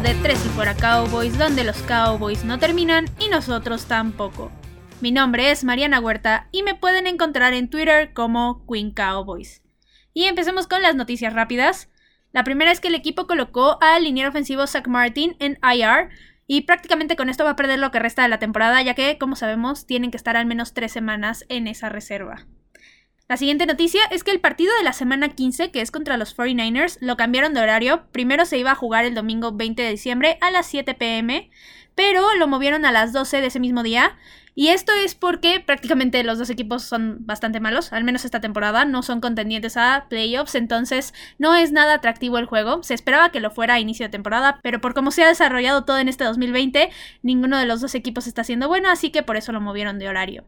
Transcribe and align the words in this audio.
de 0.00 0.14
Tres 0.22 0.44
y 0.46 0.48
Fuera 0.50 0.74
Cowboys, 0.74 1.36
donde 1.36 1.64
los 1.64 1.82
Cowboys 1.82 2.44
no 2.44 2.60
terminan 2.60 3.06
y 3.18 3.28
nosotros 3.28 3.86
tampoco. 3.86 4.52
Mi 5.00 5.10
nombre 5.10 5.50
es 5.50 5.64
Mariana 5.64 5.98
Huerta 5.98 6.46
y 6.52 6.62
me 6.62 6.76
pueden 6.76 7.08
encontrar 7.08 7.52
en 7.52 7.68
Twitter 7.68 8.12
como 8.12 8.64
Queen 8.70 8.92
Cowboys. 8.92 9.60
Y 10.14 10.24
empecemos 10.24 10.68
con 10.68 10.82
las 10.82 10.94
noticias 10.94 11.32
rápidas. 11.32 11.88
La 12.32 12.44
primera 12.44 12.70
es 12.70 12.78
que 12.80 12.88
el 12.88 12.94
equipo 12.94 13.26
colocó 13.26 13.78
al 13.80 14.04
liniero 14.04 14.28
ofensivo 14.28 14.68
Zach 14.68 14.86
Martin 14.86 15.34
en 15.40 15.58
IR 15.62 16.10
y 16.46 16.60
prácticamente 16.60 17.16
con 17.16 17.28
esto 17.28 17.42
va 17.42 17.50
a 17.50 17.56
perder 17.56 17.80
lo 17.80 17.90
que 17.90 17.98
resta 17.98 18.22
de 18.22 18.28
la 18.28 18.38
temporada, 18.38 18.80
ya 18.82 18.94
que, 18.94 19.18
como 19.18 19.34
sabemos, 19.34 19.84
tienen 19.84 20.12
que 20.12 20.16
estar 20.16 20.36
al 20.36 20.46
menos 20.46 20.74
tres 20.74 20.92
semanas 20.92 21.44
en 21.48 21.66
esa 21.66 21.88
reserva. 21.88 22.46
La 23.28 23.36
siguiente 23.36 23.66
noticia 23.66 24.00
es 24.10 24.24
que 24.24 24.30
el 24.30 24.40
partido 24.40 24.74
de 24.78 24.84
la 24.84 24.94
semana 24.94 25.28
15, 25.28 25.70
que 25.70 25.82
es 25.82 25.90
contra 25.90 26.16
los 26.16 26.34
49ers, 26.34 26.96
lo 27.02 27.18
cambiaron 27.18 27.52
de 27.52 27.60
horario. 27.60 28.04
Primero 28.10 28.46
se 28.46 28.56
iba 28.56 28.70
a 28.70 28.74
jugar 28.74 29.04
el 29.04 29.14
domingo 29.14 29.52
20 29.52 29.82
de 29.82 29.90
diciembre 29.90 30.38
a 30.40 30.50
las 30.50 30.64
7 30.64 30.94
pm, 30.94 31.50
pero 31.94 32.34
lo 32.36 32.48
movieron 32.48 32.86
a 32.86 32.90
las 32.90 33.12
12 33.12 33.42
de 33.42 33.48
ese 33.48 33.60
mismo 33.60 33.82
día. 33.82 34.16
Y 34.54 34.68
esto 34.68 34.92
es 34.94 35.14
porque 35.14 35.60
prácticamente 35.60 36.24
los 36.24 36.38
dos 36.38 36.48
equipos 36.48 36.84
son 36.84 37.18
bastante 37.26 37.60
malos, 37.60 37.92
al 37.92 38.02
menos 38.02 38.24
esta 38.24 38.40
temporada, 38.40 38.86
no 38.86 39.02
son 39.02 39.20
contendientes 39.20 39.76
a 39.76 40.06
playoffs, 40.08 40.54
entonces 40.54 41.12
no 41.36 41.54
es 41.54 41.70
nada 41.70 41.96
atractivo 41.96 42.38
el 42.38 42.46
juego. 42.46 42.82
Se 42.82 42.94
esperaba 42.94 43.30
que 43.30 43.40
lo 43.40 43.50
fuera 43.50 43.74
a 43.74 43.78
inicio 43.78 44.06
de 44.06 44.10
temporada, 44.10 44.58
pero 44.62 44.80
por 44.80 44.94
cómo 44.94 45.10
se 45.10 45.22
ha 45.22 45.28
desarrollado 45.28 45.84
todo 45.84 45.98
en 45.98 46.08
este 46.08 46.24
2020, 46.24 46.88
ninguno 47.22 47.58
de 47.58 47.66
los 47.66 47.82
dos 47.82 47.94
equipos 47.94 48.26
está 48.26 48.42
siendo 48.42 48.68
bueno, 48.68 48.88
así 48.88 49.10
que 49.10 49.22
por 49.22 49.36
eso 49.36 49.52
lo 49.52 49.60
movieron 49.60 49.98
de 49.98 50.08
horario. 50.08 50.46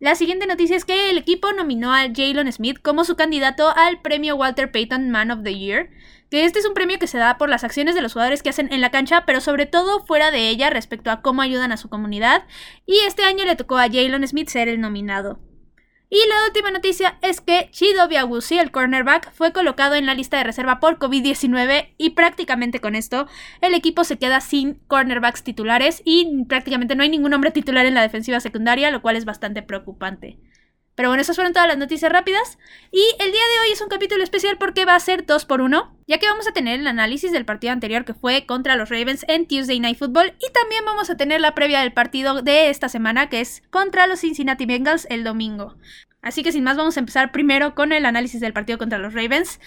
La 0.00 0.14
siguiente 0.14 0.46
noticia 0.46 0.76
es 0.76 0.84
que 0.84 1.10
el 1.10 1.18
equipo 1.18 1.52
nominó 1.52 1.92
a 1.92 2.02
Jalen 2.14 2.52
Smith 2.52 2.78
como 2.80 3.04
su 3.04 3.16
candidato 3.16 3.76
al 3.76 4.00
premio 4.00 4.36
Walter 4.36 4.70
Payton 4.70 5.10
Man 5.10 5.32
of 5.32 5.42
the 5.42 5.58
Year, 5.58 5.90
que 6.30 6.44
este 6.44 6.60
es 6.60 6.66
un 6.66 6.74
premio 6.74 7.00
que 7.00 7.08
se 7.08 7.18
da 7.18 7.36
por 7.36 7.48
las 7.48 7.64
acciones 7.64 7.96
de 7.96 8.00
los 8.00 8.12
jugadores 8.12 8.44
que 8.44 8.50
hacen 8.50 8.72
en 8.72 8.80
la 8.80 8.92
cancha, 8.92 9.24
pero 9.26 9.40
sobre 9.40 9.66
todo 9.66 10.06
fuera 10.06 10.30
de 10.30 10.50
ella 10.50 10.70
respecto 10.70 11.10
a 11.10 11.20
cómo 11.20 11.42
ayudan 11.42 11.72
a 11.72 11.76
su 11.76 11.88
comunidad, 11.88 12.46
y 12.86 13.00
este 13.08 13.24
año 13.24 13.44
le 13.44 13.56
tocó 13.56 13.76
a 13.76 13.88
Jalen 13.88 14.28
Smith 14.28 14.48
ser 14.50 14.68
el 14.68 14.80
nominado. 14.80 15.40
Y 16.10 16.16
la 16.26 16.46
última 16.46 16.70
noticia 16.70 17.18
es 17.20 17.42
que 17.42 17.68
Chido 17.70 18.08
Biagusi, 18.08 18.58
el 18.58 18.70
cornerback, 18.70 19.30
fue 19.34 19.52
colocado 19.52 19.94
en 19.94 20.06
la 20.06 20.14
lista 20.14 20.38
de 20.38 20.44
reserva 20.44 20.80
por 20.80 20.98
COVID-19 20.98 21.88
y 21.98 22.10
prácticamente 22.10 22.80
con 22.80 22.94
esto 22.94 23.26
el 23.60 23.74
equipo 23.74 24.04
se 24.04 24.16
queda 24.16 24.40
sin 24.40 24.76
cornerbacks 24.86 25.42
titulares 25.42 26.00
y 26.06 26.44
prácticamente 26.46 26.94
no 26.94 27.02
hay 27.02 27.10
ningún 27.10 27.34
hombre 27.34 27.50
titular 27.50 27.84
en 27.84 27.92
la 27.92 28.00
defensiva 28.00 28.40
secundaria, 28.40 28.90
lo 28.90 29.02
cual 29.02 29.16
es 29.16 29.26
bastante 29.26 29.62
preocupante. 29.62 30.38
Pero 30.98 31.10
bueno, 31.10 31.20
esas 31.20 31.36
fueron 31.36 31.52
todas 31.52 31.68
las 31.68 31.78
noticias 31.78 32.10
rápidas. 32.10 32.58
Y 32.90 33.04
el 33.20 33.30
día 33.30 33.40
de 33.40 33.60
hoy 33.60 33.72
es 33.72 33.80
un 33.80 33.88
capítulo 33.88 34.24
especial 34.24 34.58
porque 34.58 34.84
va 34.84 34.96
a 34.96 35.00
ser 35.00 35.24
2 35.24 35.44
por 35.44 35.60
1 35.60 35.96
ya 36.08 36.18
que 36.18 36.26
vamos 36.26 36.48
a 36.48 36.52
tener 36.52 36.80
el 36.80 36.86
análisis 36.88 37.30
del 37.30 37.44
partido 37.44 37.72
anterior 37.72 38.04
que 38.04 38.14
fue 38.14 38.46
contra 38.46 38.74
los 38.74 38.88
Ravens 38.88 39.24
en 39.28 39.46
Tuesday 39.46 39.78
Night 39.78 39.98
Football 39.98 40.32
y 40.40 40.52
también 40.52 40.84
vamos 40.84 41.08
a 41.08 41.16
tener 41.16 41.40
la 41.40 41.54
previa 41.54 41.80
del 41.80 41.92
partido 41.92 42.42
de 42.42 42.70
esta 42.70 42.88
semana 42.88 43.28
que 43.28 43.40
es 43.40 43.62
contra 43.70 44.08
los 44.08 44.20
Cincinnati 44.20 44.66
Bengals 44.66 45.06
el 45.10 45.22
domingo. 45.22 45.76
Así 46.20 46.42
que 46.42 46.50
sin 46.50 46.64
más 46.64 46.76
vamos 46.76 46.96
a 46.96 47.00
empezar 47.00 47.30
primero 47.30 47.76
con 47.76 47.92
el 47.92 48.04
análisis 48.04 48.40
del 48.40 48.52
partido 48.52 48.78
contra 48.78 48.98
los 48.98 49.14
Ravens. 49.14 49.60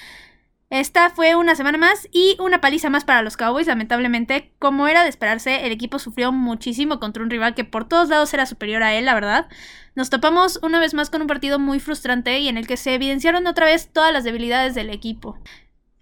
Esta 0.72 1.10
fue 1.10 1.36
una 1.36 1.54
semana 1.56 1.78
más 1.78 2.08
y 2.14 2.38
una 2.40 2.62
paliza 2.62 2.90
más 2.90 3.04
para 3.04 3.22
los 3.24 3.36
Cowboys. 3.36 3.68
Lamentablemente, 3.68 4.54
como 4.58 4.88
era 4.88 5.04
de 5.04 5.10
esperarse, 5.10 5.66
el 5.66 5.74
equipo 5.74 6.00
sufrió 6.00 6.32
muchísimo 6.32 6.98
contra 6.98 7.22
un 7.22 7.30
rival 7.30 7.56
que 7.56 7.66
por 7.66 7.90
todos 7.90 8.08
lados 8.08 8.34
era 8.34 8.46
superior 8.46 8.82
a 8.82 8.94
él, 8.94 9.04
la 9.04 9.14
verdad. 9.14 9.50
Nos 9.96 10.10
topamos 10.10 10.62
una 10.64 10.80
vez 10.80 10.94
más 10.94 11.10
con 11.10 11.22
un 11.22 11.28
partido 11.28 11.60
muy 11.60 11.82
frustrante 11.82 12.40
y 12.40 12.48
en 12.48 12.58
el 12.58 12.68
que 12.68 12.78
se 12.78 12.94
evidenciaron 12.94 13.48
otra 13.48 13.66
vez 13.66 13.90
todas 13.92 14.14
las 14.14 14.24
debilidades 14.24 14.74
del 14.74 14.92
equipo. 14.92 15.38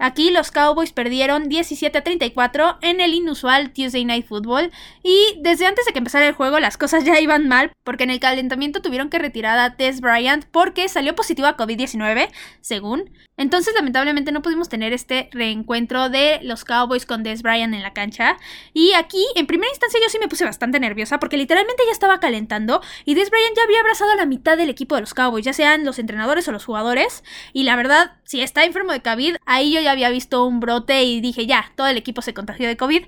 Aquí 0.01 0.31
los 0.31 0.49
Cowboys 0.51 0.93
perdieron 0.93 1.49
17 1.49 1.97
a 1.97 2.03
34 2.05 2.77
en 2.81 3.01
el 3.01 3.13
inusual 3.13 3.73
Tuesday 3.73 4.05
Night 4.05 4.25
Football 4.25 4.71
y 5.03 5.37
desde 5.41 5.65
antes 5.65 5.85
de 5.85 5.91
que 5.91 5.97
empezara 5.97 6.25
el 6.25 6.33
juego 6.33 6.61
las 6.61 6.77
cosas 6.77 7.03
ya 7.03 7.19
iban 7.19 7.49
mal 7.49 7.73
porque 7.83 8.05
en 8.05 8.09
el 8.09 8.21
calentamiento 8.21 8.81
tuvieron 8.81 9.09
que 9.09 9.19
retirar 9.19 9.59
a 9.59 9.75
Tess 9.75 9.99
Bryant 9.99 10.45
porque 10.45 10.87
salió 10.87 11.15
positivo 11.15 11.47
a 11.47 11.57
COVID-19, 11.57 12.29
según. 12.61 13.11
Entonces 13.35 13.73
lamentablemente 13.75 14.31
no 14.31 14.41
pudimos 14.41 14.69
tener 14.69 14.93
este 14.93 15.29
reencuentro 15.33 16.09
de 16.09 16.39
los 16.43 16.63
Cowboys 16.63 17.05
con 17.05 17.23
Tess 17.23 17.41
Bryant 17.41 17.73
en 17.73 17.83
la 17.83 17.91
cancha 17.91 18.37
y 18.73 18.93
aquí 18.93 19.25
en 19.35 19.47
primera 19.47 19.69
instancia 19.69 19.99
yo 20.01 20.09
sí 20.09 20.17
me 20.17 20.29
puse 20.29 20.45
bastante 20.45 20.79
nerviosa 20.79 21.19
porque 21.19 21.35
literalmente 21.35 21.83
ya 21.85 21.91
estaba 21.91 22.21
calentando 22.21 22.81
y 23.03 23.15
Tess 23.15 23.29
Bryant 23.29 23.57
ya 23.57 23.63
había 23.63 23.81
abrazado 23.81 24.11
a 24.11 24.15
la 24.15 24.25
mitad 24.25 24.55
del 24.55 24.69
equipo 24.69 24.95
de 24.95 25.01
los 25.01 25.13
Cowboys, 25.13 25.43
ya 25.43 25.51
sean 25.51 25.83
los 25.83 25.99
entrenadores 25.99 26.47
o 26.47 26.53
los 26.53 26.63
jugadores 26.63 27.25
y 27.51 27.63
la 27.63 27.75
verdad 27.75 28.13
si 28.23 28.39
está 28.39 28.63
enfermo 28.63 28.93
de 28.93 29.01
COVID 29.01 29.35
ahí 29.45 29.73
yo 29.73 29.81
ya 29.81 29.88
había 29.89 30.09
visto 30.09 30.45
un 30.45 30.59
brote 30.59 31.03
y 31.03 31.21
dije, 31.21 31.45
ya, 31.45 31.71
todo 31.75 31.87
el 31.87 31.97
equipo 31.97 32.21
se 32.21 32.33
contagió 32.33 32.67
de 32.67 32.77
COVID. 32.77 33.05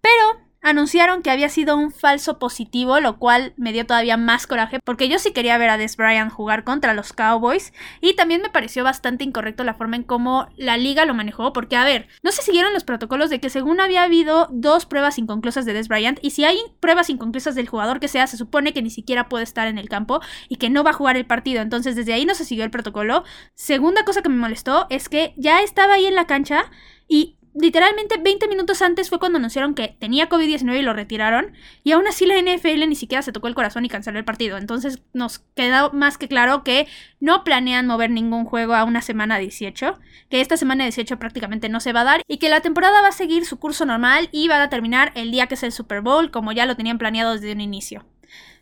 Pero 0.00 0.45
anunciaron 0.66 1.22
que 1.22 1.30
había 1.30 1.48
sido 1.48 1.76
un 1.76 1.92
falso 1.92 2.40
positivo, 2.40 2.98
lo 2.98 3.18
cual 3.18 3.54
me 3.56 3.72
dio 3.72 3.86
todavía 3.86 4.16
más 4.16 4.48
coraje 4.48 4.80
porque 4.84 5.08
yo 5.08 5.20
sí 5.20 5.32
quería 5.32 5.56
ver 5.58 5.70
a 5.70 5.78
Des 5.78 5.96
Bryant 5.96 6.32
jugar 6.32 6.64
contra 6.64 6.92
los 6.92 7.12
Cowboys 7.12 7.72
y 8.00 8.16
también 8.16 8.42
me 8.42 8.50
pareció 8.50 8.82
bastante 8.82 9.22
incorrecto 9.22 9.62
la 9.62 9.74
forma 9.74 9.94
en 9.94 10.02
cómo 10.02 10.48
la 10.56 10.76
liga 10.76 11.04
lo 11.04 11.14
manejó 11.14 11.52
porque 11.52 11.76
a 11.76 11.84
ver, 11.84 12.08
no 12.24 12.32
se 12.32 12.42
siguieron 12.42 12.72
los 12.72 12.82
protocolos 12.82 13.30
de 13.30 13.38
que 13.38 13.48
según 13.48 13.80
había 13.80 14.02
habido 14.02 14.48
dos 14.50 14.86
pruebas 14.86 15.18
inconclusas 15.18 15.66
de 15.66 15.72
Des 15.72 15.86
Bryant 15.86 16.18
y 16.20 16.30
si 16.30 16.44
hay 16.44 16.58
pruebas 16.80 17.10
inconclusas 17.10 17.54
del 17.54 17.68
jugador 17.68 18.00
que 18.00 18.08
sea, 18.08 18.26
se 18.26 18.36
supone 18.36 18.72
que 18.72 18.82
ni 18.82 18.90
siquiera 18.90 19.28
puede 19.28 19.44
estar 19.44 19.68
en 19.68 19.78
el 19.78 19.88
campo 19.88 20.20
y 20.48 20.56
que 20.56 20.68
no 20.68 20.82
va 20.82 20.90
a 20.90 20.94
jugar 20.94 21.16
el 21.16 21.26
partido, 21.26 21.62
entonces 21.62 21.94
desde 21.94 22.12
ahí 22.12 22.24
no 22.24 22.34
se 22.34 22.44
siguió 22.44 22.64
el 22.64 22.72
protocolo. 22.72 23.22
Segunda 23.54 24.04
cosa 24.04 24.20
que 24.20 24.30
me 24.30 24.36
molestó 24.36 24.86
es 24.90 25.08
que 25.08 25.32
ya 25.36 25.62
estaba 25.62 25.94
ahí 25.94 26.06
en 26.06 26.16
la 26.16 26.26
cancha 26.26 26.64
y 27.08 27.35
literalmente 27.56 28.18
20 28.18 28.48
minutos 28.48 28.82
antes 28.82 29.08
fue 29.08 29.18
cuando 29.18 29.38
anunciaron 29.38 29.74
que 29.74 29.96
tenía 29.98 30.28
COVID-19 30.28 30.78
y 30.78 30.82
lo 30.82 30.92
retiraron. 30.92 31.52
Y 31.82 31.92
aún 31.92 32.06
así 32.06 32.26
la 32.26 32.40
NFL 32.40 32.88
ni 32.88 32.94
siquiera 32.94 33.22
se 33.22 33.32
tocó 33.32 33.48
el 33.48 33.54
corazón 33.54 33.84
y 33.84 33.88
canceló 33.88 34.18
el 34.18 34.24
partido. 34.24 34.58
Entonces 34.58 35.02
nos 35.12 35.40
queda 35.54 35.90
más 35.90 36.18
que 36.18 36.28
claro 36.28 36.62
que 36.62 36.86
no 37.20 37.44
planean 37.44 37.86
mover 37.86 38.10
ningún 38.10 38.44
juego 38.44 38.74
a 38.74 38.84
una 38.84 39.02
semana 39.02 39.38
18. 39.38 39.98
Que 40.28 40.40
esta 40.40 40.56
semana 40.56 40.84
18 40.84 41.18
prácticamente 41.18 41.68
no 41.68 41.80
se 41.80 41.92
va 41.92 42.02
a 42.02 42.04
dar. 42.04 42.22
Y 42.28 42.38
que 42.38 42.48
la 42.48 42.60
temporada 42.60 43.00
va 43.02 43.08
a 43.08 43.12
seguir 43.12 43.46
su 43.46 43.58
curso 43.58 43.86
normal 43.86 44.28
y 44.32 44.48
va 44.48 44.62
a 44.62 44.68
terminar 44.68 45.12
el 45.14 45.30
día 45.30 45.46
que 45.46 45.54
es 45.54 45.62
el 45.62 45.72
Super 45.72 46.02
Bowl, 46.02 46.30
como 46.30 46.52
ya 46.52 46.66
lo 46.66 46.76
tenían 46.76 46.98
planeado 46.98 47.32
desde 47.32 47.52
un 47.52 47.60
inicio. 47.60 48.04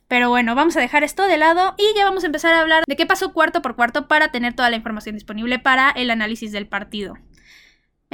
Pero 0.06 0.28
bueno, 0.28 0.54
vamos 0.54 0.76
a 0.76 0.80
dejar 0.80 1.02
esto 1.02 1.24
de 1.24 1.38
lado 1.38 1.74
y 1.78 1.96
ya 1.96 2.04
vamos 2.04 2.24
a 2.24 2.26
empezar 2.26 2.52
a 2.52 2.60
hablar 2.60 2.84
de 2.86 2.94
qué 2.94 3.06
pasó 3.06 3.32
cuarto 3.32 3.62
por 3.62 3.74
cuarto 3.74 4.06
para 4.06 4.28
tener 4.28 4.52
toda 4.52 4.70
la 4.70 4.76
información 4.76 5.14
disponible 5.14 5.58
para 5.58 5.90
el 5.90 6.10
análisis 6.10 6.52
del 6.52 6.66
partido. 6.66 7.14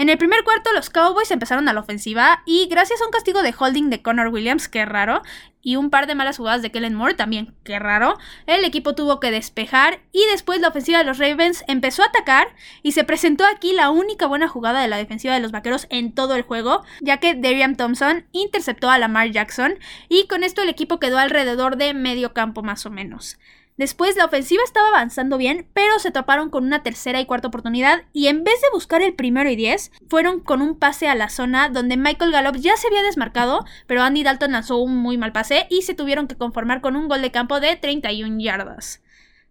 En 0.00 0.08
el 0.08 0.16
primer 0.16 0.44
cuarto 0.44 0.72
los 0.72 0.88
Cowboys 0.88 1.30
empezaron 1.30 1.68
a 1.68 1.74
la 1.74 1.80
ofensiva 1.80 2.42
y 2.46 2.68
gracias 2.70 3.02
a 3.02 3.04
un 3.04 3.10
castigo 3.10 3.42
de 3.42 3.52
holding 3.52 3.90
de 3.90 4.00
Connor 4.00 4.28
Williams, 4.28 4.66
que 4.66 4.86
raro, 4.86 5.20
y 5.60 5.76
un 5.76 5.90
par 5.90 6.06
de 6.06 6.14
malas 6.14 6.38
jugadas 6.38 6.62
de 6.62 6.70
Kellen 6.70 6.94
Moore, 6.94 7.12
también 7.12 7.54
que 7.64 7.78
raro, 7.78 8.16
el 8.46 8.64
equipo 8.64 8.94
tuvo 8.94 9.20
que 9.20 9.30
despejar 9.30 10.00
y 10.10 10.24
después 10.30 10.58
la 10.58 10.68
ofensiva 10.68 10.96
de 10.96 11.04
los 11.04 11.18
Ravens 11.18 11.64
empezó 11.68 12.02
a 12.02 12.06
atacar 12.06 12.48
y 12.82 12.92
se 12.92 13.04
presentó 13.04 13.44
aquí 13.44 13.74
la 13.74 13.90
única 13.90 14.26
buena 14.26 14.48
jugada 14.48 14.80
de 14.80 14.88
la 14.88 14.96
defensiva 14.96 15.34
de 15.34 15.40
los 15.40 15.52
Vaqueros 15.52 15.86
en 15.90 16.14
todo 16.14 16.34
el 16.34 16.44
juego, 16.44 16.82
ya 17.02 17.18
que 17.18 17.34
Darian 17.34 17.76
Thompson 17.76 18.24
interceptó 18.32 18.88
a 18.88 18.96
Lamar 18.96 19.32
Jackson 19.32 19.74
y 20.08 20.28
con 20.28 20.44
esto 20.44 20.62
el 20.62 20.70
equipo 20.70 20.98
quedó 20.98 21.18
alrededor 21.18 21.76
de 21.76 21.92
medio 21.92 22.32
campo 22.32 22.62
más 22.62 22.86
o 22.86 22.90
menos. 22.90 23.36
Después 23.80 24.14
la 24.14 24.26
ofensiva 24.26 24.62
estaba 24.62 24.88
avanzando 24.88 25.38
bien, 25.38 25.66
pero 25.72 25.98
se 26.00 26.10
toparon 26.10 26.50
con 26.50 26.66
una 26.66 26.82
tercera 26.82 27.18
y 27.18 27.24
cuarta 27.24 27.48
oportunidad 27.48 28.02
y 28.12 28.26
en 28.26 28.44
vez 28.44 28.60
de 28.60 28.68
buscar 28.74 29.00
el 29.00 29.14
primero 29.14 29.48
y 29.48 29.56
diez, 29.56 29.90
fueron 30.06 30.40
con 30.40 30.60
un 30.60 30.78
pase 30.78 31.08
a 31.08 31.14
la 31.14 31.30
zona 31.30 31.70
donde 31.70 31.96
Michael 31.96 32.30
Gallup 32.30 32.56
ya 32.56 32.76
se 32.76 32.88
había 32.88 33.02
desmarcado, 33.02 33.64
pero 33.86 34.02
Andy 34.02 34.22
Dalton 34.22 34.52
lanzó 34.52 34.76
un 34.76 34.98
muy 34.98 35.16
mal 35.16 35.32
pase 35.32 35.66
y 35.70 35.80
se 35.80 35.94
tuvieron 35.94 36.28
que 36.28 36.36
conformar 36.36 36.82
con 36.82 36.94
un 36.94 37.08
gol 37.08 37.22
de 37.22 37.30
campo 37.30 37.58
de 37.58 37.74
31 37.74 38.38
yardas. 38.38 39.00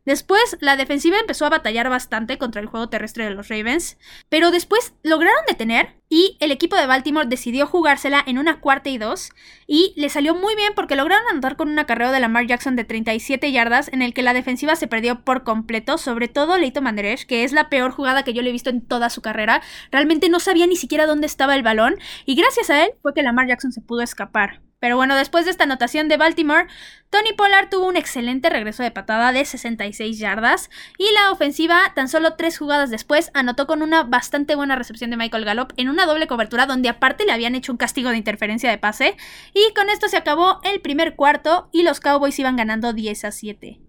Después, 0.05 0.57
la 0.61 0.77
defensiva 0.77 1.19
empezó 1.19 1.45
a 1.45 1.49
batallar 1.49 1.89
bastante 1.89 2.37
contra 2.37 2.61
el 2.61 2.67
juego 2.67 2.89
terrestre 2.89 3.25
de 3.25 3.31
los 3.31 3.49
Ravens, 3.49 3.97
pero 4.29 4.49
después 4.49 4.93
lograron 5.03 5.43
detener 5.47 5.97
y 6.09 6.37
el 6.39 6.51
equipo 6.51 6.75
de 6.75 6.87
Baltimore 6.87 7.27
decidió 7.27 7.67
jugársela 7.67 8.23
en 8.25 8.39
una 8.39 8.59
cuarta 8.59 8.89
y 8.89 8.97
dos 8.97 9.29
y 9.67 9.93
le 9.95 10.09
salió 10.09 10.33
muy 10.33 10.55
bien 10.55 10.73
porque 10.75 10.95
lograron 10.95 11.27
anotar 11.29 11.55
con 11.55 11.69
un 11.69 11.77
acarreo 11.77 12.11
de 12.11 12.19
Lamar 12.19 12.47
Jackson 12.47 12.75
de 12.75 12.85
37 12.85 13.51
yardas 13.51 13.89
en 13.93 14.01
el 14.01 14.13
que 14.13 14.23
la 14.23 14.33
defensiva 14.33 14.75
se 14.75 14.87
perdió 14.87 15.23
por 15.23 15.43
completo, 15.43 15.97
sobre 15.97 16.27
todo 16.27 16.57
Leito 16.57 16.81
Manderesh, 16.81 17.25
que 17.25 17.43
es 17.43 17.51
la 17.51 17.69
peor 17.69 17.91
jugada 17.91 18.23
que 18.23 18.33
yo 18.33 18.41
le 18.41 18.49
he 18.49 18.53
visto 18.53 18.69
en 18.69 18.81
toda 18.81 19.09
su 19.09 19.21
carrera. 19.21 19.61
Realmente 19.91 20.29
no 20.29 20.39
sabía 20.39 20.65
ni 20.65 20.75
siquiera 20.75 21.05
dónde 21.05 21.27
estaba 21.27 21.55
el 21.55 21.63
balón 21.63 21.95
y 22.25 22.35
gracias 22.35 22.69
a 22.69 22.83
él 22.83 22.91
fue 23.01 23.13
que 23.13 23.21
Lamar 23.21 23.47
Jackson 23.47 23.71
se 23.71 23.81
pudo 23.81 24.01
escapar. 24.01 24.61
Pero 24.79 24.95
bueno, 24.95 25.15
después 25.15 25.45
de 25.45 25.51
esta 25.51 25.65
anotación 25.65 26.07
de 26.07 26.17
Baltimore, 26.17 26.67
Tony 27.09 27.33
Pollard 27.33 27.69
tuvo 27.69 27.87
un 27.87 27.97
excelente 27.97 28.49
regreso 28.49 28.81
de 28.83 28.91
patada 28.91 29.31
de 29.31 29.43
66 29.43 30.19
yardas 30.19 30.69
y 30.97 31.11
la 31.13 31.31
ofensiva, 31.31 31.91
tan 31.95 32.07
solo 32.07 32.35
tres 32.35 32.57
jugadas 32.57 32.89
después, 32.89 33.31
anotó 33.33 33.67
con 33.67 33.81
una 33.81 34.03
bastante 34.03 34.55
buena 34.55 34.75
recepción 34.75 35.09
de 35.09 35.17
Michael 35.17 35.45
Gallup 35.45 35.73
en 35.77 35.89
una 35.89 36.05
doble 36.05 36.27
cobertura 36.27 36.65
donde 36.65 36.89
aparte 36.89 37.25
le 37.25 37.33
habían 37.33 37.55
hecho 37.55 37.71
un 37.71 37.77
castigo 37.77 38.09
de 38.09 38.17
interferencia 38.17 38.69
de 38.69 38.77
pase 38.77 39.17
y 39.53 39.73
con 39.73 39.89
esto 39.89 40.07
se 40.07 40.17
acabó 40.17 40.59
el 40.63 40.81
primer 40.81 41.15
cuarto 41.15 41.69
y 41.71 41.83
los 41.83 41.99
Cowboys 41.99 42.39
iban 42.39 42.55
ganando 42.55 42.93
10 42.93 43.25
a 43.25 43.31
7. 43.31 43.88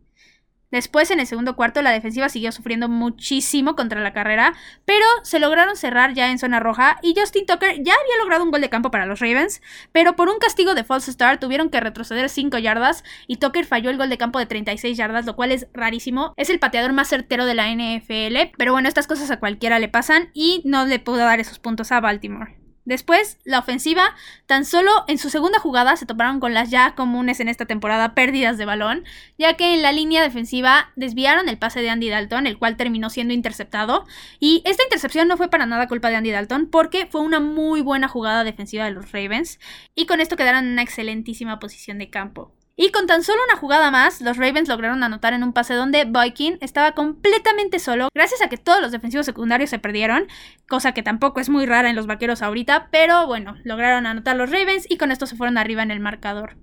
Después, 0.70 1.11
en 1.11 1.19
el 1.19 1.26
segundo 1.26 1.56
cuarto, 1.56 1.82
la 1.82 1.90
defensiva 1.90 2.28
siguió 2.28 2.52
sufriendo 2.52 2.88
muchísimo 2.88 3.75
contra 3.75 4.00
la 4.00 4.12
carrera, 4.12 4.55
pero 4.84 5.05
se 5.25 5.40
lograron 5.40 5.76
cerrar 5.76 6.14
ya 6.14 6.31
en 6.31 6.38
zona 6.38 6.61
roja 6.61 6.99
y 7.02 7.14
Justin 7.19 7.46
Tucker 7.46 7.82
ya 7.82 7.93
había 7.94 8.19
logrado 8.20 8.44
un 8.44 8.50
gol 8.50 8.61
de 8.61 8.70
campo 8.70 8.90
para 8.90 9.06
los 9.06 9.19
Ravens, 9.19 9.61
pero 9.93 10.14
por 10.14 10.28
un 10.28 10.38
castigo 10.38 10.75
de 10.75 10.84
false 10.84 11.11
start 11.11 11.40
tuvieron 11.40 11.70
que 11.70 11.81
retroceder 11.81 12.28
5 12.28 12.58
yardas 12.58 13.02
y 13.26 13.37
Tucker 13.37 13.64
falló 13.64 13.90
el 13.90 13.99
gol 13.99 14.11
de 14.11 14.19
campo 14.19 14.38
de 14.38 14.46
36 14.46 14.96
yardas, 14.96 15.26
lo 15.26 15.34
cual 15.34 15.50
es 15.50 15.67
rarísimo. 15.75 16.34
Es 16.37 16.50
el 16.50 16.61
pateador 16.61 16.93
más 16.93 17.08
certero 17.08 17.46
de 17.46 17.55
la 17.55 17.69
NFL, 17.69 18.52
pero 18.56 18.72
bueno, 18.72 18.88
estas 18.88 19.06
cosas 19.06 19.31
a 19.31 19.40
cualquiera 19.40 19.81
le 19.81 19.88
pasan 19.88 20.31
y 20.34 20.62
no 20.64 20.87
le 20.87 21.00
pudo 21.00 21.19
dar 21.19 21.40
esos 21.40 21.58
puntos 21.58 21.90
a 21.90 22.00
Baltimore. 22.00 22.60
Después, 22.85 23.38
la 23.44 23.59
ofensiva, 23.59 24.15
tan 24.47 24.65
solo 24.65 24.91
en 25.06 25.19
su 25.19 25.29
segunda 25.29 25.59
jugada 25.59 25.97
se 25.97 26.06
toparon 26.06 26.41
con 26.41 26.55
las 26.55 26.71
ya 26.71 26.94
comunes 26.94 27.38
en 27.41 27.49
esta 27.49 27.67
temporada 27.67 28.15
pérdidas 28.15 28.56
de 28.59 28.65
balón, 28.65 29.05
ya 29.38 29.55
que 29.55 29.75
en 29.75 29.82
la 29.82 29.93
línea 29.93 30.23
defensiva 30.23 30.91
desviaron 30.97 31.49
el 31.49 31.59
pase 31.59 31.82
de 31.82 31.91
Andy 31.91 32.09
Dalton, 32.09 32.47
el 32.47 32.59
cual 32.59 32.77
terminó 32.77 33.11
siendo 33.11 33.35
interceptado, 33.35 34.06
y 34.38 34.62
esta 34.65 34.82
intercepción 34.82 35.29
no 35.29 35.37
fue 35.37 35.50
para 35.50 35.67
nada 35.67 35.88
culpa 35.88 36.09
de 36.09 36.17
Andy 36.17 36.31
Dalton, 36.31 36.71
porque 36.71 37.06
fue 37.06 37.21
una 37.21 37.38
muy 37.38 37.82
buena 37.82 38.09
jugada 38.09 38.44
defensiva 38.44 38.85
de 38.85 38.93
los 38.93 39.12
Ravens, 39.12 39.61
y 39.94 40.06
con 40.06 40.21
esto 40.21 40.37
quedaron 40.37 40.65
en 40.65 40.73
una 40.73 40.82
excelentísima 40.82 41.59
posición 41.59 41.99
de 41.99 42.11
campo. 42.11 42.53
Y 42.82 42.93
con 42.93 43.06
tan 43.06 43.23
solo 43.23 43.43
una 43.47 43.61
jugada 43.61 43.91
más, 43.91 44.23
los 44.23 44.38
Ravens 44.38 44.67
lograron 44.67 45.03
anotar 45.03 45.35
en 45.35 45.43
un 45.43 45.53
pase 45.53 45.75
donde 45.75 46.06
Viking 46.06 46.56
estaba 46.62 46.93
completamente 46.93 47.79
solo, 47.79 48.09
gracias 48.15 48.41
a 48.41 48.49
que 48.49 48.56
todos 48.56 48.81
los 48.81 48.91
defensivos 48.91 49.27
secundarios 49.27 49.69
se 49.69 49.79
perdieron, 49.79 50.29
cosa 50.67 50.93
que 50.93 51.03
tampoco 51.03 51.41
es 51.41 51.50
muy 51.50 51.67
rara 51.67 51.91
en 51.91 51.97
los 51.97 52.06
vaqueros 52.06 52.41
ahorita, 52.41 52.88
pero 52.91 53.27
bueno, 53.27 53.56
lograron 53.65 54.06
anotar 54.06 54.35
los 54.37 54.50
Ravens 54.50 54.87
y 54.88 54.97
con 54.97 55.12
esto 55.12 55.27
se 55.27 55.37
fueron 55.37 55.59
arriba 55.59 55.82
en 55.82 55.91
el 55.91 56.00
marcador. 56.00 56.56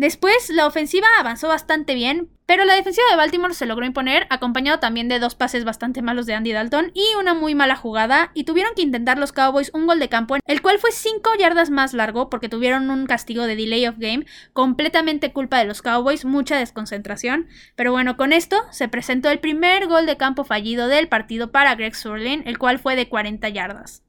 Después, 0.00 0.48
la 0.48 0.66
ofensiva 0.66 1.06
avanzó 1.18 1.48
bastante 1.48 1.94
bien, 1.94 2.30
pero 2.46 2.64
la 2.64 2.74
defensiva 2.74 3.06
de 3.10 3.18
Baltimore 3.18 3.52
se 3.52 3.66
logró 3.66 3.84
imponer, 3.84 4.26
acompañado 4.30 4.78
también 4.78 5.08
de 5.08 5.18
dos 5.18 5.34
pases 5.34 5.66
bastante 5.66 6.00
malos 6.00 6.24
de 6.24 6.32
Andy 6.32 6.52
Dalton 6.52 6.90
y 6.94 7.04
una 7.20 7.34
muy 7.34 7.54
mala 7.54 7.76
jugada, 7.76 8.30
y 8.32 8.44
tuvieron 8.44 8.72
que 8.74 8.80
intentar 8.80 9.18
los 9.18 9.32
Cowboys 9.32 9.70
un 9.74 9.86
gol 9.86 9.98
de 9.98 10.08
campo, 10.08 10.38
el 10.46 10.62
cual 10.62 10.78
fue 10.78 10.90
5 10.90 11.32
yardas 11.38 11.68
más 11.68 11.92
largo 11.92 12.30
porque 12.30 12.48
tuvieron 12.48 12.88
un 12.88 13.04
castigo 13.04 13.44
de 13.44 13.56
delay 13.56 13.88
of 13.88 13.98
game, 13.98 14.24
completamente 14.54 15.34
culpa 15.34 15.58
de 15.58 15.66
los 15.66 15.82
Cowboys, 15.82 16.24
mucha 16.24 16.56
desconcentración. 16.56 17.48
Pero 17.76 17.92
bueno, 17.92 18.16
con 18.16 18.32
esto 18.32 18.56
se 18.70 18.88
presentó 18.88 19.28
el 19.28 19.38
primer 19.38 19.86
gol 19.86 20.06
de 20.06 20.16
campo 20.16 20.44
fallido 20.44 20.88
del 20.88 21.08
partido 21.08 21.52
para 21.52 21.74
Greg 21.74 21.94
Surlin, 21.94 22.42
el 22.46 22.56
cual 22.56 22.78
fue 22.78 22.96
de 22.96 23.10
40 23.10 23.50
yardas. 23.50 24.02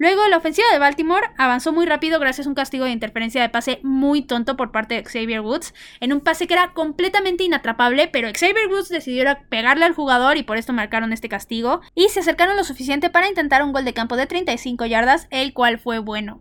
Luego, 0.00 0.26
la 0.28 0.38
ofensiva 0.38 0.66
de 0.72 0.78
Baltimore 0.78 1.28
avanzó 1.36 1.74
muy 1.74 1.84
rápido 1.84 2.18
gracias 2.18 2.46
a 2.46 2.48
un 2.48 2.54
castigo 2.54 2.86
de 2.86 2.90
interferencia 2.90 3.42
de 3.42 3.50
pase 3.50 3.80
muy 3.82 4.22
tonto 4.22 4.56
por 4.56 4.72
parte 4.72 4.94
de 4.94 5.04
Xavier 5.04 5.42
Woods, 5.42 5.74
en 6.00 6.14
un 6.14 6.22
pase 6.22 6.46
que 6.46 6.54
era 6.54 6.72
completamente 6.72 7.44
inatrapable, 7.44 8.08
pero 8.08 8.30
Xavier 8.32 8.68
Woods 8.70 8.88
decidió 8.88 9.26
pegarle 9.50 9.84
al 9.84 9.92
jugador 9.92 10.38
y 10.38 10.42
por 10.42 10.56
esto 10.56 10.72
marcaron 10.72 11.12
este 11.12 11.28
castigo, 11.28 11.82
y 11.94 12.08
se 12.08 12.20
acercaron 12.20 12.56
lo 12.56 12.64
suficiente 12.64 13.10
para 13.10 13.28
intentar 13.28 13.62
un 13.62 13.74
gol 13.74 13.84
de 13.84 13.92
campo 13.92 14.16
de 14.16 14.26
35 14.26 14.86
yardas, 14.86 15.26
el 15.28 15.52
cual 15.52 15.78
fue 15.78 15.98
bueno. 15.98 16.40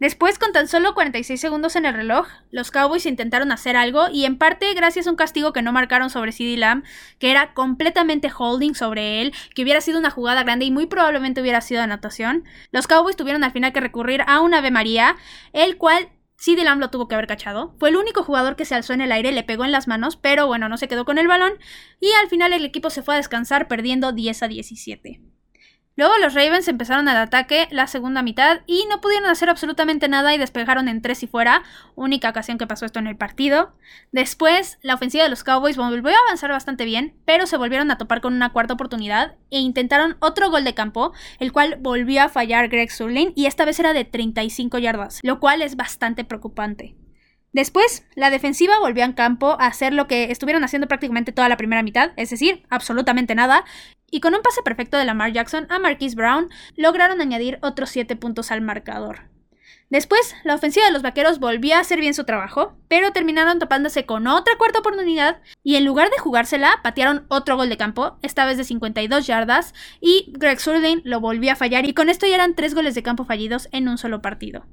Después, 0.00 0.40
con 0.40 0.52
tan 0.52 0.66
solo 0.66 0.92
46 0.92 1.40
segundos 1.40 1.76
en 1.76 1.86
el 1.86 1.94
reloj, 1.94 2.26
los 2.50 2.72
Cowboys 2.72 3.06
intentaron 3.06 3.52
hacer 3.52 3.76
algo 3.76 4.08
y 4.12 4.24
en 4.24 4.38
parte 4.38 4.74
gracias 4.74 5.06
a 5.06 5.10
un 5.10 5.16
castigo 5.16 5.52
que 5.52 5.62
no 5.62 5.72
marcaron 5.72 6.10
sobre 6.10 6.32
CD 6.32 6.56
Lamb, 6.56 6.84
que 7.20 7.30
era 7.30 7.54
completamente 7.54 8.30
holding 8.36 8.74
sobre 8.74 9.22
él, 9.22 9.32
que 9.54 9.62
hubiera 9.62 9.80
sido 9.80 10.00
una 10.00 10.10
jugada 10.10 10.42
grande 10.42 10.64
y 10.64 10.72
muy 10.72 10.86
probablemente 10.86 11.40
hubiera 11.40 11.60
sido 11.60 11.80
anotación, 11.80 12.44
los 12.72 12.88
Cowboys 12.88 13.16
tuvieron 13.16 13.44
al 13.44 13.52
final 13.52 13.72
que 13.72 13.80
recurrir 13.80 14.22
a 14.26 14.40
un 14.40 14.52
Ave 14.52 14.72
María, 14.72 15.16
el 15.52 15.76
cual 15.76 16.08
CD 16.36 16.64
Lamb 16.64 16.80
lo 16.80 16.90
tuvo 16.90 17.06
que 17.06 17.14
haber 17.14 17.28
cachado. 17.28 17.76
Fue 17.78 17.88
el 17.88 17.96
único 17.96 18.24
jugador 18.24 18.56
que 18.56 18.64
se 18.64 18.74
alzó 18.74 18.92
en 18.92 19.00
el 19.00 19.12
aire, 19.12 19.30
le 19.30 19.44
pegó 19.44 19.64
en 19.64 19.72
las 19.72 19.86
manos, 19.86 20.16
pero 20.16 20.48
bueno, 20.48 20.68
no 20.68 20.76
se 20.76 20.88
quedó 20.88 21.04
con 21.04 21.18
el 21.18 21.28
balón 21.28 21.52
y 22.00 22.10
al 22.20 22.28
final 22.28 22.52
el 22.52 22.64
equipo 22.64 22.90
se 22.90 23.02
fue 23.02 23.14
a 23.14 23.18
descansar 23.18 23.68
perdiendo 23.68 24.12
10 24.12 24.42
a 24.42 24.48
17. 24.48 25.33
Luego 25.96 26.18
los 26.18 26.34
Ravens 26.34 26.66
empezaron 26.66 27.08
el 27.08 27.16
ataque 27.16 27.68
la 27.70 27.86
segunda 27.86 28.22
mitad 28.22 28.62
y 28.66 28.84
no 28.90 29.00
pudieron 29.00 29.30
hacer 29.30 29.48
absolutamente 29.48 30.08
nada 30.08 30.34
y 30.34 30.38
despejaron 30.38 30.88
en 30.88 31.02
tres 31.02 31.22
y 31.22 31.28
fuera, 31.28 31.62
única 31.94 32.30
ocasión 32.30 32.58
que 32.58 32.66
pasó 32.66 32.84
esto 32.84 32.98
en 32.98 33.06
el 33.06 33.16
partido. 33.16 33.76
Después, 34.10 34.78
la 34.82 34.94
ofensiva 34.94 35.22
de 35.22 35.30
los 35.30 35.44
Cowboys 35.44 35.76
volvió 35.76 36.16
a 36.16 36.26
avanzar 36.26 36.50
bastante 36.50 36.84
bien, 36.84 37.14
pero 37.24 37.46
se 37.46 37.56
volvieron 37.56 37.92
a 37.92 37.98
topar 37.98 38.20
con 38.20 38.34
una 38.34 38.52
cuarta 38.52 38.74
oportunidad 38.74 39.36
e 39.50 39.60
intentaron 39.60 40.16
otro 40.18 40.50
gol 40.50 40.64
de 40.64 40.74
campo, 40.74 41.12
el 41.38 41.52
cual 41.52 41.76
volvió 41.78 42.22
a 42.22 42.28
fallar 42.28 42.68
Greg 42.68 42.90
Surlin 42.90 43.32
y 43.36 43.46
esta 43.46 43.64
vez 43.64 43.78
era 43.78 43.92
de 43.92 44.04
35 44.04 44.78
yardas, 44.78 45.20
lo 45.22 45.38
cual 45.38 45.62
es 45.62 45.76
bastante 45.76 46.24
preocupante. 46.24 46.96
Después, 47.54 48.04
la 48.16 48.30
defensiva 48.30 48.80
volvió 48.80 49.04
a 49.04 49.14
campo 49.14 49.56
a 49.60 49.66
hacer 49.66 49.92
lo 49.92 50.08
que 50.08 50.32
estuvieron 50.32 50.64
haciendo 50.64 50.88
prácticamente 50.88 51.30
toda 51.30 51.48
la 51.48 51.56
primera 51.56 51.84
mitad, 51.84 52.10
es 52.16 52.30
decir, 52.30 52.64
absolutamente 52.68 53.36
nada, 53.36 53.64
y 54.14 54.20
con 54.20 54.32
un 54.32 54.42
pase 54.42 54.62
perfecto 54.62 54.96
de 54.96 55.04
Lamar 55.04 55.32
Jackson 55.32 55.66
a 55.70 55.80
Marquise 55.80 56.14
Brown, 56.14 56.48
lograron 56.76 57.20
añadir 57.20 57.58
otros 57.62 57.90
7 57.90 58.14
puntos 58.14 58.52
al 58.52 58.60
marcador. 58.60 59.22
Después, 59.90 60.36
la 60.44 60.54
ofensiva 60.54 60.86
de 60.86 60.92
los 60.92 61.02
vaqueros 61.02 61.40
volvió 61.40 61.74
a 61.74 61.80
hacer 61.80 61.98
bien 61.98 62.14
su 62.14 62.22
trabajo, 62.22 62.76
pero 62.86 63.10
terminaron 63.10 63.58
topándose 63.58 64.06
con 64.06 64.28
otra 64.28 64.56
cuarta 64.56 64.78
oportunidad 64.78 65.40
y 65.64 65.74
en 65.74 65.84
lugar 65.84 66.10
de 66.10 66.18
jugársela, 66.18 66.78
patearon 66.84 67.26
otro 67.26 67.56
gol 67.56 67.68
de 67.68 67.76
campo, 67.76 68.16
esta 68.22 68.46
vez 68.46 68.56
de 68.56 68.62
52 68.62 69.26
yardas, 69.26 69.74
y 70.00 70.32
Greg 70.38 70.60
Surlin 70.60 71.02
lo 71.04 71.18
volvió 71.18 71.50
a 71.50 71.56
fallar 71.56 71.84
y 71.84 71.92
con 71.92 72.08
esto 72.08 72.28
ya 72.28 72.36
eran 72.36 72.54
tres 72.54 72.72
goles 72.72 72.94
de 72.94 73.02
campo 73.02 73.24
fallidos 73.24 73.68
en 73.72 73.88
un 73.88 73.98
solo 73.98 74.22
partido. 74.22 74.64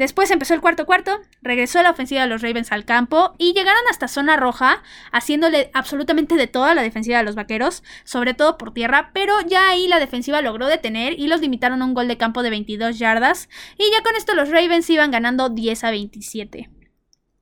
Después 0.00 0.30
empezó 0.30 0.54
el 0.54 0.62
cuarto 0.62 0.86
cuarto, 0.86 1.20
regresó 1.42 1.82
la 1.82 1.90
ofensiva 1.90 2.22
de 2.22 2.26
los 2.26 2.40
Ravens 2.40 2.72
al 2.72 2.86
campo 2.86 3.34
y 3.36 3.52
llegaron 3.52 3.82
hasta 3.90 4.08
zona 4.08 4.38
roja, 4.38 4.82
haciéndole 5.12 5.70
absolutamente 5.74 6.36
de 6.36 6.46
toda 6.46 6.74
la 6.74 6.80
defensiva 6.80 7.18
de 7.18 7.24
los 7.24 7.34
Vaqueros, 7.34 7.82
sobre 8.04 8.32
todo 8.32 8.56
por 8.56 8.72
tierra, 8.72 9.10
pero 9.12 9.34
ya 9.46 9.68
ahí 9.68 9.88
la 9.88 9.98
defensiva 9.98 10.40
logró 10.40 10.68
detener 10.68 11.20
y 11.20 11.28
los 11.28 11.42
limitaron 11.42 11.82
a 11.82 11.84
un 11.84 11.92
gol 11.92 12.08
de 12.08 12.16
campo 12.16 12.42
de 12.42 12.48
22 12.48 12.98
yardas 12.98 13.50
y 13.76 13.90
ya 13.92 14.02
con 14.02 14.16
esto 14.16 14.34
los 14.34 14.48
Ravens 14.48 14.88
iban 14.88 15.10
ganando 15.10 15.50
10 15.50 15.84
a 15.84 15.90
27. 15.90 16.79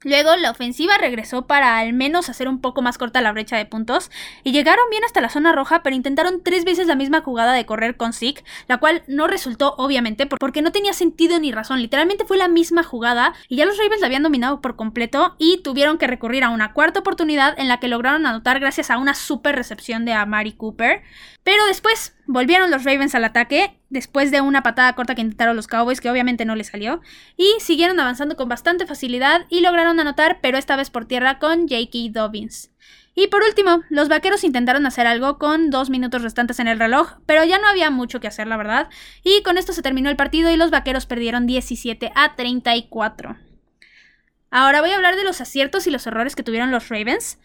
Luego 0.04 0.36
la 0.36 0.52
ofensiva 0.52 0.96
regresó 0.96 1.48
para 1.48 1.78
al 1.78 1.92
menos 1.92 2.28
hacer 2.28 2.48
un 2.48 2.60
poco 2.60 2.82
más 2.82 2.98
corta 2.98 3.20
la 3.20 3.32
brecha 3.32 3.56
de 3.56 3.66
puntos 3.66 4.12
y 4.44 4.52
llegaron 4.52 4.84
bien 4.90 5.02
hasta 5.02 5.20
la 5.20 5.28
zona 5.28 5.50
roja, 5.50 5.82
pero 5.82 5.96
intentaron 5.96 6.40
tres 6.44 6.64
veces 6.64 6.86
la 6.86 6.94
misma 6.94 7.20
jugada 7.20 7.52
de 7.52 7.66
correr 7.66 7.96
con 7.96 8.12
Zeke, 8.12 8.44
la 8.68 8.78
cual 8.78 9.02
no 9.08 9.26
resultó 9.26 9.74
obviamente 9.76 10.26
porque 10.26 10.62
no 10.62 10.70
tenía 10.70 10.92
sentido 10.92 11.40
ni 11.40 11.50
razón, 11.50 11.82
literalmente 11.82 12.24
fue 12.24 12.36
la 12.36 12.46
misma 12.46 12.84
jugada 12.84 13.34
y 13.48 13.56
ya 13.56 13.64
los 13.64 13.76
Ravens 13.76 14.00
la 14.00 14.06
habían 14.06 14.22
dominado 14.22 14.60
por 14.60 14.76
completo 14.76 15.34
y 15.36 15.62
tuvieron 15.62 15.98
que 15.98 16.06
recurrir 16.06 16.44
a 16.44 16.50
una 16.50 16.74
cuarta 16.74 17.00
oportunidad 17.00 17.58
en 17.58 17.66
la 17.66 17.80
que 17.80 17.88
lograron 17.88 18.24
anotar 18.24 18.60
gracias 18.60 18.92
a 18.92 18.98
una 18.98 19.14
super 19.14 19.56
recepción 19.56 20.04
de 20.04 20.12
Amari 20.12 20.52
Cooper, 20.52 21.02
pero 21.42 21.66
después 21.66 22.14
volvieron 22.28 22.70
los 22.70 22.84
Ravens 22.84 23.14
al 23.14 23.24
ataque, 23.24 23.80
después 23.88 24.30
de 24.30 24.42
una 24.42 24.62
patada 24.62 24.94
corta 24.94 25.14
que 25.14 25.22
intentaron 25.22 25.56
los 25.56 25.66
Cowboys, 25.66 26.00
que 26.00 26.10
obviamente 26.10 26.44
no 26.44 26.54
les 26.54 26.68
salió, 26.68 27.00
y 27.36 27.50
siguieron 27.58 27.98
avanzando 27.98 28.36
con 28.36 28.48
bastante 28.48 28.86
facilidad 28.86 29.46
y 29.48 29.62
lograron 29.62 29.98
anotar, 29.98 30.38
pero 30.40 30.58
esta 30.58 30.76
vez 30.76 30.90
por 30.90 31.06
tierra 31.06 31.38
con 31.38 31.62
J.K. 31.62 31.98
Dobbins. 32.12 32.70
Y 33.14 33.28
por 33.28 33.42
último, 33.42 33.82
los 33.88 34.08
vaqueros 34.08 34.44
intentaron 34.44 34.86
hacer 34.86 35.06
algo 35.06 35.38
con 35.38 35.70
dos 35.70 35.90
minutos 35.90 36.22
restantes 36.22 36.60
en 36.60 36.68
el 36.68 36.78
reloj, 36.78 37.14
pero 37.26 37.42
ya 37.44 37.58
no 37.58 37.66
había 37.66 37.90
mucho 37.90 38.20
que 38.20 38.28
hacer, 38.28 38.46
la 38.46 38.58
verdad. 38.58 38.90
Y 39.24 39.42
con 39.42 39.58
esto 39.58 39.72
se 39.72 39.82
terminó 39.82 40.10
el 40.10 40.16
partido 40.16 40.50
y 40.50 40.56
los 40.56 40.70
vaqueros 40.70 41.06
perdieron 41.06 41.46
17 41.46 42.12
a 42.14 42.36
34. 42.36 43.36
Ahora 44.50 44.80
voy 44.82 44.90
a 44.90 44.96
hablar 44.96 45.16
de 45.16 45.24
los 45.24 45.40
aciertos 45.40 45.86
y 45.86 45.90
los 45.90 46.06
errores 46.06 46.36
que 46.36 46.42
tuvieron 46.42 46.70
los 46.70 46.90
Ravens. 46.90 47.38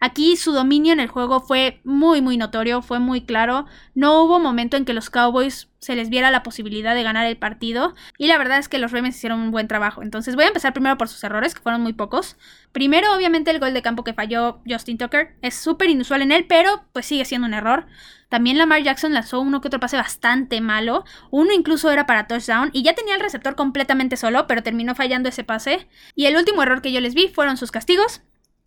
Aquí 0.00 0.36
su 0.36 0.52
dominio 0.52 0.94
en 0.94 1.00
el 1.00 1.08
juego 1.08 1.40
fue 1.40 1.80
muy 1.84 2.22
muy 2.22 2.38
notorio, 2.38 2.80
fue 2.80 2.98
muy 2.98 3.20
claro. 3.20 3.66
No 3.94 4.22
hubo 4.22 4.38
momento 4.38 4.78
en 4.78 4.86
que 4.86 4.94
los 4.94 5.10
Cowboys 5.10 5.68
se 5.78 5.94
les 5.94 6.08
viera 6.08 6.30
la 6.30 6.42
posibilidad 6.42 6.94
de 6.94 7.02
ganar 7.02 7.26
el 7.26 7.36
partido 7.36 7.94
y 8.16 8.26
la 8.26 8.38
verdad 8.38 8.58
es 8.58 8.68
que 8.68 8.78
los 8.78 8.92
Ravens 8.92 9.16
hicieron 9.16 9.40
un 9.40 9.50
buen 9.50 9.68
trabajo. 9.68 10.02
Entonces 10.02 10.36
voy 10.36 10.44
a 10.44 10.48
empezar 10.48 10.72
primero 10.72 10.96
por 10.96 11.08
sus 11.08 11.22
errores, 11.22 11.54
que 11.54 11.60
fueron 11.60 11.82
muy 11.82 11.92
pocos. 11.92 12.38
Primero, 12.72 13.14
obviamente, 13.14 13.50
el 13.50 13.60
gol 13.60 13.74
de 13.74 13.82
campo 13.82 14.02
que 14.02 14.14
falló 14.14 14.62
Justin 14.66 14.96
Tucker. 14.96 15.36
Es 15.42 15.54
súper 15.54 15.90
inusual 15.90 16.22
en 16.22 16.32
él, 16.32 16.46
pero 16.48 16.84
pues 16.92 17.04
sigue 17.04 17.26
siendo 17.26 17.46
un 17.46 17.54
error. 17.54 17.86
También 18.30 18.56
Lamar 18.56 18.82
Jackson 18.82 19.12
lanzó 19.12 19.40
uno 19.40 19.60
que 19.60 19.68
otro 19.68 19.80
pase 19.80 19.96
bastante 19.96 20.60
malo. 20.60 21.04
Uno 21.30 21.52
incluso 21.52 21.90
era 21.90 22.06
para 22.06 22.26
touchdown 22.26 22.70
y 22.72 22.82
ya 22.82 22.94
tenía 22.94 23.16
el 23.16 23.20
receptor 23.20 23.54
completamente 23.54 24.16
solo, 24.16 24.46
pero 24.46 24.62
terminó 24.62 24.94
fallando 24.94 25.28
ese 25.28 25.44
pase. 25.44 25.88
Y 26.14 26.26
el 26.26 26.36
último 26.36 26.62
error 26.62 26.80
que 26.80 26.92
yo 26.92 27.00
les 27.00 27.14
vi 27.14 27.28
fueron 27.28 27.56
sus 27.56 27.70
castigos. 27.70 28.22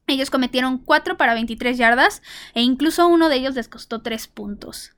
Ellos 0.07 0.29
cometieron 0.29 0.77
4 0.79 1.17
para 1.17 1.33
23 1.33 1.77
yardas 1.77 2.21
e 2.53 2.61
incluso 2.61 3.07
uno 3.07 3.29
de 3.29 3.37
ellos 3.37 3.55
les 3.55 3.67
costó 3.67 4.01
3 4.01 4.27
puntos. 4.27 4.91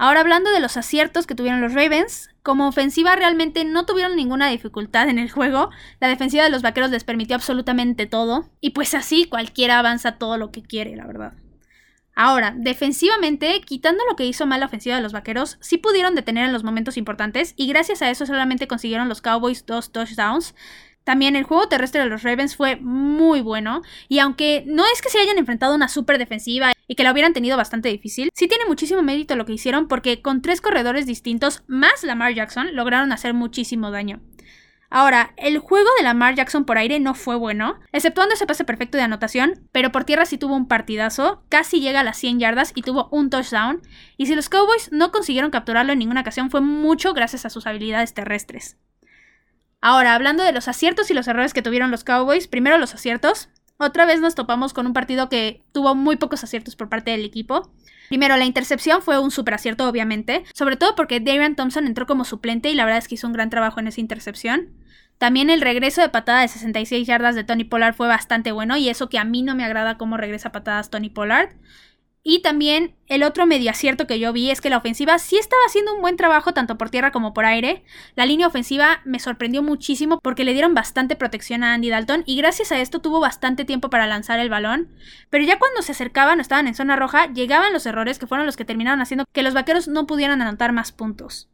Ahora 0.00 0.20
hablando 0.20 0.52
de 0.52 0.60
los 0.60 0.76
aciertos 0.76 1.26
que 1.26 1.34
tuvieron 1.34 1.60
los 1.60 1.74
Ravens, 1.74 2.30
como 2.44 2.68
ofensiva 2.68 3.16
realmente 3.16 3.64
no 3.64 3.84
tuvieron 3.84 4.14
ninguna 4.14 4.48
dificultad 4.48 5.08
en 5.08 5.18
el 5.18 5.28
juego, 5.28 5.70
la 6.00 6.06
defensiva 6.06 6.44
de 6.44 6.50
los 6.50 6.62
Vaqueros 6.62 6.90
les 6.90 7.02
permitió 7.02 7.34
absolutamente 7.34 8.06
todo, 8.06 8.48
y 8.60 8.70
pues 8.70 8.94
así 8.94 9.26
cualquiera 9.26 9.80
avanza 9.80 10.12
todo 10.12 10.38
lo 10.38 10.52
que 10.52 10.62
quiere, 10.62 10.94
la 10.94 11.04
verdad. 11.04 11.32
Ahora, 12.14 12.54
defensivamente, 12.56 13.60
quitando 13.60 14.04
lo 14.08 14.16
que 14.16 14.26
hizo 14.26 14.46
mal 14.46 14.60
la 14.60 14.66
ofensiva 14.66 14.96
de 14.96 15.02
los 15.02 15.12
Vaqueros, 15.12 15.56
sí 15.60 15.78
pudieron 15.78 16.14
detener 16.14 16.46
en 16.46 16.52
los 16.52 16.64
momentos 16.64 16.96
importantes 16.96 17.54
y 17.56 17.66
gracias 17.66 18.00
a 18.00 18.10
eso 18.10 18.24
solamente 18.24 18.68
consiguieron 18.68 19.08
los 19.08 19.20
Cowboys 19.20 19.66
dos 19.66 19.92
touchdowns, 19.92 20.54
También 21.08 21.36
el 21.36 21.44
juego 21.44 21.68
terrestre 21.68 22.02
de 22.02 22.10
los 22.10 22.22
Ravens 22.22 22.54
fue 22.54 22.76
muy 22.76 23.40
bueno 23.40 23.80
y 24.10 24.18
aunque 24.18 24.62
no 24.66 24.84
es 24.92 25.00
que 25.00 25.08
se 25.08 25.18
hayan 25.18 25.38
enfrentado 25.38 25.72
a 25.72 25.76
una 25.76 25.88
super 25.88 26.18
defensiva 26.18 26.72
y 26.86 26.96
que 26.96 27.02
la 27.02 27.12
hubieran 27.12 27.32
tenido 27.32 27.56
bastante 27.56 27.88
difícil, 27.88 28.28
sí 28.34 28.46
tiene 28.46 28.66
muchísimo 28.66 29.00
mérito 29.00 29.34
lo 29.34 29.46
que 29.46 29.54
hicieron 29.54 29.88
porque 29.88 30.20
con 30.20 30.42
tres 30.42 30.60
corredores 30.60 31.06
distintos 31.06 31.62
más 31.66 32.04
Lamar 32.04 32.34
Jackson 32.34 32.76
lograron 32.76 33.10
hacer 33.10 33.32
muchísimo 33.32 33.90
daño. 33.90 34.20
Ahora, 34.90 35.32
el 35.38 35.60
juego 35.60 35.88
de 35.96 36.04
Lamar 36.04 36.34
Jackson 36.34 36.66
por 36.66 36.76
aire 36.76 37.00
no 37.00 37.14
fue 37.14 37.36
bueno, 37.36 37.80
exceptuando 37.90 38.34
ese 38.34 38.46
pase 38.46 38.64
perfecto 38.64 38.98
de 38.98 39.04
anotación, 39.04 39.66
pero 39.72 39.90
por 39.90 40.04
tierra 40.04 40.26
sí 40.26 40.36
tuvo 40.36 40.56
un 40.56 40.68
partidazo, 40.68 41.42
casi 41.48 41.80
llega 41.80 42.00
a 42.00 42.04
las 42.04 42.18
100 42.18 42.38
yardas 42.38 42.72
y 42.74 42.82
tuvo 42.82 43.08
un 43.12 43.30
touchdown, 43.30 43.80
y 44.18 44.26
si 44.26 44.34
los 44.34 44.50
Cowboys 44.50 44.92
no 44.92 45.10
consiguieron 45.10 45.50
capturarlo 45.50 45.94
en 45.94 46.00
ninguna 46.00 46.20
ocasión 46.20 46.50
fue 46.50 46.60
mucho 46.60 47.14
gracias 47.14 47.46
a 47.46 47.50
sus 47.50 47.66
habilidades 47.66 48.12
terrestres. 48.12 48.76
Ahora, 49.80 50.14
hablando 50.14 50.42
de 50.42 50.52
los 50.52 50.66
aciertos 50.66 51.10
y 51.10 51.14
los 51.14 51.28
errores 51.28 51.54
que 51.54 51.62
tuvieron 51.62 51.90
los 51.90 52.04
Cowboys, 52.04 52.48
primero 52.48 52.78
los 52.78 52.94
aciertos. 52.94 53.48
Otra 53.76 54.06
vez 54.06 54.20
nos 54.20 54.34
topamos 54.34 54.74
con 54.74 54.86
un 54.86 54.92
partido 54.92 55.28
que 55.28 55.62
tuvo 55.70 55.94
muy 55.94 56.16
pocos 56.16 56.42
aciertos 56.42 56.74
por 56.74 56.88
parte 56.88 57.12
del 57.12 57.24
equipo. 57.24 57.70
Primero, 58.08 58.36
la 58.36 58.44
intercepción 58.44 59.02
fue 59.02 59.20
un 59.20 59.30
super 59.30 59.54
acierto, 59.54 59.88
obviamente, 59.88 60.44
sobre 60.52 60.76
todo 60.76 60.96
porque 60.96 61.20
Darian 61.20 61.54
Thompson 61.54 61.86
entró 61.86 62.06
como 62.06 62.24
suplente 62.24 62.70
y 62.70 62.74
la 62.74 62.84
verdad 62.84 62.98
es 62.98 63.06
que 63.06 63.14
hizo 63.14 63.28
un 63.28 63.34
gran 63.34 63.50
trabajo 63.50 63.78
en 63.78 63.86
esa 63.86 64.00
intercepción. 64.00 64.70
También 65.18 65.50
el 65.50 65.60
regreso 65.60 66.00
de 66.00 66.08
patada 66.08 66.40
de 66.40 66.48
66 66.48 67.06
yardas 67.06 67.34
de 67.34 67.44
Tony 67.44 67.64
Pollard 67.64 67.94
fue 67.94 68.08
bastante 68.08 68.50
bueno 68.50 68.76
y 68.76 68.88
eso 68.88 69.08
que 69.08 69.18
a 69.18 69.24
mí 69.24 69.42
no 69.42 69.54
me 69.54 69.64
agrada 69.64 69.98
cómo 69.98 70.16
regresa 70.16 70.52
patadas 70.52 70.90
Tony 70.90 71.10
Pollard. 71.10 71.50
Y 72.22 72.42
también 72.42 72.96
el 73.06 73.22
otro 73.22 73.46
medio 73.46 73.70
acierto 73.70 74.06
que 74.06 74.18
yo 74.18 74.32
vi 74.32 74.50
es 74.50 74.60
que 74.60 74.70
la 74.70 74.78
ofensiva 74.78 75.18
sí 75.18 75.36
estaba 75.36 75.62
haciendo 75.66 75.94
un 75.94 76.02
buen 76.02 76.16
trabajo 76.16 76.52
tanto 76.52 76.76
por 76.76 76.90
tierra 76.90 77.12
como 77.12 77.32
por 77.32 77.44
aire. 77.44 77.84
La 78.16 78.26
línea 78.26 78.46
ofensiva 78.46 79.00
me 79.04 79.20
sorprendió 79.20 79.62
muchísimo 79.62 80.18
porque 80.20 80.44
le 80.44 80.52
dieron 80.52 80.74
bastante 80.74 81.16
protección 81.16 81.62
a 81.62 81.74
Andy 81.74 81.90
Dalton 81.90 82.24
y 82.26 82.36
gracias 82.36 82.72
a 82.72 82.80
esto 82.80 83.00
tuvo 83.00 83.20
bastante 83.20 83.64
tiempo 83.64 83.88
para 83.88 84.06
lanzar 84.06 84.40
el 84.40 84.50
balón. 84.50 84.88
Pero 85.30 85.44
ya 85.44 85.58
cuando 85.58 85.82
se 85.82 85.92
acercaban 85.92 86.38
o 86.38 86.42
estaban 86.42 86.66
en 86.66 86.74
zona 86.74 86.96
roja, 86.96 87.32
llegaban 87.32 87.72
los 87.72 87.86
errores 87.86 88.18
que 88.18 88.26
fueron 88.26 88.46
los 88.46 88.56
que 88.56 88.64
terminaron 88.64 89.00
haciendo 89.00 89.24
que 89.32 89.42
los 89.42 89.54
vaqueros 89.54 89.88
no 89.88 90.06
pudieran 90.06 90.42
anotar 90.42 90.72
más 90.72 90.92
puntos. 90.92 91.48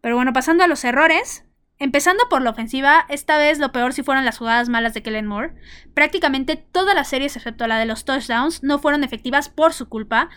Pero 0.00 0.16
bueno, 0.16 0.32
pasando 0.32 0.62
a 0.62 0.68
los 0.68 0.84
errores, 0.84 1.45
Empezando 1.78 2.28
por 2.30 2.40
la 2.40 2.50
ofensiva, 2.50 3.04
esta 3.10 3.36
vez 3.36 3.58
lo 3.58 3.70
peor 3.70 3.92
si 3.92 4.02
fueron 4.02 4.24
las 4.24 4.38
jugadas 4.38 4.70
malas 4.70 4.94
de 4.94 5.02
Kellen 5.02 5.26
Moore. 5.26 5.52
Prácticamente 5.92 6.56
todas 6.56 6.94
las 6.94 7.08
series, 7.08 7.36
excepto 7.36 7.66
la 7.66 7.78
de 7.78 7.84
los 7.84 8.06
touchdowns, 8.06 8.62
no 8.62 8.78
fueron 8.78 9.04
efectivas 9.04 9.50
por 9.50 9.74
su 9.74 9.88
culpa. 9.90 10.30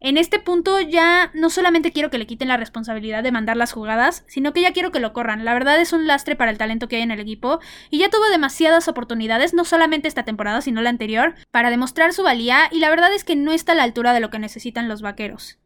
En 0.00 0.16
este 0.16 0.40
punto 0.40 0.80
ya 0.80 1.30
no 1.32 1.48
solamente 1.48 1.92
quiero 1.92 2.10
que 2.10 2.18
le 2.18 2.26
quiten 2.26 2.48
la 2.48 2.56
responsabilidad 2.56 3.22
de 3.22 3.30
mandar 3.30 3.56
las 3.56 3.72
jugadas, 3.72 4.24
sino 4.26 4.52
que 4.52 4.62
ya 4.62 4.72
quiero 4.72 4.90
que 4.90 4.98
lo 4.98 5.12
corran. 5.12 5.44
La 5.44 5.54
verdad 5.54 5.80
es 5.80 5.92
un 5.92 6.08
lastre 6.08 6.34
para 6.34 6.50
el 6.50 6.58
talento 6.58 6.88
que 6.88 6.96
hay 6.96 7.02
en 7.02 7.12
el 7.12 7.20
equipo 7.20 7.60
y 7.90 7.98
ya 7.98 8.10
tuvo 8.10 8.28
demasiadas 8.28 8.88
oportunidades, 8.88 9.54
no 9.54 9.64
solamente 9.64 10.08
esta 10.08 10.24
temporada, 10.24 10.60
sino 10.60 10.80
la 10.80 10.90
anterior, 10.90 11.34
para 11.52 11.70
demostrar 11.70 12.12
su 12.14 12.24
valía 12.24 12.68
y 12.72 12.80
la 12.80 12.90
verdad 12.90 13.14
es 13.14 13.22
que 13.22 13.36
no 13.36 13.52
está 13.52 13.72
a 13.72 13.74
la 13.76 13.84
altura 13.84 14.12
de 14.12 14.20
lo 14.20 14.30
que 14.30 14.40
necesitan 14.40 14.88
los 14.88 15.02
vaqueros. 15.02 15.58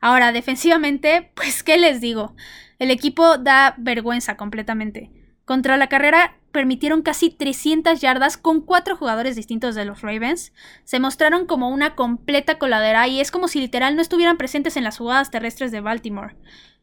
Ahora, 0.00 0.32
defensivamente, 0.32 1.30
pues, 1.34 1.62
¿qué 1.62 1.78
les 1.78 2.00
digo? 2.00 2.34
El 2.78 2.90
equipo 2.90 3.38
da 3.38 3.74
vergüenza 3.78 4.36
completamente. 4.36 5.10
Contra 5.44 5.76
la 5.76 5.88
carrera 5.88 6.36
permitieron 6.50 7.02
casi 7.02 7.30
300 7.30 8.00
yardas 8.00 8.36
con 8.36 8.60
cuatro 8.60 8.96
jugadores 8.96 9.36
distintos 9.36 9.74
de 9.74 9.84
los 9.84 10.02
Ravens. 10.02 10.52
Se 10.84 10.98
mostraron 10.98 11.46
como 11.46 11.68
una 11.68 11.94
completa 11.94 12.58
coladera 12.58 13.06
y 13.08 13.20
es 13.20 13.30
como 13.30 13.46
si 13.46 13.60
literal 13.60 13.94
no 13.94 14.02
estuvieran 14.02 14.38
presentes 14.38 14.76
en 14.76 14.84
las 14.84 14.98
jugadas 14.98 15.30
terrestres 15.30 15.70
de 15.70 15.80
Baltimore. 15.80 16.34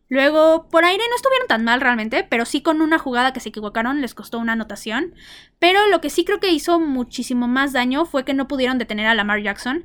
Luego, 0.09 0.69
por 0.69 0.85
aire 0.85 1.03
no 1.09 1.15
estuvieron 1.15 1.47
tan 1.47 1.63
mal 1.63 1.81
realmente, 1.81 2.23
pero 2.23 2.45
sí 2.45 2.61
con 2.61 2.81
una 2.81 2.99
jugada 2.99 3.33
que 3.33 3.39
se 3.39 3.49
equivocaron 3.49 3.99
les 3.99 4.13
costó 4.13 4.37
una 4.37 4.53
anotación. 4.53 5.15
Pero 5.59 5.87
lo 5.87 6.01
que 6.01 6.09
sí 6.09 6.23
creo 6.23 6.39
que 6.39 6.51
hizo 6.51 6.79
muchísimo 6.79 7.47
más 7.47 7.73
daño 7.73 8.05
fue 8.05 8.23
que 8.23 8.33
no 8.33 8.47
pudieron 8.47 8.77
detener 8.77 9.07
a 9.07 9.15
Lamar 9.15 9.41
Jackson. 9.41 9.83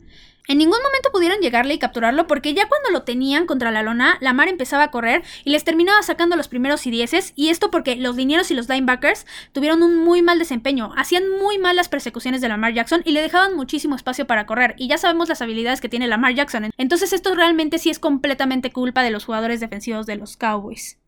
En 0.50 0.57
ningún 0.57 0.78
momento 0.83 1.11
pudieron 1.12 1.40
llegarle 1.40 1.75
y 1.75 1.78
capturarlo 1.78 2.26
porque 2.26 2.55
ya 2.55 2.67
cuando 2.69 2.90
lo 2.90 3.02
tenían 3.02 3.45
contra 3.45 3.71
la 3.71 3.83
lona, 3.83 4.17
la 4.23 4.33
mar 4.33 4.49
empezaba 4.49 4.85
a 4.85 4.90
correr 4.90 5.23
y 5.45 5.50
les 5.50 5.62
terminaba 5.62 6.02
sacando 6.02 6.37
los 6.37 6.49
primeros 6.49 6.87
y 6.87 6.90
dieces, 6.90 7.35
y 7.37 7.50
esto 7.50 7.71
porque 7.71 7.97
los 7.97 8.17
linieros 8.17 8.50
y 8.50 8.55
los 8.55 8.67
linebackers 8.67 9.26
tuvieron 9.52 9.83
un 9.83 9.97
muy 9.97 10.23
mal 10.23 10.38
desempeño, 10.38 10.95
hacían 10.97 11.28
muy 11.28 11.59
mal 11.59 11.76
las 11.76 11.90
persecuciones 11.90 12.40
de 12.40 12.49
Lamar 12.49 12.73
Jackson 12.73 13.02
y 13.05 13.12
le 13.12 13.21
dejaban 13.21 13.57
muchísimo 13.57 13.95
espacio 13.95 14.26
para 14.26 14.47
correr, 14.47 14.75
y 14.78 14.88
ya 14.88 14.97
sabemos 14.97 15.28
las 15.28 15.43
habilidades 15.43 15.83
que 15.83 15.90
tiene 15.90 16.07
Lamar 16.07 16.35
Jackson, 16.35 16.71
entonces 16.78 17.12
esto 17.12 17.35
realmente 17.35 17.76
sí 17.78 17.90
es 17.90 17.99
completamente 17.99 18.73
culpa 18.73 19.02
de 19.02 19.11
los 19.11 19.26
jugadores 19.26 19.61
defensivos 19.61 20.07
de 20.07 20.17
los 20.17 20.38
Cowboys. 20.38 20.99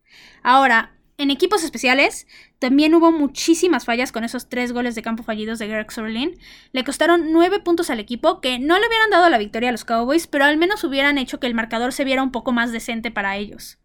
Ahora, 0.43 0.91
en 1.17 1.31
equipos 1.31 1.63
especiales, 1.63 2.27
también 2.59 2.95
hubo 2.95 3.11
muchísimas 3.11 3.85
fallas 3.85 4.11
con 4.11 4.23
esos 4.23 4.49
tres 4.49 4.71
goles 4.71 4.95
de 4.95 5.01
campo 5.01 5.23
fallidos 5.23 5.59
de 5.59 5.67
Greg 5.67 5.91
Sorlin. 5.91 6.37
Le 6.71 6.83
costaron 6.83 7.31
nueve 7.31 7.59
puntos 7.59 7.89
al 7.89 7.99
equipo, 7.99 8.41
que 8.41 8.59
no 8.59 8.79
le 8.79 8.87
hubieran 8.87 9.09
dado 9.09 9.29
la 9.29 9.37
victoria 9.37 9.69
a 9.69 9.71
los 9.71 9.85
Cowboys, 9.85 10.27
pero 10.27 10.45
al 10.45 10.57
menos 10.57 10.83
hubieran 10.83 11.17
hecho 11.17 11.39
que 11.39 11.47
el 11.47 11.53
marcador 11.53 11.93
se 11.93 12.03
viera 12.03 12.23
un 12.23 12.31
poco 12.31 12.51
más 12.51 12.71
decente 12.71 13.11
para 13.11 13.37
ellos. 13.37 13.77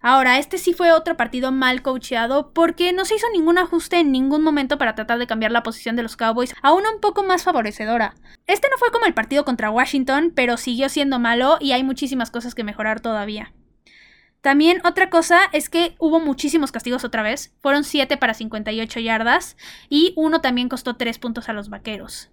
Ahora, 0.00 0.38
este 0.38 0.58
sí 0.58 0.72
fue 0.72 0.92
otro 0.92 1.16
partido 1.16 1.50
mal 1.50 1.82
coacheado 1.82 2.52
porque 2.52 2.92
no 2.92 3.04
se 3.04 3.16
hizo 3.16 3.26
ningún 3.32 3.58
ajuste 3.58 3.98
en 3.98 4.12
ningún 4.12 4.42
momento 4.42 4.78
para 4.78 4.94
tratar 4.94 5.18
de 5.18 5.26
cambiar 5.26 5.50
la 5.50 5.62
posición 5.62 5.96
de 5.96 6.02
los 6.02 6.16
Cowboys 6.16 6.54
a 6.62 6.72
una 6.72 6.90
un 6.90 7.00
poco 7.00 7.24
más 7.24 7.42
favorecedora. 7.42 8.14
Este 8.46 8.68
no 8.70 8.78
fue 8.78 8.92
como 8.92 9.06
el 9.06 9.14
partido 9.14 9.44
contra 9.44 9.70
Washington, 9.70 10.32
pero 10.34 10.58
siguió 10.58 10.88
siendo 10.88 11.18
malo 11.18 11.56
y 11.60 11.72
hay 11.72 11.82
muchísimas 11.82 12.30
cosas 12.30 12.54
que 12.54 12.62
mejorar 12.62 13.00
todavía. 13.00 13.52
También 14.46 14.80
otra 14.84 15.10
cosa 15.10 15.40
es 15.52 15.68
que 15.68 15.96
hubo 15.98 16.20
muchísimos 16.20 16.70
castigos 16.70 17.02
otra 17.02 17.24
vez. 17.24 17.52
Fueron 17.62 17.82
7 17.82 18.16
para 18.16 18.32
58 18.32 19.00
yardas 19.00 19.56
y 19.88 20.12
uno 20.14 20.40
también 20.40 20.68
costó 20.68 20.94
3 20.94 21.18
puntos 21.18 21.48
a 21.48 21.52
los 21.52 21.68
vaqueros. 21.68 22.30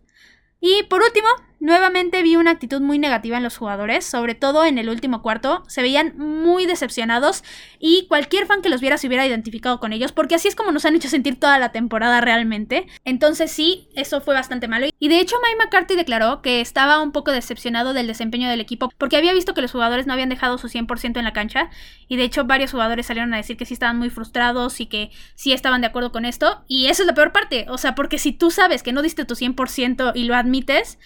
Y 0.60 0.84
por 0.84 1.02
último, 1.02 1.28
nuevamente 1.64 2.22
vi 2.24 2.36
una 2.36 2.52
actitud 2.52 2.82
muy 2.82 3.00
negativa 3.00 3.38
en 3.38 3.44
los 3.44 3.56
jugadores, 3.56 4.06
sobre 4.06 4.36
todo 4.36 4.66
en 4.66 4.78
el 4.78 4.90
último 4.90 5.22
cuarto. 5.22 5.64
Se 5.68 5.82
veían 5.82 6.14
muy 6.18 6.66
decepcionados 6.66 7.42
y 7.80 8.06
cualquier 8.08 8.46
fan 8.46 8.62
que 8.62 8.68
los 8.68 8.82
viera 8.82 8.98
se 8.98 9.08
hubiera 9.08 9.26
identificado 9.26 9.80
con 9.80 9.94
ellos, 9.94 10.12
porque 10.12 10.36
así 10.36 10.50
es 10.50 10.56
como 10.56 10.74
nos 10.74 10.84
han 10.84 10.94
hecho 10.94 11.08
sentir 11.08 11.40
toda 11.40 11.58
la 11.60 11.72
temporada 11.72 12.20
realmente. 12.20 12.86
Entonces 13.06 13.50
sí, 13.50 13.88
eso 13.96 14.20
fue 14.20 14.34
bastante 14.34 14.68
malo. 14.68 14.88
Y 15.00 15.08
de 15.08 15.22
hecho 15.22 15.38
Mike 15.42 15.64
McCarthy 15.64 15.96
declaró 15.96 16.42
que 16.42 16.60
estaba 16.60 17.02
un 17.02 17.14
poco 17.14 17.32
decepcionado 17.32 17.94
del 17.94 18.08
desempeño 18.08 18.50
del 18.50 18.60
equipo, 18.60 18.92
porque 18.98 19.16
había 19.16 19.34
visto 19.34 19.54
que 19.54 19.62
los 19.62 19.72
jugadores 19.72 20.06
no 20.06 20.12
habían 20.12 20.28
dejado 20.30 20.58
su 20.58 20.68
100% 20.68 21.18
en 21.18 21.24
la 21.24 21.32
cancha. 21.32 21.70
Y 22.10 22.18
de 22.18 22.26
hecho 22.26 22.44
varios 22.44 22.72
jugadores 22.72 23.06
salieron 23.06 23.34
a 23.34 23.38
decir 23.38 23.56
que 23.56 23.66
sí 23.66 23.74
estaban 23.74 23.98
muy 23.98 24.10
frustrados 24.10 24.82
y 24.82 24.88
que 24.88 25.12
sí 25.36 25.54
estaban 25.54 25.80
de 25.80 25.88
acuerdo 25.88 26.12
con 26.12 26.26
esto. 26.26 26.66
Y 26.68 26.88
eso 26.88 27.04
es 27.04 27.08
la 27.08 27.14
peor 27.14 27.32
parte, 27.32 27.68
o 27.70 27.78
sea, 27.78 27.96
porque 27.96 28.18
si 28.18 28.34
tú 28.34 28.52
sabes 28.52 28.84
que 28.84 28.92
no 28.92 29.02
diste 29.02 29.24
tu 29.24 29.36
100% 29.36 30.12
y 30.14 30.26
lo 30.26 30.36
admites, 30.36 31.00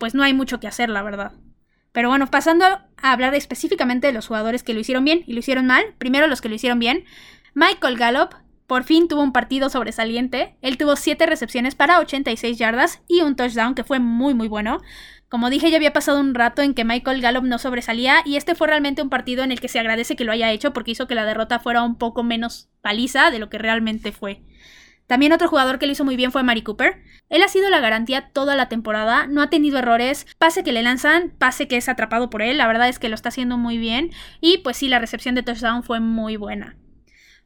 pues 0.00 0.14
no 0.14 0.24
hay 0.24 0.32
mucho 0.32 0.58
que 0.58 0.66
hacer, 0.66 0.88
la 0.88 1.02
verdad. 1.02 1.32
Pero 1.92 2.08
bueno, 2.08 2.26
pasando 2.28 2.64
a 2.64 2.88
hablar 3.02 3.34
específicamente 3.34 4.06
de 4.06 4.14
los 4.14 4.26
jugadores 4.26 4.62
que 4.62 4.72
lo 4.72 4.80
hicieron 4.80 5.04
bien 5.04 5.22
y 5.26 5.34
lo 5.34 5.40
hicieron 5.40 5.66
mal, 5.66 5.84
primero 5.98 6.26
los 6.26 6.40
que 6.40 6.48
lo 6.48 6.54
hicieron 6.54 6.78
bien. 6.78 7.04
Michael 7.54 7.98
Gallup 7.98 8.34
por 8.66 8.84
fin 8.84 9.08
tuvo 9.08 9.22
un 9.22 9.32
partido 9.32 9.68
sobresaliente. 9.68 10.56
Él 10.62 10.78
tuvo 10.78 10.96
7 10.96 11.26
recepciones 11.26 11.74
para 11.74 11.98
86 11.98 12.56
yardas 12.56 13.02
y 13.08 13.20
un 13.20 13.36
touchdown 13.36 13.74
que 13.74 13.84
fue 13.84 13.98
muy 13.98 14.32
muy 14.32 14.48
bueno. 14.48 14.80
Como 15.28 15.50
dije, 15.50 15.70
ya 15.70 15.76
había 15.76 15.92
pasado 15.92 16.18
un 16.18 16.34
rato 16.34 16.62
en 16.62 16.72
que 16.72 16.84
Michael 16.84 17.20
Gallup 17.20 17.44
no 17.44 17.58
sobresalía 17.58 18.22
y 18.24 18.36
este 18.36 18.54
fue 18.54 18.68
realmente 18.68 19.02
un 19.02 19.10
partido 19.10 19.44
en 19.44 19.52
el 19.52 19.60
que 19.60 19.68
se 19.68 19.80
agradece 19.80 20.16
que 20.16 20.24
lo 20.24 20.32
haya 20.32 20.50
hecho 20.50 20.72
porque 20.72 20.92
hizo 20.92 21.06
que 21.06 21.14
la 21.14 21.26
derrota 21.26 21.58
fuera 21.58 21.82
un 21.82 21.98
poco 21.98 22.22
menos 22.22 22.70
paliza 22.80 23.30
de 23.30 23.38
lo 23.38 23.50
que 23.50 23.58
realmente 23.58 24.12
fue. 24.12 24.42
También 25.10 25.32
otro 25.32 25.48
jugador 25.48 25.80
que 25.80 25.86
lo 25.86 25.92
hizo 25.92 26.04
muy 26.04 26.14
bien 26.14 26.30
fue 26.30 26.44
Mari 26.44 26.62
Cooper. 26.62 27.02
Él 27.30 27.42
ha 27.42 27.48
sido 27.48 27.68
la 27.68 27.80
garantía 27.80 28.30
toda 28.32 28.54
la 28.54 28.68
temporada, 28.68 29.26
no 29.26 29.42
ha 29.42 29.50
tenido 29.50 29.76
errores, 29.76 30.24
pase 30.38 30.62
que 30.62 30.70
le 30.70 30.84
lanzan, 30.84 31.30
pase 31.36 31.66
que 31.66 31.76
es 31.76 31.88
atrapado 31.88 32.30
por 32.30 32.42
él, 32.42 32.58
la 32.58 32.68
verdad 32.68 32.88
es 32.88 33.00
que 33.00 33.08
lo 33.08 33.16
está 33.16 33.30
haciendo 33.30 33.58
muy 33.58 33.76
bien 33.76 34.12
y 34.40 34.58
pues 34.58 34.76
sí, 34.76 34.86
la 34.86 35.00
recepción 35.00 35.34
de 35.34 35.42
touchdown 35.42 35.82
fue 35.82 35.98
muy 35.98 36.36
buena. 36.36 36.76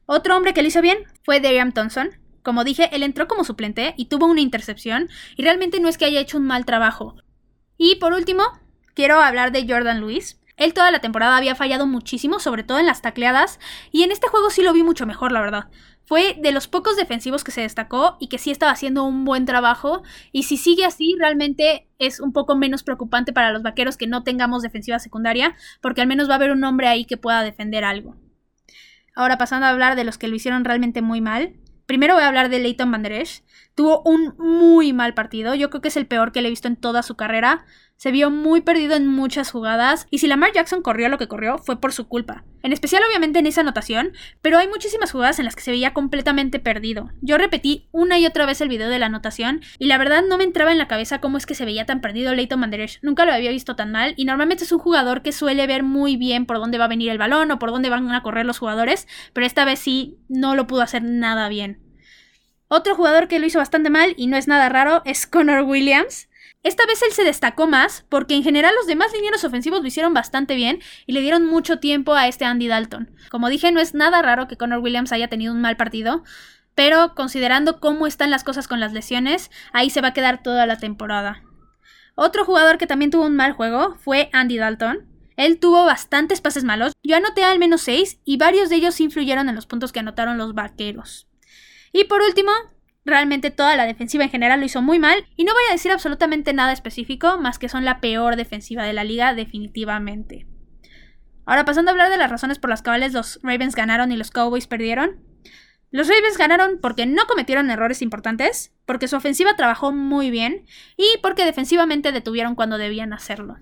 Otro 0.05 0.37
hombre 0.37 0.53
que 0.53 0.61
lo 0.61 0.67
hizo 0.67 0.83
bien 0.83 0.99
fue 1.23 1.39
Darian 1.39 1.71
Thompson. 1.71 2.11
Como 2.43 2.63
dije, 2.63 2.95
él 2.95 3.01
entró 3.01 3.27
como 3.27 3.43
suplente 3.43 3.95
y 3.97 4.09
tuvo 4.09 4.27
una 4.27 4.41
intercepción 4.41 5.09
y 5.35 5.41
realmente 5.41 5.79
no 5.79 5.89
es 5.89 5.97
que 5.97 6.05
haya 6.05 6.19
hecho 6.19 6.37
un 6.37 6.45
mal 6.45 6.65
trabajo. 6.65 7.15
Y 7.79 7.95
por 7.95 8.13
último, 8.13 8.43
quiero 8.93 9.19
hablar 9.19 9.51
de 9.51 9.67
Jordan 9.67 10.01
Lewis. 10.01 10.39
Él 10.57 10.73
toda 10.73 10.91
la 10.91 10.99
temporada 10.99 11.37
había 11.37 11.55
fallado 11.55 11.85
muchísimo, 11.87 12.39
sobre 12.39 12.63
todo 12.63 12.79
en 12.79 12.85
las 12.85 13.01
tacleadas, 13.01 13.59
y 13.91 14.03
en 14.03 14.11
este 14.11 14.27
juego 14.27 14.49
sí 14.49 14.61
lo 14.61 14.73
vi 14.73 14.83
mucho 14.83 15.05
mejor, 15.05 15.31
la 15.31 15.41
verdad. 15.41 15.69
Fue 16.05 16.37
de 16.39 16.51
los 16.51 16.67
pocos 16.67 16.95
defensivos 16.97 17.43
que 17.43 17.51
se 17.51 17.61
destacó 17.61 18.15
y 18.19 18.27
que 18.27 18.37
sí 18.37 18.51
estaba 18.51 18.71
haciendo 18.71 19.03
un 19.03 19.25
buen 19.25 19.45
trabajo. 19.45 20.03
Y 20.31 20.43
si 20.43 20.55
sigue 20.55 20.85
así, 20.85 21.15
realmente 21.17 21.87
es 21.97 22.19
un 22.19 22.31
poco 22.31 22.55
menos 22.55 22.83
preocupante 22.83 23.33
para 23.33 23.51
los 23.51 23.63
vaqueros 23.63 23.97
que 23.97 24.05
no 24.05 24.23
tengamos 24.23 24.61
defensiva 24.61 24.99
secundaria, 24.99 25.55
porque 25.81 26.01
al 26.01 26.07
menos 26.07 26.29
va 26.29 26.33
a 26.33 26.35
haber 26.35 26.51
un 26.51 26.63
hombre 26.63 26.87
ahí 26.87 27.05
que 27.05 27.17
pueda 27.17 27.41
defender 27.41 27.83
algo. 27.83 28.15
Ahora 29.15 29.37
pasando 29.37 29.65
a 29.65 29.69
hablar 29.69 29.95
de 29.95 30.03
los 30.03 30.19
que 30.19 30.27
lo 30.27 30.35
hicieron 30.35 30.63
realmente 30.63 31.01
muy 31.01 31.21
mal. 31.21 31.53
Primero 31.87 32.15
voy 32.15 32.23
a 32.23 32.27
hablar 32.27 32.49
de 32.49 32.59
Leighton 32.59 32.91
Van. 32.91 33.03
Tuvo 33.73 34.01
un 34.03 34.35
muy 34.37 34.93
mal 34.93 35.13
partido. 35.13 35.55
Yo 35.55 35.69
creo 35.69 35.81
que 35.81 35.87
es 35.87 35.97
el 35.97 36.07
peor 36.07 36.31
que 36.31 36.41
le 36.41 36.49
he 36.49 36.51
visto 36.51 36.67
en 36.67 36.75
toda 36.75 37.01
su 37.01 37.15
carrera. 37.15 37.65
Se 37.97 38.11
vio 38.11 38.29
muy 38.29 38.59
perdido 38.59 38.95
en 38.95 39.07
muchas 39.07 39.51
jugadas 39.51 40.05
y 40.11 40.17
si 40.17 40.27
Lamar 40.27 40.51
Jackson 40.51 40.81
corrió 40.81 41.07
lo 41.07 41.17
que 41.17 41.29
corrió 41.29 41.57
fue 41.59 41.79
por 41.79 41.93
su 41.93 42.09
culpa. 42.09 42.43
En 42.61 42.73
especial 42.73 43.01
obviamente 43.07 43.39
en 43.39 43.47
esa 43.47 43.61
anotación, 43.61 44.11
pero 44.41 44.57
hay 44.57 44.67
muchísimas 44.67 45.13
jugadas 45.13 45.39
en 45.39 45.45
las 45.45 45.55
que 45.55 45.61
se 45.61 45.71
veía 45.71 45.93
completamente 45.93 46.59
perdido. 46.59 47.11
Yo 47.21 47.37
repetí 47.37 47.87
una 47.91 48.19
y 48.19 48.25
otra 48.25 48.45
vez 48.45 48.59
el 48.59 48.67
video 48.67 48.89
de 48.89 48.99
la 48.99 49.05
anotación 49.05 49.61
y 49.79 49.85
la 49.85 49.97
verdad 49.97 50.23
no 50.27 50.37
me 50.37 50.43
entraba 50.43 50.73
en 50.73 50.77
la 50.77 50.89
cabeza 50.89 51.21
cómo 51.21 51.37
es 51.37 51.45
que 51.45 51.55
se 51.55 51.63
veía 51.63 51.85
tan 51.85 52.01
perdido 52.01 52.35
Leighton 52.35 52.59
Manderech. 52.59 52.99
Nunca 53.01 53.25
lo 53.25 53.31
había 53.31 53.51
visto 53.51 53.77
tan 53.77 53.93
mal 53.93 54.13
y 54.17 54.25
normalmente 54.25 54.65
es 54.65 54.71
un 54.73 54.79
jugador 54.79 55.21
que 55.21 55.31
suele 55.31 55.65
ver 55.65 55.83
muy 55.83 56.17
bien 56.17 56.45
por 56.45 56.57
dónde 56.57 56.77
va 56.77 56.85
a 56.85 56.89
venir 56.89 57.11
el 57.11 57.17
balón 57.17 57.49
o 57.51 57.59
por 57.59 57.71
dónde 57.71 57.89
van 57.89 58.11
a 58.11 58.23
correr 58.23 58.45
los 58.45 58.59
jugadores, 58.59 59.07
pero 59.31 59.47
esta 59.47 59.63
vez 59.63 59.79
sí 59.79 60.17
no 60.27 60.55
lo 60.55 60.67
pudo 60.67 60.81
hacer 60.81 61.01
nada 61.01 61.47
bien. 61.47 61.79
Otro 62.67 62.95
jugador 62.95 63.27
que 63.27 63.39
lo 63.39 63.45
hizo 63.45 63.59
bastante 63.59 63.89
mal 63.89 64.15
y 64.17 64.27
no 64.27 64.35
es 64.35 64.47
nada 64.47 64.67
raro 64.67 65.01
es 65.05 65.27
Connor 65.27 65.63
Williams. 65.63 66.27
Esta 66.65 66.87
vez 66.87 66.99
él 67.03 67.11
se 67.11 67.23
destacó 67.23 67.67
más 67.67 68.05
porque 68.09 68.33
en 68.33 68.41
general 68.41 68.73
los 68.75 68.87
demás 68.87 69.13
linieros 69.13 69.43
ofensivos 69.43 69.81
lo 69.81 69.87
hicieron 69.87 70.15
bastante 70.15 70.55
bien 70.55 70.79
y 71.05 71.13
le 71.13 71.21
dieron 71.21 71.45
mucho 71.45 71.77
tiempo 71.77 72.15
a 72.15 72.27
este 72.27 72.43
Andy 72.43 72.67
Dalton. 72.67 73.11
Como 73.29 73.49
dije, 73.49 73.71
no 73.71 73.79
es 73.79 73.93
nada 73.93 74.23
raro 74.23 74.47
que 74.47 74.57
Connor 74.57 74.79
Williams 74.79 75.11
haya 75.11 75.27
tenido 75.27 75.53
un 75.53 75.61
mal 75.61 75.77
partido, 75.77 76.23
pero 76.73 77.13
considerando 77.13 77.79
cómo 77.79 78.07
están 78.07 78.31
las 78.31 78.43
cosas 78.43 78.67
con 78.67 78.79
las 78.79 78.93
lesiones, 78.93 79.51
ahí 79.73 79.91
se 79.91 80.01
va 80.01 80.07
a 80.07 80.13
quedar 80.13 80.41
toda 80.41 80.65
la 80.65 80.79
temporada. 80.79 81.43
Otro 82.15 82.45
jugador 82.45 82.79
que 82.79 82.87
también 82.87 83.11
tuvo 83.11 83.27
un 83.27 83.35
mal 83.35 83.51
juego 83.51 83.93
fue 83.99 84.31
Andy 84.33 84.57
Dalton. 84.57 85.05
Él 85.37 85.59
tuvo 85.59 85.85
bastantes 85.85 86.41
pases 86.41 86.63
malos, 86.63 86.93
yo 87.03 87.15
anoté 87.15 87.43
al 87.43 87.59
menos 87.59 87.81
6 87.83 88.21
y 88.25 88.37
varios 88.37 88.69
de 88.69 88.77
ellos 88.77 88.99
influyeron 88.99 89.49
en 89.49 89.55
los 89.55 89.67
puntos 89.67 89.91
que 89.91 89.99
anotaron 89.99 90.39
los 90.39 90.55
vaqueros. 90.55 91.27
Y 91.93 92.05
por 92.05 92.23
último, 92.23 92.51
Realmente 93.05 93.51
toda 93.51 93.75
la 93.75 93.85
defensiva 93.85 94.23
en 94.23 94.31
general 94.31 94.59
lo 94.59 94.65
hizo 94.65 94.81
muy 94.81 94.97
mal 94.97 95.25
y 95.35 95.43
no 95.43 95.53
voy 95.53 95.61
a 95.69 95.73
decir 95.73 95.91
absolutamente 95.91 96.53
nada 96.53 96.73
específico 96.73 97.37
más 97.37 97.59
que 97.59 97.69
son 97.69 97.85
la 97.85 98.01
peor 98.01 98.35
defensiva 98.35 98.83
de 98.83 98.93
la 98.93 99.03
liga 99.03 99.35
definitivamente. 99.35 100.47
Ahora 101.45 101.65
pasando 101.65 101.91
a 101.91 101.93
hablar 101.93 102.09
de 102.09 102.17
las 102.17 102.31
razones 102.31 102.57
por 102.57 102.71
las 102.71 102.81
cuales 102.81 103.13
los 103.13 103.39
Ravens 103.43 103.75
ganaron 103.75 104.11
y 104.11 104.17
los 104.17 104.31
Cowboys 104.31 104.65
perdieron. 104.65 105.23
Los 105.91 106.07
Ravens 106.07 106.37
ganaron 106.37 106.79
porque 106.81 107.05
no 107.05 107.27
cometieron 107.27 107.69
errores 107.69 108.01
importantes, 108.01 108.73
porque 108.87 109.07
su 109.07 109.15
ofensiva 109.15 109.55
trabajó 109.55 109.91
muy 109.91 110.31
bien 110.31 110.65
y 110.97 111.05
porque 111.21 111.45
defensivamente 111.45 112.11
detuvieron 112.11 112.55
cuando 112.55 112.79
debían 112.79 113.13
hacerlo. 113.13 113.57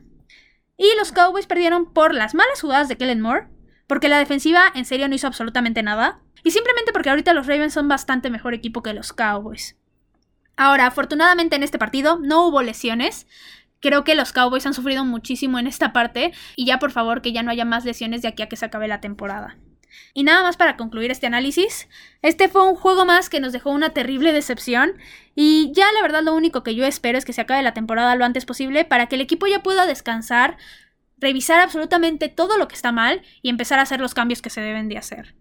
Y 0.78 0.88
los 0.98 1.12
Cowboys 1.12 1.48
perdieron 1.48 1.94
por 1.94 2.14
las 2.14 2.34
malas 2.34 2.62
jugadas 2.62 2.88
de 2.88 2.96
Kellen 2.96 3.22
Moore, 3.22 3.48
porque 3.94 4.10
la 4.10 4.18
defensiva 4.18 4.72
en 4.74 4.86
serio 4.86 5.08
no 5.08 5.14
hizo 5.14 5.28
absolutamente 5.28 5.84
nada. 5.84 6.20
Y 6.44 6.50
simplemente 6.50 6.92
porque 6.92 7.12
ahorita 7.12 7.32
los 7.32 7.46
Ravens 7.46 7.76
son 7.76 7.88
bastante 7.88 8.32
mejor 8.32 8.56
equipo 8.56 8.82
que 8.82 8.92
los 8.92 9.14
Cowboys. 9.14 9.78
Ahora, 10.58 10.88
afortunadamente 10.88 11.58
en 11.58 11.62
este 11.62 11.78
partido 11.78 12.18
no 12.18 12.48
hubo 12.48 12.64
lesiones. 12.64 13.28
Creo 13.82 14.04
que 14.04 14.16
los 14.16 14.34
Cowboys 14.34 14.66
han 14.66 14.74
sufrido 14.74 15.06
muchísimo 15.06 15.60
en 15.60 15.68
esta 15.68 15.94
parte. 15.94 16.34
Y 16.56 16.66
ya 16.66 16.80
por 16.80 16.90
favor 16.90 17.22
que 17.22 17.34
ya 17.34 17.44
no 17.44 17.52
haya 17.52 17.66
más 17.66 17.86
lesiones 17.86 18.24
de 18.24 18.30
aquí 18.30 18.42
a 18.42 18.50
que 18.50 18.56
se 18.56 18.66
acabe 18.66 18.88
la 18.88 19.00
temporada. 19.00 19.58
Y 20.16 20.24
nada 20.24 20.42
más 20.42 20.58
para 20.58 20.76
concluir 20.76 21.12
este 21.12 21.28
análisis, 21.28 21.88
este 22.24 22.50
fue 22.50 22.68
un 22.68 22.76
juego 22.76 23.06
más 23.06 23.30
que 23.30 23.40
nos 23.40 23.54
dejó 23.54 23.70
una 23.70 23.92
terrible 23.92 24.32
decepción 24.32 24.94
y 25.36 25.72
ya 25.74 25.86
la 25.92 26.02
verdad 26.02 26.24
lo 26.24 26.34
único 26.34 26.64
que 26.64 26.76
yo 26.76 26.86
espero 26.86 27.18
es 27.18 27.26
que 27.26 27.34
se 27.34 27.42
acabe 27.42 27.62
la 27.64 27.74
temporada 27.74 28.16
lo 28.16 28.26
antes 28.26 28.46
posible 28.46 28.86
para 28.86 29.08
que 29.08 29.16
el 29.16 29.22
equipo 29.22 29.48
ya 29.48 29.62
pueda 29.62 29.86
descansar, 29.86 30.58
revisar 31.24 31.60
absolutamente 31.60 32.30
todo 32.30 32.58
lo 32.58 32.68
que 32.68 32.76
está 32.76 32.92
mal 32.92 33.24
y 33.42 33.50
empezar 33.50 33.80
a 33.80 33.84
hacer 33.84 34.00
los 34.00 34.14
cambios 34.14 34.42
que 34.42 34.52
se 34.52 34.62
deben 34.62 34.90
de 34.90 34.98
hacer. 34.98 35.34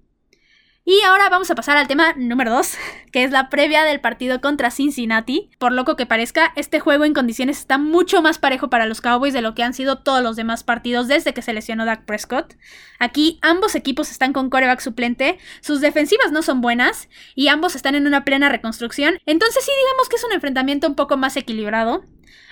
Y 0.84 1.00
ahora 1.02 1.28
vamos 1.28 1.48
a 1.48 1.54
pasar 1.54 1.76
al 1.76 1.86
tema 1.86 2.12
número 2.16 2.50
2, 2.50 2.74
que 3.12 3.22
es 3.22 3.30
la 3.30 3.50
previa 3.50 3.84
del 3.84 4.00
partido 4.00 4.40
contra 4.40 4.72
Cincinnati. 4.72 5.50
Por 5.58 5.70
loco 5.70 5.94
que 5.94 6.06
parezca, 6.06 6.52
este 6.56 6.80
juego 6.80 7.04
en 7.04 7.14
condiciones 7.14 7.58
está 7.58 7.78
mucho 7.78 8.20
más 8.20 8.38
parejo 8.38 8.68
para 8.68 8.86
los 8.86 9.00
Cowboys 9.00 9.32
de 9.32 9.42
lo 9.42 9.54
que 9.54 9.62
han 9.62 9.74
sido 9.74 9.98
todos 9.98 10.24
los 10.24 10.34
demás 10.34 10.64
partidos 10.64 11.06
desde 11.06 11.34
que 11.34 11.42
se 11.42 11.52
lesionó 11.52 11.84
Dak 11.84 12.04
Prescott. 12.04 12.56
Aquí 12.98 13.38
ambos 13.42 13.76
equipos 13.76 14.10
están 14.10 14.32
con 14.32 14.50
coreback 14.50 14.80
suplente, 14.80 15.38
sus 15.60 15.80
defensivas 15.80 16.32
no 16.32 16.42
son 16.42 16.60
buenas 16.60 17.08
y 17.36 17.46
ambos 17.46 17.76
están 17.76 17.94
en 17.94 18.08
una 18.08 18.24
plena 18.24 18.48
reconstrucción, 18.48 19.20
entonces 19.24 19.64
sí 19.64 19.70
digamos 19.84 20.08
que 20.08 20.16
es 20.16 20.24
un 20.24 20.32
enfrentamiento 20.32 20.88
un 20.88 20.96
poco 20.96 21.16
más 21.16 21.36
equilibrado. 21.36 22.04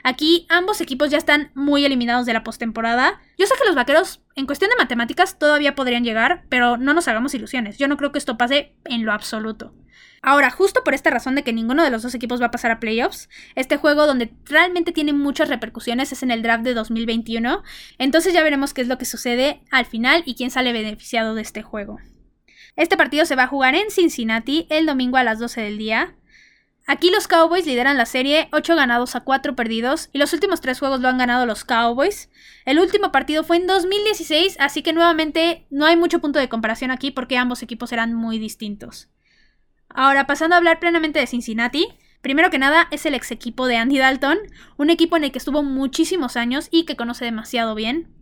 Aquí 0.02 0.46
ambos 0.48 0.80
equipos 0.80 1.10
ya 1.10 1.18
están 1.18 1.50
muy 1.54 1.84
eliminados 1.84 2.26
de 2.26 2.32
la 2.32 2.44
postemporada. 2.44 3.20
Yo 3.38 3.46
sé 3.46 3.54
que 3.58 3.66
los 3.66 3.74
vaqueros, 3.74 4.20
en 4.36 4.46
cuestión 4.46 4.70
de 4.70 4.76
matemáticas, 4.76 5.38
todavía 5.38 5.74
podrían 5.74 6.04
llegar, 6.04 6.44
pero 6.48 6.76
no 6.76 6.94
nos 6.94 7.08
hagamos 7.08 7.34
ilusiones. 7.34 7.78
Yo 7.78 7.88
no 7.88 7.96
creo 7.96 8.12
que 8.12 8.18
esto 8.18 8.38
pase 8.38 8.74
en 8.84 9.04
lo 9.04 9.12
absoluto. 9.12 9.74
Ahora, 10.22 10.50
justo 10.50 10.84
por 10.84 10.92
esta 10.92 11.10
razón 11.10 11.34
de 11.34 11.42
que 11.42 11.52
ninguno 11.52 11.82
de 11.82 11.90
los 11.90 12.02
dos 12.02 12.14
equipos 12.14 12.42
va 12.42 12.46
a 12.46 12.50
pasar 12.50 12.70
a 12.70 12.80
playoffs, 12.80 13.30
este 13.54 13.78
juego 13.78 14.06
donde 14.06 14.30
realmente 14.44 14.92
tiene 14.92 15.14
muchas 15.14 15.48
repercusiones 15.48 16.12
es 16.12 16.22
en 16.22 16.30
el 16.30 16.42
draft 16.42 16.62
de 16.62 16.74
2021. 16.74 17.62
Entonces 17.98 18.34
ya 18.34 18.42
veremos 18.42 18.74
qué 18.74 18.82
es 18.82 18.88
lo 18.88 18.98
que 18.98 19.06
sucede 19.06 19.62
al 19.70 19.86
final 19.86 20.22
y 20.26 20.34
quién 20.34 20.50
sale 20.50 20.72
beneficiado 20.72 21.34
de 21.34 21.42
este 21.42 21.62
juego. 21.62 21.98
Este 22.76 22.96
partido 22.96 23.24
se 23.24 23.34
va 23.34 23.44
a 23.44 23.48
jugar 23.48 23.74
en 23.74 23.90
Cincinnati 23.90 24.66
el 24.68 24.86
domingo 24.86 25.16
a 25.16 25.24
las 25.24 25.38
12 25.38 25.62
del 25.62 25.78
día. 25.78 26.14
Aquí 26.90 27.08
los 27.08 27.28
Cowboys 27.28 27.66
lideran 27.66 27.96
la 27.96 28.04
serie 28.04 28.48
8 28.50 28.74
ganados 28.74 29.14
a 29.14 29.20
4 29.20 29.54
perdidos 29.54 30.08
y 30.12 30.18
los 30.18 30.32
últimos 30.32 30.60
3 30.60 30.76
juegos 30.76 30.98
lo 30.98 31.06
han 31.06 31.18
ganado 31.18 31.46
los 31.46 31.62
Cowboys. 31.62 32.30
El 32.64 32.80
último 32.80 33.12
partido 33.12 33.44
fue 33.44 33.58
en 33.58 33.68
2016, 33.68 34.56
así 34.58 34.82
que 34.82 34.92
nuevamente 34.92 35.68
no 35.70 35.86
hay 35.86 35.96
mucho 35.96 36.18
punto 36.18 36.40
de 36.40 36.48
comparación 36.48 36.90
aquí 36.90 37.12
porque 37.12 37.38
ambos 37.38 37.62
equipos 37.62 37.92
eran 37.92 38.12
muy 38.12 38.40
distintos. 38.40 39.08
Ahora, 39.88 40.26
pasando 40.26 40.56
a 40.56 40.58
hablar 40.58 40.80
plenamente 40.80 41.20
de 41.20 41.28
Cincinnati, 41.28 41.86
primero 42.22 42.50
que 42.50 42.58
nada 42.58 42.88
es 42.90 43.06
el 43.06 43.14
ex 43.14 43.30
equipo 43.30 43.68
de 43.68 43.76
Andy 43.76 43.98
Dalton, 43.98 44.38
un 44.76 44.90
equipo 44.90 45.16
en 45.16 45.22
el 45.22 45.30
que 45.30 45.38
estuvo 45.38 45.62
muchísimos 45.62 46.36
años 46.36 46.66
y 46.72 46.86
que 46.86 46.96
conoce 46.96 47.24
demasiado 47.24 47.76
bien. 47.76 48.12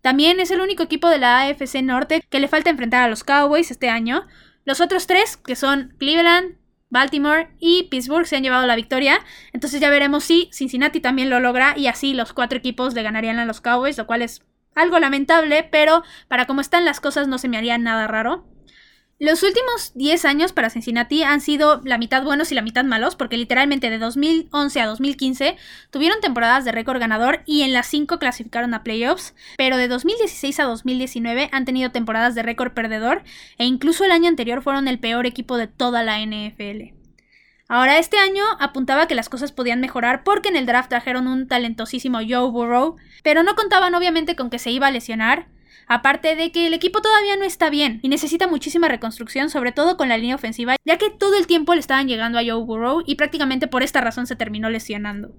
También 0.00 0.38
es 0.38 0.52
el 0.52 0.60
único 0.60 0.84
equipo 0.84 1.08
de 1.08 1.18
la 1.18 1.40
AFC 1.40 1.82
Norte 1.82 2.22
que 2.30 2.38
le 2.38 2.46
falta 2.46 2.70
enfrentar 2.70 3.02
a 3.02 3.08
los 3.08 3.24
Cowboys 3.24 3.72
este 3.72 3.88
año. 3.88 4.22
Los 4.64 4.80
otros 4.80 5.08
tres, 5.08 5.36
que 5.36 5.56
son 5.56 5.96
Cleveland, 5.98 6.61
Baltimore 6.92 7.48
y 7.58 7.84
Pittsburgh 7.84 8.26
se 8.26 8.36
han 8.36 8.42
llevado 8.42 8.66
la 8.66 8.76
victoria. 8.76 9.18
Entonces 9.52 9.80
ya 9.80 9.90
veremos 9.90 10.24
si 10.24 10.50
Cincinnati 10.52 11.00
también 11.00 11.30
lo 11.30 11.40
logra 11.40 11.74
y 11.76 11.86
así 11.86 12.12
los 12.12 12.34
cuatro 12.34 12.58
equipos 12.58 12.92
le 12.94 13.02
ganarían 13.02 13.38
a 13.38 13.46
los 13.46 13.62
Cowboys, 13.62 13.96
lo 13.96 14.06
cual 14.06 14.20
es 14.20 14.42
algo 14.74 14.98
lamentable, 14.98 15.66
pero 15.70 16.02
para 16.28 16.46
cómo 16.46 16.60
están 16.60 16.84
las 16.84 17.00
cosas 17.00 17.28
no 17.28 17.38
se 17.38 17.48
me 17.48 17.56
haría 17.56 17.78
nada 17.78 18.06
raro. 18.06 18.44
Los 19.22 19.44
últimos 19.44 19.92
10 19.94 20.24
años 20.24 20.52
para 20.52 20.68
Cincinnati 20.68 21.22
han 21.22 21.40
sido 21.40 21.80
la 21.84 21.96
mitad 21.96 22.24
buenos 22.24 22.50
y 22.50 22.56
la 22.56 22.60
mitad 22.60 22.82
malos, 22.82 23.14
porque 23.14 23.36
literalmente 23.36 23.88
de 23.88 24.00
2011 24.00 24.80
a 24.80 24.86
2015 24.88 25.56
tuvieron 25.92 26.20
temporadas 26.20 26.64
de 26.64 26.72
récord 26.72 26.98
ganador 26.98 27.42
y 27.46 27.62
en 27.62 27.72
las 27.72 27.86
5 27.86 28.18
clasificaron 28.18 28.74
a 28.74 28.82
playoffs, 28.82 29.36
pero 29.56 29.76
de 29.76 29.86
2016 29.86 30.58
a 30.58 30.64
2019 30.64 31.50
han 31.52 31.64
tenido 31.64 31.92
temporadas 31.92 32.34
de 32.34 32.42
récord 32.42 32.72
perdedor 32.72 33.22
e 33.58 33.64
incluso 33.64 34.04
el 34.04 34.10
año 34.10 34.26
anterior 34.28 34.60
fueron 34.60 34.88
el 34.88 34.98
peor 34.98 35.24
equipo 35.24 35.56
de 35.56 35.68
toda 35.68 36.02
la 36.02 36.18
NFL. 36.18 36.92
Ahora, 37.68 37.98
este 37.98 38.18
año 38.18 38.42
apuntaba 38.58 39.06
que 39.06 39.14
las 39.14 39.28
cosas 39.28 39.52
podían 39.52 39.80
mejorar 39.80 40.24
porque 40.24 40.48
en 40.48 40.56
el 40.56 40.66
draft 40.66 40.88
trajeron 40.88 41.28
un 41.28 41.46
talentosísimo 41.46 42.18
Joe 42.18 42.50
Burrow, 42.50 42.96
pero 43.22 43.44
no 43.44 43.54
contaban 43.54 43.94
obviamente 43.94 44.34
con 44.34 44.50
que 44.50 44.58
se 44.58 44.72
iba 44.72 44.88
a 44.88 44.90
lesionar, 44.90 45.46
Aparte 45.86 46.36
de 46.36 46.52
que 46.52 46.66
el 46.66 46.74
equipo 46.74 47.02
todavía 47.02 47.36
no 47.36 47.44
está 47.44 47.70
bien 47.70 48.00
y 48.02 48.08
necesita 48.08 48.46
muchísima 48.46 48.88
reconstrucción, 48.88 49.50
sobre 49.50 49.72
todo 49.72 49.96
con 49.96 50.08
la 50.08 50.16
línea 50.16 50.34
ofensiva, 50.34 50.76
ya 50.84 50.98
que 50.98 51.10
todo 51.10 51.36
el 51.36 51.46
tiempo 51.46 51.74
le 51.74 51.80
estaban 51.80 52.08
llegando 52.08 52.38
a 52.38 52.42
Joe 52.42 52.64
Burrow 52.64 53.02
y 53.06 53.16
prácticamente 53.16 53.68
por 53.68 53.82
esta 53.82 54.00
razón 54.00 54.26
se 54.26 54.36
terminó 54.36 54.70
lesionando. 54.70 55.34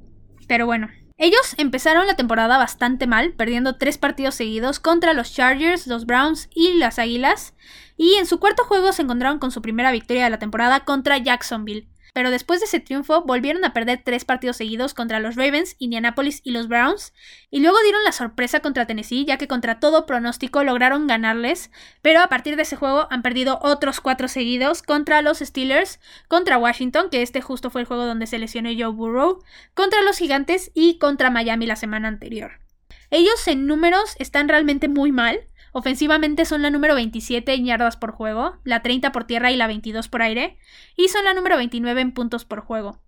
Pero 0.47 0.65
bueno, 0.65 0.89
ellos 1.17 1.55
empezaron 1.57 2.07
la 2.07 2.15
temporada 2.15 2.57
bastante 2.57 3.07
mal, 3.07 3.33
perdiendo 3.33 3.77
tres 3.77 3.97
partidos 3.97 4.35
seguidos 4.35 4.79
contra 4.79 5.13
los 5.13 5.33
Chargers, 5.33 5.87
los 5.87 6.05
Browns 6.05 6.49
y 6.53 6.73
las 6.73 6.99
Águilas, 6.99 7.53
y 7.95 8.15
en 8.15 8.25
su 8.25 8.39
cuarto 8.39 8.63
juego 8.65 8.91
se 8.91 9.03
encontraron 9.03 9.39
con 9.39 9.51
su 9.51 9.61
primera 9.61 9.91
victoria 9.91 10.25
de 10.25 10.31
la 10.31 10.39
temporada 10.39 10.81
contra 10.81 11.17
Jacksonville, 11.19 11.87
pero 12.13 12.31
después 12.31 12.59
de 12.59 12.67
ese 12.67 12.79
triunfo 12.79 13.23
volvieron 13.23 13.65
a 13.65 13.73
perder 13.73 14.01
tres 14.03 14.23
partidos 14.23 14.57
seguidos 14.57 14.93
contra 14.93 15.19
los 15.19 15.35
Ravens, 15.35 15.75
Indianapolis 15.79 16.41
y 16.43 16.51
los 16.51 16.67
Browns, 16.67 17.13
y 17.49 17.59
luego 17.59 17.81
dieron 17.83 18.03
la 18.03 18.11
sorpresa 18.11 18.59
contra 18.61 18.85
Tennessee, 18.85 19.25
ya 19.25 19.37
que 19.37 19.47
contra 19.47 19.79
todo 19.79 20.05
pronóstico 20.05 20.63
lograron 20.63 21.07
ganarles, 21.07 21.71
pero 22.01 22.21
a 22.21 22.27
partir 22.27 22.55
de 22.55 22.61
ese 22.61 22.75
juego 22.75 23.07
han 23.09 23.23
perdido 23.23 23.59
otros 23.61 23.99
cuatro 23.99 24.27
seguidos 24.27 24.83
contra 24.83 25.21
los 25.21 25.39
Steelers, 25.39 25.99
contra 26.27 26.57
Washington, 26.57 27.09
que 27.09 27.23
este 27.23 27.41
justo 27.41 27.69
fue 27.69 27.81
el 27.81 27.87
juego 27.87 28.05
donde 28.05 28.27
se 28.27 28.39
lesionó 28.39 28.69
Joe 28.69 28.93
Burrow, 28.93 29.43
contra 29.73 30.01
los 30.03 30.17
Gigantes 30.17 30.71
y 30.73 30.99
contra 30.99 31.31
Miami 31.31 31.65
la 31.65 31.75
semana 31.75 32.07
anterior. 32.07 32.59
Ellos 33.09 33.47
en 33.47 33.67
números 33.67 34.15
están 34.17 34.49
realmente 34.49 34.87
muy 34.87 35.11
mal, 35.11 35.41
Ofensivamente 35.73 36.45
son 36.45 36.61
la 36.61 36.69
número 36.69 36.93
27 36.93 37.51
en 37.53 37.65
yardas 37.65 37.97
por 37.97 38.11
juego, 38.11 38.59
la 38.63 38.83
30 38.83 39.11
por 39.11 39.25
tierra 39.25 39.51
y 39.51 39.57
la 39.57 39.65
22 39.65 40.07
por 40.07 40.21
aire, 40.21 40.57
y 40.95 41.07
son 41.07 41.25
la 41.25 41.33
número 41.33 41.57
29 41.57 41.99
en 41.99 42.13
puntos 42.13 42.45
por 42.45 42.61
juego. 42.61 43.01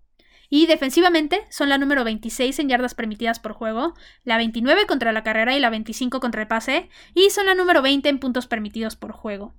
Y 0.48 0.66
defensivamente 0.66 1.44
son 1.48 1.68
la 1.68 1.78
número 1.78 2.02
26 2.02 2.58
en 2.58 2.68
yardas 2.68 2.94
permitidas 2.94 3.38
por 3.38 3.52
juego, 3.52 3.94
la 4.24 4.36
29 4.36 4.86
contra 4.86 5.12
la 5.12 5.22
carrera 5.22 5.56
y 5.56 5.60
la 5.60 5.70
25 5.70 6.18
contra 6.18 6.42
el 6.42 6.48
pase, 6.48 6.88
y 7.14 7.30
son 7.30 7.46
la 7.46 7.54
número 7.54 7.82
20 7.82 8.08
en 8.08 8.18
puntos 8.18 8.48
permitidos 8.48 8.96
por 8.96 9.12
juego. 9.12 9.54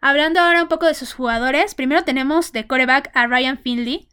Hablando 0.00 0.40
ahora 0.40 0.62
un 0.62 0.68
poco 0.68 0.86
de 0.86 0.94
sus 0.94 1.12
jugadores, 1.14 1.74
primero 1.74 2.04
tenemos 2.04 2.52
de 2.52 2.68
coreback 2.68 3.10
a 3.14 3.26
Ryan 3.26 3.58
Finley. 3.58 4.08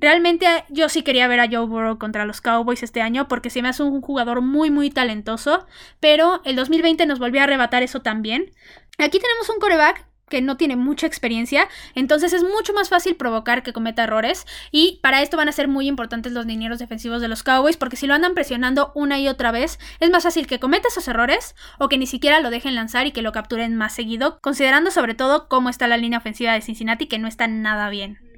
Realmente 0.00 0.46
yo 0.68 0.88
sí 0.88 1.02
quería 1.02 1.28
ver 1.28 1.40
a 1.40 1.48
Joe 1.48 1.66
Burrow 1.66 1.98
contra 1.98 2.24
los 2.24 2.40
Cowboys 2.40 2.82
este 2.82 3.00
año 3.00 3.28
porque 3.28 3.50
se 3.50 3.62
me 3.62 3.68
hace 3.68 3.82
un 3.82 4.00
jugador 4.00 4.40
muy 4.40 4.70
muy 4.70 4.90
talentoso, 4.90 5.66
pero 6.00 6.40
el 6.44 6.56
2020 6.56 7.06
nos 7.06 7.18
volvió 7.18 7.40
a 7.40 7.44
arrebatar 7.44 7.82
eso 7.82 8.02
también. 8.02 8.50
Aquí 8.98 9.18
tenemos 9.18 9.48
un 9.48 9.58
coreback 9.60 10.06
que 10.28 10.42
no 10.42 10.56
tiene 10.56 10.76
mucha 10.76 11.06
experiencia, 11.06 11.68
entonces 11.94 12.32
es 12.32 12.42
mucho 12.42 12.72
más 12.72 12.88
fácil 12.88 13.14
provocar 13.14 13.62
que 13.62 13.72
cometa 13.72 14.04
errores 14.04 14.46
y 14.70 14.98
para 15.02 15.22
esto 15.22 15.36
van 15.36 15.48
a 15.48 15.52
ser 15.52 15.68
muy 15.68 15.86
importantes 15.86 16.32
los 16.32 16.46
dineros 16.46 16.78
defensivos 16.78 17.20
de 17.20 17.28
los 17.28 17.42
Cowboys 17.42 17.76
porque 17.76 17.96
si 17.96 18.06
lo 18.06 18.14
andan 18.14 18.34
presionando 18.34 18.90
una 18.94 19.18
y 19.18 19.28
otra 19.28 19.52
vez 19.52 19.78
es 20.00 20.10
más 20.10 20.22
fácil 20.22 20.46
que 20.46 20.58
cometa 20.58 20.88
esos 20.88 21.08
errores 21.08 21.54
o 21.78 21.88
que 21.88 21.98
ni 21.98 22.06
siquiera 22.06 22.40
lo 22.40 22.50
dejen 22.50 22.74
lanzar 22.74 23.06
y 23.06 23.12
que 23.12 23.22
lo 23.22 23.32
capturen 23.32 23.76
más 23.76 23.94
seguido, 23.94 24.38
considerando 24.40 24.90
sobre 24.90 25.14
todo 25.14 25.48
cómo 25.48 25.68
está 25.68 25.88
la 25.88 25.98
línea 25.98 26.18
ofensiva 26.18 26.52
de 26.52 26.62
Cincinnati 26.62 27.06
que 27.06 27.18
no 27.18 27.28
está 27.28 27.46
nada 27.46 27.88
bien. 27.90 28.33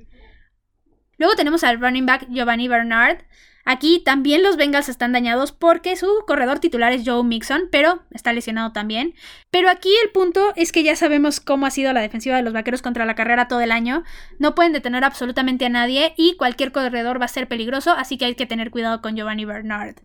Luego 1.19 1.35
tenemos 1.35 1.65
al 1.65 1.81
running 1.81 2.07
back 2.07 2.27
Giovanni 2.29 2.69
Bernard, 2.69 3.19
Aquí 3.69 3.99
también 3.99 4.45
los 4.45 4.57
Bengals 4.57 4.89
están 4.89 5.11
dañados 5.11 5.51
porque 5.51 5.97
su 5.97 6.07
corredor 6.25 6.61
titular 6.61 6.93
es 6.93 7.03
Joe 7.05 7.25
Mixon, 7.25 7.63
pero 7.73 8.01
está 8.13 8.33
lesionado 8.33 8.71
también. 8.71 9.15
Pero 9.51 9.69
aquí 9.69 9.91
el 10.05 10.11
punto 10.11 10.53
es 10.55 10.71
que 10.71 10.85
ya 10.85 10.95
sabemos 10.95 11.41
cómo 11.41 11.67
ha 11.67 11.73
sido 11.73 11.93
la 11.93 12.01
defensiva 12.01 12.37
de 12.37 12.43
los 12.45 12.53
Vaqueros 12.53 12.81
contra 12.81 13.05
la 13.05 13.17
carrera 13.17 13.49
todo 13.49 13.61
el 13.61 13.73
año. 13.73 14.05
No 14.39 14.55
pueden 14.55 14.73
detener 14.73 15.03
absolutamente 15.03 15.67
a 15.67 15.69
nadie 15.69 16.15
y 16.17 16.37
cualquier 16.37 16.71
corredor 16.71 17.21
va 17.21 17.25
a 17.25 17.29
ser 17.29 17.49
peligroso, 17.49 17.91
así 17.91 18.17
que 18.17 18.27
hay 18.27 18.37
que 18.37 18.47
tener 18.47 18.71
cuidado 18.71 19.03
con 19.03 19.17
Giovanni 19.17 19.45
Bernard. 19.45 19.97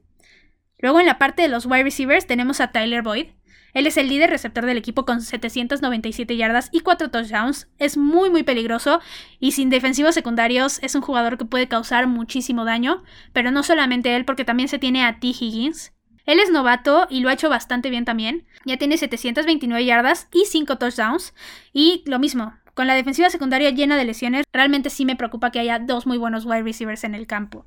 Luego 0.80 1.00
en 1.00 1.06
la 1.06 1.20
parte 1.20 1.44
de 1.44 1.48
los 1.48 1.68
wide 1.68 1.84
receivers 1.84 2.26
tenemos 2.26 2.62
a 2.62 2.72
Tyler 2.72 3.04
Boyd. 3.04 3.28
Él 3.74 3.88
es 3.88 3.98
el 3.98 4.08
líder 4.08 4.30
receptor 4.30 4.66
del 4.66 4.78
equipo 4.78 5.06
con 5.06 5.22
797 5.22 6.36
yardas 6.36 6.70
y 6.72 6.82
4 6.82 7.10
touchdowns. 7.10 7.68
Es 7.78 7.98
muy 7.98 8.30
muy 8.30 8.44
peligroso 8.44 9.00
y 9.40 9.52
sin 9.52 9.70
defensivos 9.70 10.14
secundarios 10.16 10.80
es 10.82 10.96
un 10.96 11.02
jugador 11.02 11.38
que 11.38 11.46
puede 11.46 11.68
causar 11.68 12.08
muchísimo 12.08 12.66
daño, 12.66 13.04
pero 13.34 13.52
no 13.52 13.64
solamente 13.64 14.16
él 14.16 14.26
porque 14.26 14.46
también 14.46 14.70
se 14.70 14.80
tiene 14.80 15.04
a 15.04 15.20
T. 15.20 15.28
Higgins. 15.28 15.94
Él 16.26 16.40
es 16.40 16.52
novato 16.52 17.08
y 17.10 17.22
lo 17.22 17.30
ha 17.30 17.34
hecho 17.34 17.50
bastante 17.50 17.90
bien 17.90 18.06
también. 18.06 18.46
Ya 18.66 18.78
tiene 18.78 18.98
729 18.98 19.86
yardas 19.86 20.28
y 20.32 20.46
5 20.46 20.78
touchdowns. 20.78 21.34
Y 21.74 22.04
lo 22.06 22.20
mismo, 22.20 22.54
con 22.74 22.88
la 22.88 22.94
defensiva 22.94 23.30
secundaria 23.30 23.72
llena 23.72 23.98
de 23.98 24.06
lesiones, 24.06 24.46
realmente 24.54 24.90
sí 24.90 25.06
me 25.06 25.16
preocupa 25.16 25.52
que 25.52 25.60
haya 25.60 25.80
dos 25.80 26.06
muy 26.06 26.18
buenos 26.18 26.46
wide 26.46 26.64
receivers 26.64 27.04
en 27.04 27.16
el 27.16 27.28
campo. 27.28 27.66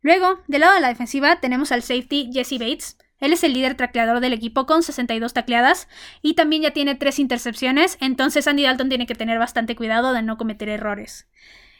Luego, 0.00 0.40
del 0.46 0.60
lado 0.60 0.74
de 0.74 0.80
la 0.80 0.88
defensiva, 0.88 1.40
tenemos 1.40 1.72
al 1.72 1.82
safety 1.82 2.30
Jesse 2.32 2.58
Bates. 2.58 2.96
Él 3.18 3.32
es 3.32 3.44
el 3.44 3.52
líder 3.52 3.74
tacleador 3.74 4.20
del 4.20 4.32
equipo 4.32 4.66
con 4.66 4.82
62 4.82 5.32
tacleadas 5.32 5.88
y 6.22 6.34
también 6.34 6.62
ya 6.62 6.72
tiene 6.72 6.94
3 6.94 7.18
intercepciones, 7.18 7.96
entonces 8.00 8.46
Andy 8.46 8.64
Dalton 8.64 8.88
tiene 8.88 9.06
que 9.06 9.14
tener 9.14 9.38
bastante 9.38 9.76
cuidado 9.76 10.12
de 10.12 10.22
no 10.22 10.36
cometer 10.36 10.68
errores. 10.68 11.26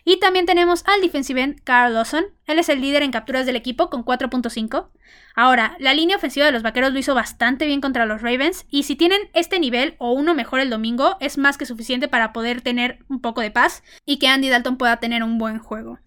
Y 0.09 0.21
también 0.21 0.47
tenemos 0.47 0.85
al 0.87 1.01
defensive 1.01 1.43
end 1.43 1.61
Carl 1.65 1.93
Lawson. 1.93 2.27
Él 2.47 2.61
es 2.61 2.69
el 2.69 2.81
líder 2.81 3.03
en 3.03 3.11
capturas 3.11 3.45
del 3.45 3.57
equipo 3.57 3.91
con 3.91 4.05
4.5. 4.05 4.91
Ahora, 5.35 5.77
la 5.81 5.95
línea 5.95 6.17
ofensiva 6.17 6.47
de 6.47 6.53
los 6.53 6.63
vaqueros 6.63 6.93
lo 6.93 6.99
hizo 7.01 7.13
bastante 7.13 7.67
bien 7.67 7.81
contra 7.81 8.07
los 8.07 8.23
Ravens. 8.23 8.67
Y 8.71 8.85
si 8.85 8.95
tienen 8.95 9.21
este 9.35 9.59
nivel 9.59 9.97
o 9.99 10.13
uno 10.13 10.33
mejor 10.33 10.61
el 10.61 10.71
domingo, 10.71 11.17
es 11.19 11.39
más 11.39 11.59
que 11.59 11.67
suficiente 11.67 12.07
para 12.07 12.33
poder 12.33 12.61
tener 12.61 13.01
un 13.09 13.21
poco 13.21 13.41
de 13.41 13.51
paz 13.51 13.83
y 14.05 14.21
que 14.21 14.29
Andy 14.29 14.49
Dalton 14.49 14.79
pueda 14.79 14.99
tener 14.99 15.25
un 15.25 15.39
buen 15.39 15.59
juego. 15.59 15.99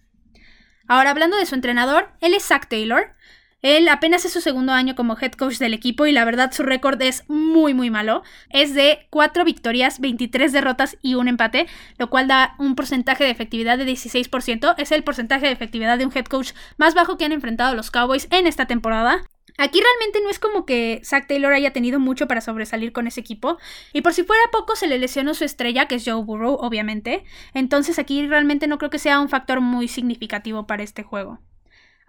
Ahora, 0.88 1.10
hablando 1.10 1.36
de 1.36 1.46
su 1.46 1.56
entrenador, 1.56 2.14
él 2.22 2.34
es 2.34 2.44
Zach 2.44 2.70
Taylor. 2.70 3.16
Él 3.62 3.90
apenas 3.90 4.24
es 4.24 4.32
su 4.32 4.40
segundo 4.40 4.72
año 4.72 4.96
como 4.96 5.18
head 5.20 5.34
coach 5.34 5.58
del 5.58 5.74
equipo 5.74 6.06
y 6.06 6.14
la 6.14 6.24
verdad 6.24 6.52
su 6.54 6.64
récord 6.64 7.02
es 7.02 7.26
muy 7.28 7.74
muy 7.74 7.90
malo. 7.90 8.24
Es 8.50 8.74
de 8.74 9.08
4 9.10 9.44
victorias, 9.44 10.00
23 10.00 10.54
derrotas 10.54 10.98
y 11.02 11.16
un 11.16 11.28
empate, 11.28 11.68
lo 11.98 12.10
cual 12.10 12.28
da 12.28 12.56
un 12.58 12.76
porcentaje 12.76 13.26
de 13.26 13.32
efectividad 13.32 13.78
de 13.78 13.86
16%. 13.86 14.76
Es 14.78 14.92
el 14.94 15.04
porcentaje 15.04 15.48
de 15.48 15.52
efectividad 15.52 15.98
de 15.98 16.06
un 16.06 16.12
head 16.16 16.26
coach 16.26 16.52
más 16.78 16.96
bajo 16.96 17.18
que 17.18 17.26
han 17.26 17.34
enfrentado 17.34 17.76
los 17.76 17.92
Cowboys 17.92 18.28
en 18.32 18.48
esta 18.48 18.66
temporada. 18.66 19.24
Aquí 19.58 19.82
realmente 19.82 20.22
no 20.24 20.30
es 20.30 20.40
como 20.40 20.66
que 20.66 21.02
Zach 21.04 21.28
Taylor 21.28 21.52
haya 21.52 21.74
tenido 21.74 22.00
mucho 22.00 22.30
para 22.30 22.40
sobresalir 22.40 22.94
con 22.94 23.08
ese 23.08 23.20
equipo. 23.20 23.58
Y 23.92 24.00
por 24.00 24.14
si 24.14 24.24
fuera 24.24 24.42
poco, 24.54 24.78
se 24.78 24.88
le 24.88 24.98
lesionó 24.98 25.34
su 25.34 25.44
estrella, 25.44 25.86
que 25.86 25.96
es 25.96 26.06
Joe 26.06 26.24
Burrow, 26.24 26.54
obviamente. 26.54 27.26
Entonces 27.54 28.00
aquí 28.00 28.26
realmente 28.26 28.68
no 28.68 28.78
creo 28.78 28.90
que 28.90 29.00
sea 29.00 29.20
un 29.20 29.28
factor 29.28 29.60
muy 29.60 29.90
significativo 29.90 30.66
para 30.66 30.84
este 30.84 31.04
juego. 31.04 31.40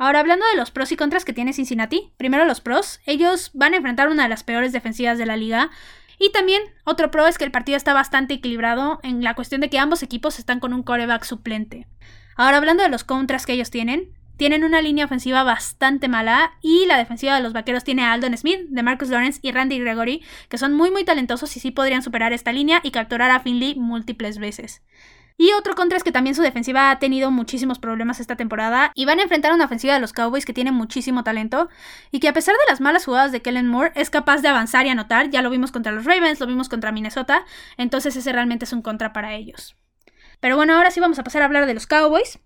Ahora, 0.01 0.21
hablando 0.21 0.47
de 0.47 0.57
los 0.57 0.71
pros 0.71 0.91
y 0.93 0.97
contras 0.97 1.27
que 1.27 1.35
tiene 1.35 1.53
Cincinnati, 1.53 2.11
primero 2.17 2.47
los 2.47 2.63
pros, 2.63 3.01
ellos 3.05 3.51
van 3.53 3.75
a 3.75 3.77
enfrentar 3.77 4.09
una 4.09 4.23
de 4.23 4.31
las 4.31 4.43
peores 4.43 4.73
defensivas 4.73 5.19
de 5.19 5.27
la 5.27 5.37
liga. 5.37 5.69
Y 6.19 6.33
también 6.33 6.63
otro 6.85 7.11
pro 7.11 7.27
es 7.27 7.37
que 7.37 7.45
el 7.45 7.51
partido 7.51 7.77
está 7.77 7.93
bastante 7.93 8.33
equilibrado 8.33 9.01
en 9.03 9.23
la 9.23 9.35
cuestión 9.35 9.61
de 9.61 9.69
que 9.69 9.79
ambos 9.79 10.03
equipos 10.03 10.39
están 10.39 10.59
con 10.59 10.73
un 10.73 10.85
coreback 10.85 11.25
suplente. 11.25 11.87
Ahora, 12.35 12.57
hablando 12.57 12.83
de 12.83 12.89
los 12.89 13.05
contras 13.05 13.45
que 13.45 13.53
ellos 13.53 13.71
tienen, 13.71 14.15
tienen 14.39 14.65
una 14.65 14.81
línea 14.81 15.05
ofensiva 15.05 15.43
bastante 15.43 16.09
mala 16.09 16.53
y 16.63 16.87
la 16.87 16.97
defensiva 16.97 17.35
de 17.35 17.43
los 17.43 17.53
vaqueros 17.53 17.85
tiene 17.85 18.05
a 18.05 18.15
Aldon 18.15 18.39
Smith, 18.39 18.61
de 18.71 18.83
Marcus 18.83 19.11
Lawrence 19.11 19.41
y 19.43 19.53
Randy 19.53 19.81
Gregory, 19.81 20.23
que 20.49 20.57
son 20.57 20.73
muy 20.73 20.91
muy 20.91 21.05
talentosos 21.05 21.55
y 21.59 21.61
sí 21.61 21.73
podrían 21.73 22.03
superar 22.03 22.33
esta 22.33 22.53
línea 22.53 22.81
y 22.83 22.91
capturar 22.91 23.31
a 23.31 23.41
Finley 23.41 23.75
múltiples 23.75 24.39
veces. 24.39 24.81
Y 25.43 25.55
otro 25.55 25.75
contra 25.75 25.97
es 25.97 26.05
que 26.05 26.13
también 26.13 26.37
su 26.37 26.43
defensiva 26.43 26.91
ha 26.91 26.99
tenido 26.99 27.31
muchísimos 27.31 27.79
problemas 27.79 28.21
esta 28.21 28.37
temporada 28.37 28.93
y 28.95 29.07
van 29.07 29.21
a 29.21 29.23
enfrentar 29.23 29.55
una 29.55 29.65
ofensiva 29.65 29.95
de 29.95 29.99
los 29.99 30.13
Cowboys 30.13 30.45
que 30.45 30.53
tiene 30.53 30.71
muchísimo 30.71 31.25
talento 31.25 31.71
y 32.11 32.21
que 32.21 32.29
a 32.29 32.35
pesar 32.35 32.55
de 32.57 32.71
las 32.71 32.83
malas 32.83 33.07
jugadas 33.07 33.33
de 33.33 33.41
Kellen 33.41 33.67
Moore 33.67 33.93
es 33.95 34.11
capaz 34.11 34.43
de 34.43 34.49
avanzar 34.49 34.85
y 34.85 34.91
anotar. 34.91 35.31
Ya 35.31 35.41
lo 35.41 35.49
vimos 35.49 35.73
contra 35.73 35.93
los 35.93 36.05
Ravens, 36.05 36.41
lo 36.41 36.47
vimos 36.47 36.69
contra 36.69 36.93
Minnesota, 36.93 37.47
entonces 37.79 38.17
ese 38.17 38.33
realmente 38.33 38.67
es 38.67 38.75
un 38.75 38.83
contra 38.83 39.15
para 39.15 39.33
ellos. 39.33 39.77
Pero 40.41 40.57
bueno, 40.57 40.75
ahora 40.75 40.91
sí 40.91 41.01
vamos 41.01 41.19
a 41.19 41.25
pasar 41.25 41.41
a 41.41 41.47
hablar 41.47 41.65
de 41.65 41.73
los 41.73 41.87
Cowboys. 41.87 42.39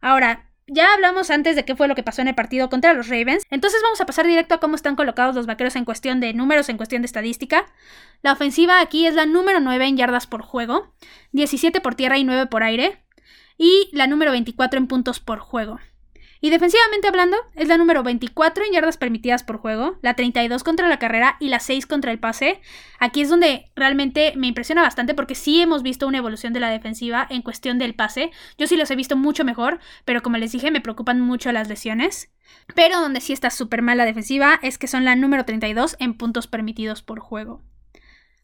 Ahora, 0.00 0.49
ya 0.72 0.94
hablamos 0.94 1.30
antes 1.30 1.56
de 1.56 1.64
qué 1.64 1.74
fue 1.74 1.88
lo 1.88 1.96
que 1.96 2.04
pasó 2.04 2.22
en 2.22 2.28
el 2.28 2.34
partido 2.34 2.70
contra 2.70 2.94
los 2.94 3.08
Ravens, 3.08 3.44
entonces 3.50 3.80
vamos 3.82 4.00
a 4.00 4.06
pasar 4.06 4.26
directo 4.26 4.54
a 4.54 4.60
cómo 4.60 4.76
están 4.76 4.94
colocados 4.94 5.34
los 5.34 5.46
vaqueros 5.46 5.74
en 5.74 5.84
cuestión 5.84 6.20
de 6.20 6.32
números, 6.32 6.68
en 6.68 6.76
cuestión 6.76 7.02
de 7.02 7.06
estadística. 7.06 7.66
La 8.22 8.32
ofensiva 8.32 8.80
aquí 8.80 9.06
es 9.06 9.14
la 9.14 9.26
número 9.26 9.58
9 9.58 9.84
en 9.84 9.96
yardas 9.96 10.28
por 10.28 10.42
juego, 10.42 10.94
17 11.32 11.80
por 11.80 11.96
tierra 11.96 12.18
y 12.18 12.24
9 12.24 12.46
por 12.46 12.62
aire, 12.62 13.02
y 13.58 13.90
la 13.92 14.06
número 14.06 14.30
24 14.30 14.78
en 14.78 14.86
puntos 14.86 15.18
por 15.18 15.40
juego. 15.40 15.80
Y 16.42 16.48
defensivamente 16.48 17.06
hablando, 17.06 17.36
es 17.54 17.68
la 17.68 17.76
número 17.76 18.02
24 18.02 18.64
en 18.64 18.72
yardas 18.72 18.96
permitidas 18.96 19.44
por 19.44 19.58
juego, 19.58 19.98
la 20.00 20.14
32 20.14 20.64
contra 20.64 20.88
la 20.88 20.98
carrera 20.98 21.36
y 21.38 21.48
la 21.48 21.60
6 21.60 21.86
contra 21.86 22.12
el 22.12 22.18
pase. 22.18 22.62
Aquí 22.98 23.20
es 23.20 23.28
donde 23.28 23.70
realmente 23.76 24.32
me 24.36 24.46
impresiona 24.46 24.80
bastante 24.80 25.12
porque 25.12 25.34
sí 25.34 25.60
hemos 25.60 25.82
visto 25.82 26.06
una 26.06 26.16
evolución 26.16 26.54
de 26.54 26.60
la 26.60 26.70
defensiva 26.70 27.26
en 27.28 27.42
cuestión 27.42 27.78
del 27.78 27.94
pase. 27.94 28.30
Yo 28.56 28.66
sí 28.66 28.76
los 28.76 28.90
he 28.90 28.96
visto 28.96 29.16
mucho 29.16 29.44
mejor, 29.44 29.80
pero 30.06 30.22
como 30.22 30.38
les 30.38 30.52
dije, 30.52 30.70
me 30.70 30.80
preocupan 30.80 31.20
mucho 31.20 31.52
las 31.52 31.68
lesiones. 31.68 32.30
Pero 32.74 33.00
donde 33.00 33.20
sí 33.20 33.34
está 33.34 33.50
súper 33.50 33.82
mal 33.82 33.98
la 33.98 34.06
defensiva 34.06 34.58
es 34.62 34.78
que 34.78 34.88
son 34.88 35.04
la 35.04 35.16
número 35.16 35.44
32 35.44 35.96
en 35.98 36.14
puntos 36.14 36.46
permitidos 36.46 37.02
por 37.02 37.20
juego. 37.20 37.62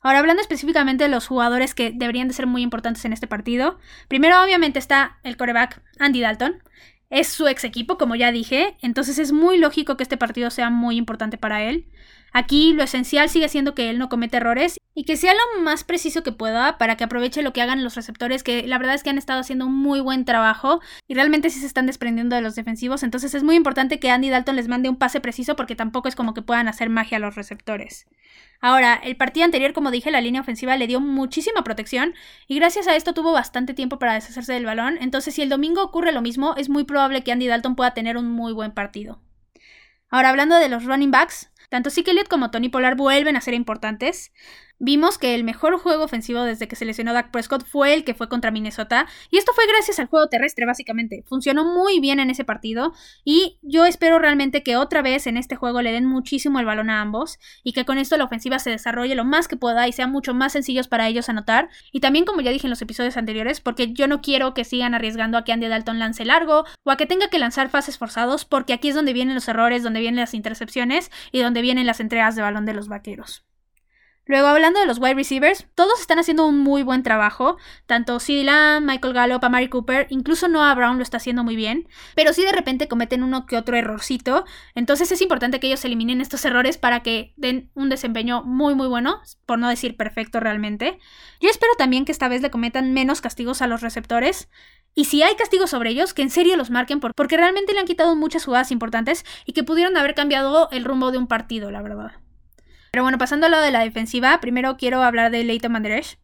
Ahora, 0.03 0.19
hablando 0.21 0.43
específicamente 0.43 1.05
de 1.05 1.11
los 1.11 1.27
jugadores 1.27 1.75
que 1.75 1.91
deberían 1.93 2.29
de 2.29 2.35
ser 2.35 2.47
muy 2.47 2.63
importantes 2.63 3.05
en 3.05 3.13
este 3.13 3.27
partido, 3.27 3.79
primero 4.07 4.41
obviamente 4.41 4.79
está 4.79 5.19
el 5.25 5.37
coreback 5.37 5.83
Andy 5.99 6.21
Dalton, 6.21 6.63
es 7.17 7.29
su 7.29 7.49
ex 7.49 7.65
equipo, 7.65 7.97
como 7.97 8.15
ya 8.15 8.31
dije, 8.31 8.77
entonces 8.83 9.19
es 9.19 9.33
muy 9.33 9.57
lógico 9.57 9.97
que 9.97 10.03
este 10.03 10.19
partido 10.19 10.51
sea 10.51 10.69
muy 10.69 10.97
importante 10.97 11.39
para 11.39 11.63
él. 11.63 11.87
Aquí 12.33 12.75
lo 12.75 12.83
esencial 12.83 13.31
sigue 13.31 13.49
siendo 13.49 13.75
que 13.75 13.89
él 13.89 13.99
no 13.99 14.11
cometa 14.11 14.37
errores 14.37 14.79
y 14.99 15.05
que 15.05 15.19
sea 15.19 15.35
lo 15.35 15.61
más 15.63 15.85
preciso 15.85 16.23
que 16.23 16.33
pueda 16.33 16.79
para 16.79 16.97
que 16.97 17.05
aproveche 17.05 17.43
lo 17.43 17.53
que 17.53 17.61
hagan 17.61 17.85
los 17.85 17.97
receptores, 17.97 18.43
que 18.43 18.67
la 18.67 18.79
verdad 18.79 18.95
es 18.95 19.03
que 19.03 19.11
han 19.11 19.19
estado 19.19 19.41
haciendo 19.41 19.67
un 19.67 19.75
muy 19.75 20.01
buen 20.01 20.25
trabajo 20.25 20.81
y 21.07 21.13
realmente 21.13 21.51
sí 21.51 21.61
se 21.61 21.67
están 21.67 21.85
desprendiendo 21.85 22.35
de 22.35 22.41
los 22.41 22.55
defensivos. 22.55 23.03
Entonces 23.03 23.35
es 23.35 23.43
muy 23.43 23.57
importante 23.57 24.01
que 24.01 24.11
Andy 24.11 24.31
Dalton 24.31 24.57
les 24.57 24.69
mande 24.69 24.89
un 24.89 24.97
pase 24.97 25.21
preciso 25.21 25.55
porque 25.55 25.77
tampoco 25.77 26.09
es 26.09 26.17
como 26.17 26.33
que 26.33 26.41
puedan 26.41 26.67
hacer 26.67 26.89
magia 26.89 27.19
a 27.19 27.21
los 27.21 27.35
receptores. 27.35 28.07
Ahora, 28.63 28.95
el 28.95 29.19
partido 29.19 29.45
anterior, 29.45 29.75
como 29.75 29.91
dije, 29.91 30.11
la 30.11 30.23
línea 30.23 30.41
ofensiva 30.41 30.79
le 30.79 30.87
dio 30.87 30.99
muchísima 30.99 31.63
protección 31.63 32.15
y 32.49 32.57
gracias 32.57 32.89
a 32.89 32.97
esto 32.97 33.13
tuvo 33.13 33.33
bastante 33.33 33.75
tiempo 33.75 33.99
para 33.99 34.15
deshacerse 34.15 34.55
del 34.55 34.65
balón. 34.65 34.97
Entonces, 35.03 35.35
si 35.35 35.43
el 35.43 35.51
domingo 35.51 35.83
ocurre 35.83 36.11
lo 36.11 36.23
mismo, 36.23 36.55
es 36.57 36.71
muy 36.71 36.85
probable 36.85 37.23
que 37.23 37.33
Andy 37.33 37.49
Dalton 37.49 37.77
pueda 37.77 37.93
tener 37.93 38.17
un 38.17 38.31
muy 38.31 38.55
buen 38.55 38.73
partido. 38.73 39.21
Ahora, 40.09 40.31
hablando 40.31 40.57
de 40.57 40.71
los 40.71 40.85
running 40.85 41.11
backs, 41.11 41.51
tanto 41.69 41.91
Zeke 41.91 42.25
como 42.31 42.51
Tony 42.51 42.69
Polar 42.69 42.97
vuelven 42.97 43.37
a 43.37 43.41
ser 43.41 43.55
importantes. 43.55 44.33
Vimos 44.79 45.17
que 45.17 45.35
el 45.35 45.43
mejor 45.43 45.79
juego 45.79 46.05
ofensivo 46.05 46.43
desde 46.43 46.69
que 46.69 46.77
se 46.77 46.85
lesionó 46.85 47.15
Dak 47.15 47.31
Prescott 47.31 47.65
fue 47.65 47.95
el 47.95 48.05
que 48.05 48.13
fue 48.13 48.29
contra 48.29 48.51
Minnesota, 48.51 49.07
y 49.31 49.39
esto 49.39 49.53
fue 49.55 49.67
gracias 49.67 49.99
al 49.99 50.07
juego 50.07 50.29
terrestre, 50.29 50.67
básicamente. 50.67 51.25
Funcionó 51.27 51.65
muy 51.65 51.99
bien 51.99 52.21
en 52.21 52.29
ese 52.29 52.45
partido, 52.45 52.93
y 53.25 53.59
yo 53.63 53.87
espero 53.87 54.19
realmente 54.19 54.63
que 54.63 54.77
otra 54.77 55.01
vez 55.01 55.27
en 55.27 55.39
este 55.39 55.57
juego 55.57 55.81
le 55.81 55.93
den 55.93 56.05
muchísimo 56.05 56.61
el 56.61 56.67
balón 56.67 56.91
a 56.91 57.01
ambos, 57.01 57.39
y 57.65 57.73
que 57.73 57.87
con 57.87 57.97
esto 57.97 58.19
la 58.19 58.25
ofensiva 58.25 58.59
se 58.59 58.69
desarrolle 58.69 59.15
lo 59.15 59.25
más 59.25 59.49
que 59.49 59.57
pueda 59.57 59.89
y 59.89 59.93
sea 59.93 60.07
mucho 60.07 60.35
más 60.35 60.53
sencillos 60.53 60.89
para 60.89 61.09
ellos 61.09 61.31
anotar. 61.31 61.71
Y 61.91 62.01
también, 62.01 62.27
como 62.27 62.43
ya 62.43 62.51
dije 62.51 62.67
en 62.67 62.71
los 62.71 62.83
episodios 62.83 63.17
anteriores, 63.17 63.63
porque 63.63 63.95
yo 63.95 64.09
no 64.09 64.21
quiero 64.21 64.53
que 64.53 64.65
sigan 64.65 64.93
arriesgando 64.93 65.39
a 65.39 65.45
que 65.45 65.53
Andy 65.53 65.69
Dalton 65.69 65.99
lance 65.99 66.27
largo 66.27 66.67
o 66.83 66.91
a 66.91 66.99
que 66.99 67.07
tenga 67.07 67.31
que 67.31 67.39
lanzar 67.39 67.71
fases 67.71 67.97
forzados, 67.97 68.45
porque 68.45 68.75
aquí 68.75 68.91
es 68.91 68.95
donde 68.95 69.15
vienen 69.15 69.35
los 69.35 69.49
errores, 69.49 69.83
donde 69.83 70.01
vienen 70.01 70.21
las 70.21 70.35
intercepciones 70.35 71.11
y 71.33 71.41
donde 71.41 71.63
vienen 71.63 71.87
las 71.87 72.01
entregas 72.01 72.37
de 72.37 72.43
balón 72.43 72.67
de 72.67 72.75
los 72.75 72.89
vaqueros. 72.89 73.46
Luego, 74.29 74.49
hablando 74.49 74.81
de 74.81 74.87
los 74.87 74.99
wide 74.99 75.15
receivers, 75.15 75.69
todos 75.77 76.01
están 76.01 76.19
haciendo 76.19 76.47
un 76.47 76.59
muy 76.59 76.83
buen 76.83 77.05
trabajo. 77.05 77.59
Tanto 77.87 78.19
CeeDee 78.19 78.43
Lamb, 78.43 78.85
Michael 78.85 79.15
Gallup, 79.15 79.45
Amari 79.45 79.69
Cooper, 79.69 80.09
incluso 80.11 80.49
Noah 80.49 80.75
Brown 80.75 80.97
lo 80.97 81.05
está 81.05 81.19
haciendo 81.19 81.45
muy 81.45 81.55
bien. 81.55 81.89
Pero 82.17 82.33
sí 82.33 82.43
de 82.43 82.51
repente 82.51 82.89
cometen 82.89 83.23
uno 83.23 83.47
que 83.47 83.57
otro 83.57 83.77
errorcito. 83.77 84.45
Entonces 84.75 85.13
es 85.13 85.23
importante 85.23 85.61
que 85.61 85.69
ellos 85.69 85.85
eliminen 85.85 86.21
estos 86.21 86.45
errores 86.45 86.77
para 86.77 87.05
que 87.05 87.35
den 87.37 87.71
un 87.75 87.89
desempeño 87.89 88.43
muy 88.43 88.75
muy 88.75 88.89
bueno, 88.89 89.21
por 89.47 89.61
no 89.61 89.69
decir 89.69 89.97
perfecto 89.97 90.41
realmente. 90.41 90.99
Yo 91.41 91.49
espero 91.49 91.75
también 91.79 92.05
que 92.05 92.11
esta 92.11 92.27
vez 92.27 92.43
le 92.43 92.51
cometan 92.51 92.93
menos 92.93 93.21
castigos 93.21 93.63
a 93.63 93.69
los 93.69 93.81
receptores. 93.81 94.49
Y 94.93 95.05
si 95.05 95.23
hay 95.23 95.37
castigos 95.37 95.71
sobre 95.71 95.91
ellos, 95.91 96.15
que 96.15 96.23
en 96.23 96.31
serio 96.31 96.57
los 96.57 96.71
marquen 96.71 96.99
porque 96.99 97.37
realmente 97.37 97.75
le 97.75 97.79
han 97.79 97.87
quitado 97.87 98.17
muchas 98.17 98.45
jugadas 98.45 98.73
importantes 98.73 99.25
y 99.45 99.53
que 99.53 99.63
pudieron 99.63 99.97
haber 99.97 100.17
cambiado 100.17 100.69
el 100.73 100.85
rumbo 100.85 101.13
de 101.13 101.19
un 101.19 101.29
partido, 101.29 101.71
la 101.71 101.83
verdad. 101.83 102.26
Pero 102.97 103.03
bueno, 103.03 103.19
pasando 103.19 103.45
a 103.45 103.51
lo 103.51 103.61
de 103.61 103.71
la 103.71 103.81
defensiva, 103.81 104.41
primero 104.41 104.79
quiero 104.79 105.03
hablar 105.03 105.31
de 105.31 105.45
Leighton 105.45 105.71
Manderesh. 105.71 106.17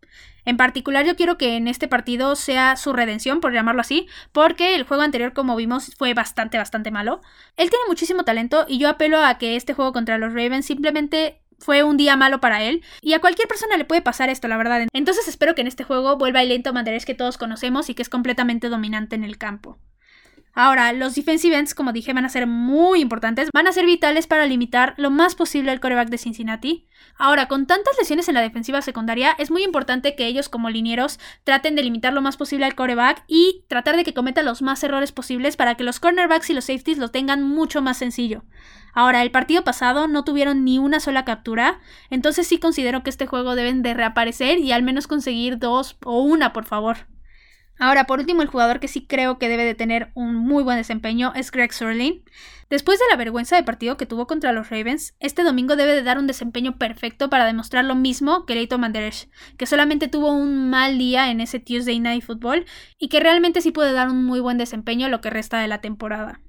En 0.46 0.56
particular, 0.56 1.04
yo 1.04 1.16
quiero 1.16 1.36
que 1.36 1.58
en 1.58 1.68
este 1.68 1.86
partido 1.86 2.34
sea 2.34 2.76
su 2.76 2.94
redención, 2.94 3.42
por 3.42 3.52
llamarlo 3.52 3.82
así, 3.82 4.06
porque 4.32 4.74
el 4.74 4.84
juego 4.84 5.02
anterior, 5.02 5.34
como 5.34 5.54
vimos, 5.54 5.94
fue 5.98 6.14
bastante, 6.14 6.56
bastante 6.56 6.90
malo. 6.90 7.20
Él 7.58 7.68
tiene 7.68 7.84
muchísimo 7.88 8.24
talento 8.24 8.64
y 8.66 8.78
yo 8.78 8.88
apelo 8.88 9.22
a 9.22 9.36
que 9.36 9.54
este 9.56 9.74
juego 9.74 9.92
contra 9.92 10.16
los 10.16 10.32
Ravens 10.32 10.64
simplemente 10.64 11.42
fue 11.58 11.82
un 11.82 11.98
día 11.98 12.16
malo 12.16 12.40
para 12.40 12.62
él. 12.62 12.82
Y 13.02 13.12
a 13.12 13.20
cualquier 13.20 13.48
persona 13.48 13.76
le 13.76 13.84
puede 13.84 14.00
pasar 14.00 14.30
esto, 14.30 14.48
la 14.48 14.56
verdad. 14.56 14.86
Entonces 14.94 15.28
espero 15.28 15.54
que 15.54 15.60
en 15.60 15.66
este 15.66 15.84
juego 15.84 16.16
vuelva 16.16 16.40
el 16.40 16.48
lento 16.48 16.72
Manderesh 16.72 17.04
que 17.04 17.14
todos 17.14 17.36
conocemos 17.36 17.90
y 17.90 17.94
que 17.94 18.00
es 18.00 18.08
completamente 18.08 18.70
dominante 18.70 19.14
en 19.14 19.24
el 19.24 19.36
campo. 19.36 19.78
Ahora, 20.54 20.92
los 20.92 21.14
defensive 21.14 21.56
ends, 21.56 21.74
como 21.74 21.92
dije, 21.92 22.12
van 22.12 22.26
a 22.26 22.28
ser 22.28 22.46
muy 22.46 23.00
importantes, 23.00 23.48
van 23.54 23.66
a 23.66 23.72
ser 23.72 23.86
vitales 23.86 24.26
para 24.26 24.44
limitar 24.44 24.92
lo 24.98 25.10
más 25.10 25.34
posible 25.34 25.72
el 25.72 25.80
coreback 25.80 26.10
de 26.10 26.18
Cincinnati. 26.18 26.86
Ahora, 27.16 27.48
con 27.48 27.66
tantas 27.66 27.96
lesiones 27.98 28.28
en 28.28 28.34
la 28.34 28.42
defensiva 28.42 28.82
secundaria, 28.82 29.34
es 29.38 29.50
muy 29.50 29.62
importante 29.64 30.14
que 30.14 30.26
ellos 30.26 30.50
como 30.50 30.68
linieros 30.68 31.18
traten 31.44 31.74
de 31.74 31.82
limitar 31.82 32.12
lo 32.12 32.20
más 32.20 32.36
posible 32.36 32.66
al 32.66 32.74
coreback 32.74 33.24
y 33.26 33.64
tratar 33.66 33.96
de 33.96 34.04
que 34.04 34.12
cometa 34.12 34.42
los 34.42 34.60
más 34.60 34.84
errores 34.84 35.10
posibles 35.10 35.56
para 35.56 35.74
que 35.74 35.84
los 35.84 36.00
cornerbacks 36.00 36.50
y 36.50 36.54
los 36.54 36.66
safeties 36.66 36.98
lo 36.98 37.10
tengan 37.10 37.42
mucho 37.42 37.80
más 37.80 37.96
sencillo. 37.96 38.44
Ahora, 38.92 39.22
el 39.22 39.30
partido 39.30 39.64
pasado 39.64 40.06
no 40.06 40.22
tuvieron 40.22 40.64
ni 40.64 40.78
una 40.78 41.00
sola 41.00 41.24
captura, 41.24 41.80
entonces 42.10 42.46
sí 42.46 42.58
considero 42.58 43.02
que 43.02 43.08
este 43.08 43.26
juego 43.26 43.54
deben 43.54 43.80
de 43.80 43.94
reaparecer 43.94 44.58
y 44.58 44.72
al 44.72 44.82
menos 44.82 45.06
conseguir 45.06 45.58
dos 45.58 45.96
o 46.04 46.20
una, 46.20 46.52
por 46.52 46.66
favor. 46.66 47.06
Ahora, 47.84 48.04
por 48.04 48.20
último, 48.20 48.42
el 48.42 48.48
jugador 48.48 48.78
que 48.78 48.86
sí 48.86 49.08
creo 49.08 49.40
que 49.40 49.48
debe 49.48 49.64
de 49.64 49.74
tener 49.74 50.12
un 50.14 50.36
muy 50.36 50.62
buen 50.62 50.76
desempeño 50.76 51.32
es 51.34 51.50
Greg 51.50 51.72
Surlin. 51.72 52.22
Después 52.70 53.00
de 53.00 53.06
la 53.10 53.16
vergüenza 53.16 53.56
de 53.56 53.64
partido 53.64 53.96
que 53.96 54.06
tuvo 54.06 54.28
contra 54.28 54.52
los 54.52 54.70
Ravens, 54.70 55.16
este 55.18 55.42
domingo 55.42 55.74
debe 55.74 55.92
de 55.92 56.04
dar 56.04 56.16
un 56.16 56.28
desempeño 56.28 56.78
perfecto 56.78 57.28
para 57.28 57.44
demostrar 57.44 57.84
lo 57.84 57.96
mismo 57.96 58.46
que 58.46 58.54
Leighton 58.54 58.80
Manderesh, 58.80 59.28
que 59.56 59.66
solamente 59.66 60.06
tuvo 60.06 60.30
un 60.30 60.70
mal 60.70 60.96
día 60.96 61.32
en 61.32 61.40
ese 61.40 61.58
Tuesday 61.58 61.98
Night 61.98 62.22
Football 62.22 62.66
y 62.98 63.08
que 63.08 63.18
realmente 63.18 63.60
sí 63.60 63.72
puede 63.72 63.92
dar 63.92 64.10
un 64.10 64.24
muy 64.24 64.38
buen 64.38 64.58
desempeño 64.58 65.08
lo 65.08 65.20
que 65.20 65.30
resta 65.30 65.58
de 65.58 65.66
la 65.66 65.80
temporada. 65.80 66.40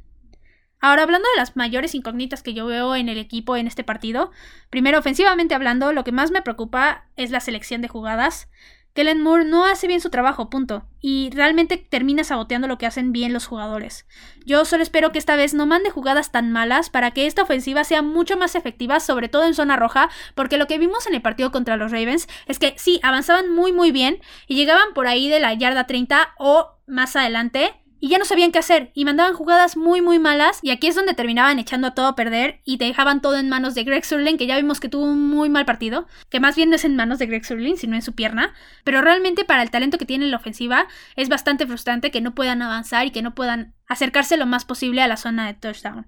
Ahora, 0.80 1.02
hablando 1.02 1.28
de 1.34 1.40
las 1.40 1.56
mayores 1.56 1.96
incógnitas 1.96 2.44
que 2.44 2.54
yo 2.54 2.68
veo 2.68 2.94
en 2.94 3.10
el 3.10 3.18
equipo 3.18 3.56
en 3.56 3.66
este 3.66 3.84
partido, 3.84 4.30
primero 4.70 5.00
ofensivamente 5.00 5.56
hablando, 5.56 5.94
lo 5.94 6.04
que 6.04 6.12
más 6.12 6.30
me 6.30 6.44
preocupa 6.44 7.08
es 7.16 7.32
la 7.32 7.40
selección 7.40 7.82
de 7.82 7.88
jugadas. 7.88 8.50
Kellen 8.94 9.22
Moore 9.22 9.46
no 9.46 9.66
hace 9.66 9.88
bien 9.88 10.02
su 10.02 10.10
trabajo, 10.10 10.50
punto. 10.50 10.86
Y 11.02 11.32
realmente 11.34 11.78
termina 11.78 12.24
saboteando 12.24 12.68
lo 12.68 12.78
que 12.78 12.86
hacen 12.86 13.12
bien 13.12 13.34
los 13.34 13.48
jugadores. 13.48 14.06
Yo 14.46 14.66
solo 14.66 14.84
espero 14.84 15.12
que 15.12 15.18
esta 15.18 15.36
vez 15.36 15.54
no 15.54 15.66
mande 15.66 15.90
jugadas 15.90 16.32
tan 16.32 16.52
malas 16.52 16.90
para 16.90 17.12
que 17.12 17.26
esta 17.26 17.42
ofensiva 17.42 17.84
sea 17.84 18.04
mucho 18.04 18.38
más 18.38 18.56
efectiva, 18.56 19.00
sobre 19.00 19.30
todo 19.30 19.46
en 19.46 19.56
zona 19.56 19.78
roja, 19.78 20.10
porque 20.36 20.58
lo 20.58 20.68
que 20.68 20.78
vimos 20.78 21.08
en 21.08 21.16
el 21.16 21.22
partido 21.22 21.52
contra 21.52 21.76
los 21.76 21.92
Ravens 21.92 22.28
es 22.46 22.60
que 22.60 22.76
sí, 22.78 23.00
avanzaban 23.04 23.50
muy 23.50 23.72
muy 23.72 23.92
bien 23.92 24.22
y 24.48 24.56
llegaban 24.56 24.94
por 24.94 25.08
ahí 25.08 25.28
de 25.28 25.40
la 25.40 25.54
yarda 25.54 25.88
30 25.88 26.36
o 26.38 26.78
más 26.86 27.16
adelante 27.16 27.83
y 28.04 28.10
ya 28.10 28.18
no 28.18 28.26
sabían 28.26 28.52
qué 28.52 28.60
hacer 28.60 28.92
y 28.94 29.06
mandaban 29.06 29.34
jugadas 29.34 29.78
muy 29.78 30.02
muy 30.02 30.20
malas 30.20 30.60
y 30.62 30.72
aquí 30.72 30.88
es 30.88 30.96
donde 30.96 31.14
terminaban 31.14 31.58
echando 31.58 31.88
a 31.88 31.96
todo 31.96 32.08
a 32.08 32.16
perder 32.18 32.60
y 32.66 32.78
te 32.78 32.84
dejaban 32.84 33.22
todo 33.22 33.38
en 33.38 33.48
manos 33.48 33.76
de 33.76 33.86
Greg 33.86 34.04
Surlin 34.04 34.38
que 34.38 34.46
ya 34.46 34.58
vimos 34.58 34.82
que 34.82 34.90
tuvo 34.90 35.06
un 35.06 35.30
muy 35.30 35.48
mal 35.48 35.64
partido, 35.64 36.06
que 36.30 36.42
más 36.42 36.58
bien 36.58 36.70
no 36.70 36.76
es 36.76 36.84
en 36.84 36.98
manos 36.98 37.18
de 37.18 37.28
Greg 37.28 37.46
Surlin 37.46 37.78
sino 37.78 37.96
en 37.96 38.02
su 38.02 38.12
pierna, 38.12 38.54
pero 38.84 39.02
realmente 39.02 39.46
para 39.46 39.64
el 39.64 39.72
talento 39.72 39.98
que 39.98 40.06
tiene 40.06 40.26
en 40.26 40.32
la 40.32 40.38
ofensiva 40.38 40.88
es 41.16 41.30
bastante 41.30 41.66
frustrante 41.66 42.12
que 42.12 42.20
no 42.20 42.36
puedan 42.36 42.62
avanzar 42.62 43.06
y 43.06 43.12
que 43.12 43.22
no 43.22 43.36
puedan 43.36 43.74
acercarse 43.88 44.36
lo 44.36 44.48
más 44.48 44.66
posible 44.66 45.02
a 45.02 45.08
la 45.08 45.16
zona 45.16 45.48
de 45.48 45.54
touchdown. 45.54 46.06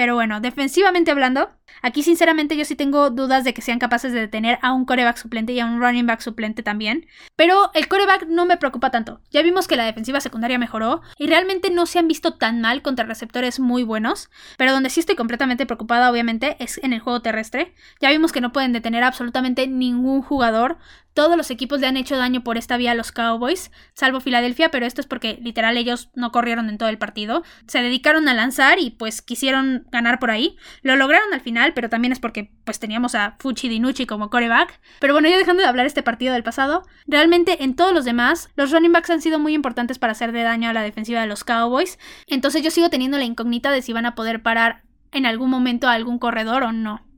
Pero 0.00 0.14
bueno, 0.14 0.40
defensivamente 0.40 1.10
hablando, 1.10 1.50
aquí 1.82 2.02
sinceramente 2.02 2.56
yo 2.56 2.64
sí 2.64 2.74
tengo 2.74 3.10
dudas 3.10 3.44
de 3.44 3.52
que 3.52 3.60
sean 3.60 3.78
capaces 3.78 4.14
de 4.14 4.20
detener 4.20 4.58
a 4.62 4.72
un 4.72 4.86
coreback 4.86 5.18
suplente 5.18 5.52
y 5.52 5.60
a 5.60 5.66
un 5.66 5.78
running 5.78 6.06
back 6.06 6.20
suplente 6.20 6.62
también. 6.62 7.06
Pero 7.36 7.70
el 7.74 7.86
coreback 7.86 8.26
no 8.26 8.46
me 8.46 8.56
preocupa 8.56 8.90
tanto. 8.90 9.20
Ya 9.30 9.42
vimos 9.42 9.68
que 9.68 9.76
la 9.76 9.84
defensiva 9.84 10.22
secundaria 10.22 10.58
mejoró 10.58 11.02
y 11.18 11.26
realmente 11.26 11.68
no 11.70 11.84
se 11.84 11.98
han 11.98 12.08
visto 12.08 12.38
tan 12.38 12.62
mal 12.62 12.80
contra 12.80 13.04
receptores 13.04 13.60
muy 13.60 13.82
buenos. 13.82 14.30
Pero 14.56 14.72
donde 14.72 14.88
sí 14.88 15.00
estoy 15.00 15.16
completamente 15.16 15.66
preocupada, 15.66 16.10
obviamente, 16.10 16.56
es 16.60 16.82
en 16.82 16.94
el 16.94 17.00
juego 17.00 17.20
terrestre. 17.20 17.74
Ya 18.00 18.08
vimos 18.08 18.32
que 18.32 18.40
no 18.40 18.52
pueden 18.52 18.72
detener 18.72 19.04
absolutamente 19.04 19.66
ningún 19.66 20.22
jugador. 20.22 20.78
Todos 21.20 21.36
los 21.36 21.50
equipos 21.50 21.80
le 21.80 21.86
han 21.86 21.98
hecho 21.98 22.16
daño 22.16 22.42
por 22.42 22.56
esta 22.56 22.78
vía 22.78 22.92
a 22.92 22.94
los 22.94 23.12
Cowboys, 23.12 23.70
salvo 23.92 24.20
Filadelfia, 24.20 24.70
pero 24.70 24.86
esto 24.86 25.02
es 25.02 25.06
porque 25.06 25.38
literal 25.42 25.76
ellos 25.76 26.08
no 26.14 26.32
corrieron 26.32 26.70
en 26.70 26.78
todo 26.78 26.88
el 26.88 26.96
partido. 26.96 27.42
Se 27.66 27.82
dedicaron 27.82 28.26
a 28.26 28.32
lanzar 28.32 28.78
y 28.78 28.88
pues 28.88 29.20
quisieron 29.20 29.84
ganar 29.92 30.18
por 30.18 30.30
ahí. 30.30 30.56
Lo 30.80 30.96
lograron 30.96 31.34
al 31.34 31.42
final, 31.42 31.74
pero 31.74 31.90
también 31.90 32.12
es 32.12 32.20
porque 32.20 32.52
pues 32.64 32.78
teníamos 32.78 33.14
a 33.14 33.36
Fuchi 33.38 33.68
Dinucci 33.68 34.06
como 34.06 34.30
coreback. 34.30 34.80
Pero 34.98 35.12
bueno, 35.12 35.28
ya 35.28 35.36
dejando 35.36 35.62
de 35.62 35.68
hablar 35.68 35.84
este 35.84 36.02
partido 36.02 36.32
del 36.32 36.42
pasado, 36.42 36.84
realmente 37.06 37.64
en 37.64 37.76
todos 37.76 37.92
los 37.92 38.06
demás, 38.06 38.48
los 38.56 38.70
running 38.70 38.92
backs 38.92 39.10
han 39.10 39.20
sido 39.20 39.38
muy 39.38 39.52
importantes 39.52 39.98
para 39.98 40.12
hacer 40.12 40.32
de 40.32 40.42
daño 40.42 40.70
a 40.70 40.72
la 40.72 40.80
defensiva 40.80 41.20
de 41.20 41.26
los 41.26 41.44
Cowboys. 41.44 41.98
Entonces 42.28 42.62
yo 42.62 42.70
sigo 42.70 42.88
teniendo 42.88 43.18
la 43.18 43.24
incógnita 43.24 43.72
de 43.72 43.82
si 43.82 43.92
van 43.92 44.06
a 44.06 44.14
poder 44.14 44.40
parar 44.42 44.84
en 45.12 45.26
algún 45.26 45.50
momento 45.50 45.86
a 45.86 45.92
algún 45.92 46.18
corredor 46.18 46.62
o 46.62 46.72
no. 46.72 47.09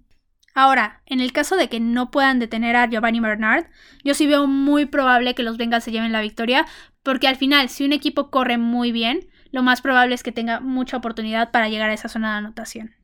Ahora, 0.54 1.00
en 1.06 1.20
el 1.20 1.32
caso 1.32 1.56
de 1.56 1.68
que 1.68 1.80
no 1.80 2.10
puedan 2.10 2.38
detener 2.38 2.76
a 2.76 2.86
Giovanni 2.86 3.20
Bernard, 3.20 3.66
yo 4.04 4.14
sí 4.14 4.26
veo 4.26 4.46
muy 4.46 4.86
probable 4.86 5.34
que 5.34 5.42
los 5.42 5.56
Bengals 5.56 5.84
se 5.84 5.92
lleven 5.92 6.12
la 6.12 6.20
victoria, 6.20 6.66
porque 7.02 7.28
al 7.28 7.36
final, 7.36 7.68
si 7.68 7.84
un 7.84 7.92
equipo 7.92 8.30
corre 8.30 8.58
muy 8.58 8.92
bien, 8.92 9.28
lo 9.50 9.62
más 9.62 9.80
probable 9.80 10.14
es 10.14 10.22
que 10.22 10.32
tenga 10.32 10.60
mucha 10.60 10.96
oportunidad 10.96 11.50
para 11.50 11.68
llegar 11.68 11.90
a 11.90 11.94
esa 11.94 12.08
zona 12.08 12.32
de 12.32 12.38
anotación. 12.38 12.94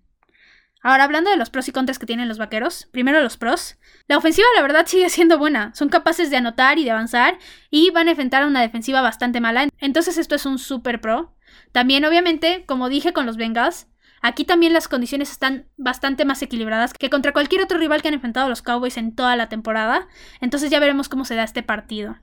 Ahora, 0.80 1.04
hablando 1.04 1.30
de 1.30 1.36
los 1.36 1.50
pros 1.50 1.68
y 1.68 1.72
contras 1.72 1.98
que 1.98 2.06
tienen 2.06 2.28
los 2.28 2.38
vaqueros, 2.38 2.88
primero 2.92 3.20
los 3.20 3.36
pros. 3.36 3.78
La 4.06 4.16
ofensiva, 4.16 4.46
la 4.54 4.62
verdad, 4.62 4.86
sigue 4.86 5.10
siendo 5.10 5.36
buena. 5.36 5.74
Son 5.74 5.88
capaces 5.88 6.30
de 6.30 6.36
anotar 6.36 6.78
y 6.78 6.84
de 6.84 6.92
avanzar 6.92 7.38
y 7.68 7.90
van 7.90 8.06
a 8.06 8.10
enfrentar 8.10 8.42
a 8.42 8.46
una 8.46 8.60
defensiva 8.60 9.00
bastante 9.00 9.40
mala. 9.40 9.68
Entonces, 9.78 10.18
esto 10.18 10.36
es 10.36 10.46
un 10.46 10.58
super 10.58 11.00
pro. 11.00 11.34
También, 11.72 12.04
obviamente, 12.04 12.64
como 12.66 12.88
dije 12.88 13.12
con 13.12 13.26
los 13.26 13.36
Bengals, 13.36 13.88
Aquí 14.22 14.44
también 14.44 14.72
las 14.72 14.88
condiciones 14.88 15.30
están 15.30 15.66
bastante 15.76 16.24
más 16.24 16.42
equilibradas 16.42 16.92
que 16.92 17.10
contra 17.10 17.32
cualquier 17.32 17.62
otro 17.62 17.78
rival 17.78 18.02
que 18.02 18.08
han 18.08 18.14
enfrentado 18.14 18.48
los 18.48 18.62
Cowboys 18.62 18.96
en 18.96 19.14
toda 19.14 19.36
la 19.36 19.48
temporada. 19.48 20.08
Entonces 20.40 20.70
ya 20.70 20.80
veremos 20.80 21.08
cómo 21.08 21.24
se 21.24 21.34
da 21.34 21.44
este 21.44 21.62
partido. 21.62 22.16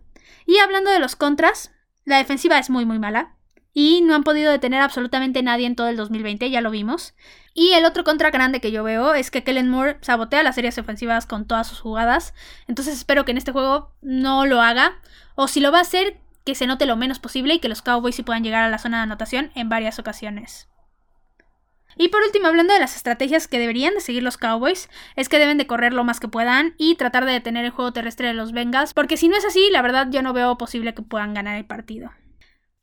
Y 0.46 0.58
hablando 0.60 0.92
de 0.92 1.00
los 1.00 1.16
contras, 1.16 1.72
la 2.04 2.18
defensiva 2.18 2.60
es 2.60 2.70
muy 2.70 2.86
muy 2.86 3.00
mala. 3.00 3.36
Y 3.78 4.02
no 4.02 4.16
han 4.16 4.24
podido 4.24 4.54
detener 4.54 4.82
absolutamente 4.82 5.44
nadie 5.44 5.68
en 5.68 5.76
todo 5.76 5.90
el 5.90 5.98
2020, 5.98 6.50
ya 6.50 6.62
lo 6.62 6.72
vimos. 6.72 7.14
Y 7.54 7.74
el 7.74 7.84
otro 7.84 8.06
contra 8.06 8.32
grande 8.32 8.62
que 8.62 8.72
yo 8.72 8.86
veo 8.86 9.14
es 9.14 9.32
que 9.32 9.44
Kellen 9.44 9.70
Moore 9.70 9.98
sabotea 10.00 10.44
las 10.44 10.56
series 10.56 10.78
ofensivas 10.78 11.26
con 11.26 11.46
todas 11.46 11.68
sus 11.68 11.82
jugadas. 11.82 12.34
Entonces 12.68 12.96
espero 12.96 13.26
que 13.26 13.32
en 13.32 13.38
este 13.38 13.52
juego 13.52 13.94
no 14.02 14.46
lo 14.46 14.62
haga. 14.62 15.02
O 15.36 15.50
si 15.50 15.60
lo 15.60 15.74
va 15.74 15.80
a 15.80 15.82
hacer, 15.82 16.22
que 16.46 16.56
se 16.56 16.68
note 16.68 16.86
lo 16.86 16.96
menos 16.96 17.20
posible 17.20 17.56
y 17.56 17.60
que 17.60 17.68
los 17.68 17.82
Cowboys 17.82 18.16
sí 18.16 18.24
puedan 18.24 18.44
llegar 18.44 18.64
a 18.64 18.70
la 18.70 18.78
zona 18.78 18.98
de 18.98 19.04
anotación 19.04 19.52
en 19.56 19.68
varias 19.68 20.00
ocasiones. 20.00 20.70
Y 21.98 22.10
por 22.10 22.22
último, 22.24 22.48
hablando 22.48 22.74
de 22.74 22.80
las 22.80 22.96
estrategias 22.96 23.48
que 23.48 23.60
deberían 23.60 23.94
de 23.94 24.02
seguir 24.02 24.24
los 24.24 24.38
Cowboys, 24.38 24.90
es 25.16 25.30
que 25.30 25.40
deben 25.40 25.58
de 25.58 25.68
correr 25.68 25.94
lo 25.94 26.04
más 26.04 26.20
que 26.20 26.28
puedan 26.28 26.76
y 26.78 26.96
tratar 26.96 27.26
de 27.26 27.32
detener 27.32 27.66
el 27.66 27.72
juego 27.72 27.94
terrestre 27.94 28.28
de 28.28 28.34
los 28.34 28.52
Bengals, 28.52 28.94
porque 28.94 29.18
si 29.18 29.28
no 29.28 29.38
es 29.38 29.46
así, 29.46 29.70
la 29.72 29.82
verdad 29.82 30.08
yo 30.10 30.22
no 30.22 30.34
veo 30.34 30.58
posible 30.58 30.94
que 30.94 31.02
puedan 31.02 31.34
ganar 31.34 31.58
el 31.58 31.66
partido. 31.66 32.12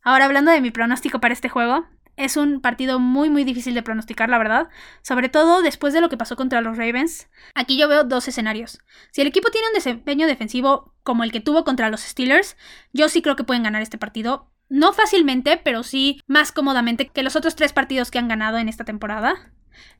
Ahora 0.02 0.24
hablando 0.24 0.50
de 0.50 0.60
mi 0.60 0.70
pronóstico 0.70 1.20
para 1.20 1.34
este 1.34 1.48
juego, 1.48 1.86
es 2.16 2.36
un 2.36 2.60
partido 2.60 2.98
muy 2.98 3.30
muy 3.30 3.44
difícil 3.44 3.74
de 3.74 3.82
pronosticar, 3.82 4.28
la 4.28 4.38
verdad, 4.38 4.68
sobre 5.02 5.28
todo 5.28 5.62
después 5.62 5.94
de 5.94 6.00
lo 6.00 6.08
que 6.08 6.16
pasó 6.16 6.36
contra 6.36 6.60
los 6.60 6.76
Ravens. 6.76 7.28
Aquí 7.54 7.78
yo 7.78 7.88
veo 7.88 8.04
dos 8.04 8.28
escenarios. 8.28 8.80
Si 9.12 9.22
el 9.22 9.26
equipo 9.26 9.50
tiene 9.50 9.68
un 9.68 9.74
desempeño 9.74 10.26
defensivo 10.26 10.94
como 11.02 11.24
el 11.24 11.32
que 11.32 11.40
tuvo 11.40 11.64
contra 11.64 11.90
los 11.90 12.02
Steelers, 12.02 12.56
yo 12.92 13.08
sí 13.08 13.22
creo 13.22 13.36
que 13.36 13.44
pueden 13.44 13.62
ganar 13.62 13.82
este 13.82 13.98
partido, 13.98 14.51
no 14.72 14.94
fácilmente, 14.94 15.60
pero 15.62 15.82
sí 15.82 16.18
más 16.26 16.50
cómodamente 16.50 17.06
que 17.06 17.22
los 17.22 17.36
otros 17.36 17.54
tres 17.54 17.74
partidos 17.74 18.10
que 18.10 18.18
han 18.18 18.26
ganado 18.26 18.56
en 18.56 18.70
esta 18.70 18.84
temporada. 18.84 19.52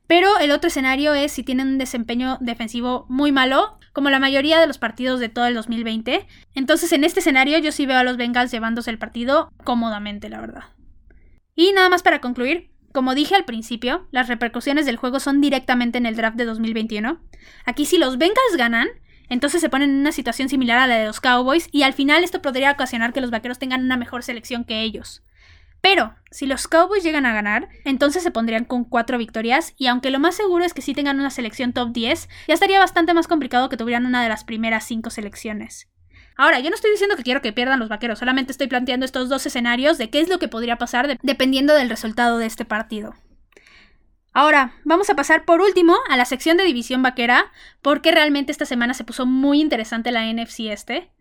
Pero 0.07 0.39
el 0.39 0.51
otro 0.51 0.67
escenario 0.67 1.13
es 1.13 1.31
si 1.31 1.43
tienen 1.43 1.67
un 1.67 1.77
desempeño 1.77 2.39
defensivo 2.41 3.05
muy 3.07 3.31
malo, 3.31 3.77
como 3.93 4.09
la 4.09 4.19
mayoría 4.19 4.59
de 4.59 4.65
los 4.65 4.79
partidos 4.79 5.19
de 5.19 5.29
todo 5.29 5.45
el 5.45 5.53
2020. 5.53 6.25
Entonces 6.55 6.91
en 6.91 7.03
este 7.03 7.19
escenario 7.19 7.59
yo 7.59 7.71
sí 7.71 7.85
veo 7.85 7.99
a 7.99 8.03
los 8.03 8.17
Bengals 8.17 8.51
llevándose 8.51 8.89
el 8.89 8.97
partido 8.97 9.51
cómodamente, 9.63 10.27
la 10.27 10.41
verdad. 10.41 10.63
Y 11.53 11.71
nada 11.73 11.89
más 11.89 12.01
para 12.01 12.19
concluir, 12.19 12.71
como 12.91 13.13
dije 13.13 13.35
al 13.35 13.45
principio, 13.45 14.07
las 14.09 14.27
repercusiones 14.27 14.87
del 14.87 14.97
juego 14.97 15.19
son 15.19 15.39
directamente 15.39 15.99
en 15.99 16.07
el 16.07 16.15
draft 16.15 16.35
de 16.35 16.45
2021. 16.45 17.21
Aquí 17.65 17.85
si 17.85 17.99
los 17.99 18.17
Bengals 18.17 18.57
ganan, 18.57 18.87
Entonces 19.33 19.61
se 19.61 19.69
ponen 19.69 19.89
en 19.89 19.95
una 19.97 20.11
situación 20.11 20.47
similar 20.47 20.77
a 20.77 20.85
la 20.85 20.95
de 20.97 21.07
los 21.07 21.19
Cowboys 21.19 21.67
y 21.71 21.81
al 21.81 21.93
final 21.93 22.23
esto 22.23 22.39
podría 22.39 22.69
ocasionar 22.69 23.13
que 23.13 23.19
los 23.21 23.31
Vaqueros 23.31 23.57
tengan 23.57 23.83
una 23.83 23.97
mejor 23.97 24.21
selección 24.21 24.63
que 24.63 24.81
ellos. 24.81 25.23
Pero, 25.81 26.13
si 26.29 26.45
los 26.45 26.67
Cowboys 26.67 27.03
llegan 27.03 27.25
a 27.25 27.33
ganar, 27.33 27.67
entonces 27.83 28.21
se 28.21 28.29
pondrían 28.29 28.63
con 28.63 28.83
cuatro 28.83 29.17
victorias 29.17 29.73
y 29.75 29.87
aunque 29.87 30.11
lo 30.11 30.19
más 30.19 30.35
seguro 30.35 30.63
es 30.63 30.75
que 30.75 30.83
sí 30.83 30.93
tengan 30.93 31.19
una 31.19 31.31
selección 31.31 31.73
top 31.73 31.93
10, 31.93 32.29
ya 32.47 32.53
estaría 32.53 32.77
bastante 32.77 33.15
más 33.15 33.27
complicado 33.27 33.69
que 33.69 33.77
tuvieran 33.77 34.05
una 34.05 34.21
de 34.21 34.29
las 34.29 34.43
primeras 34.43 34.85
cinco 34.85 35.09
selecciones. 35.09 35.89
Ahora, 36.37 36.59
yo 36.59 36.69
no 36.69 36.75
estoy 36.75 36.91
diciendo 36.91 37.15
que 37.15 37.23
quiero 37.23 37.41
que 37.41 37.53
pierdan 37.53 37.79
los 37.79 37.89
vaqueros, 37.89 38.19
solamente 38.19 38.51
estoy 38.51 38.67
planteando 38.67 39.03
estos 39.03 39.29
dos 39.29 39.47
escenarios 39.47 39.97
de 39.97 40.11
qué 40.11 40.19
es 40.19 40.29
lo 40.29 40.37
que 40.37 40.47
podría 40.47 40.77
pasar 40.77 41.17
dependiendo 41.23 41.73
del 41.73 41.89
resultado 41.89 42.37
de 42.37 42.45
este 42.45 42.65
partido. 42.65 43.15
Ahora, 44.33 44.73
vamos 44.83 45.09
a 45.11 45.15
pasar 45.15 45.45
por 45.45 45.61
último 45.61 45.95
a 46.09 46.17
la 46.17 46.25
sección 46.25 46.57
de 46.57 46.63
división 46.63 47.03
vaquera, 47.03 47.51
porque 47.81 48.11
realmente 48.11 48.51
esta 48.51 48.65
semana 48.65 48.95
se 48.95 49.03
puso 49.03 49.27
muy 49.27 49.61
interesante 49.61 50.11
la 50.11 50.25
NFC 50.25 50.71
este. 50.71 51.11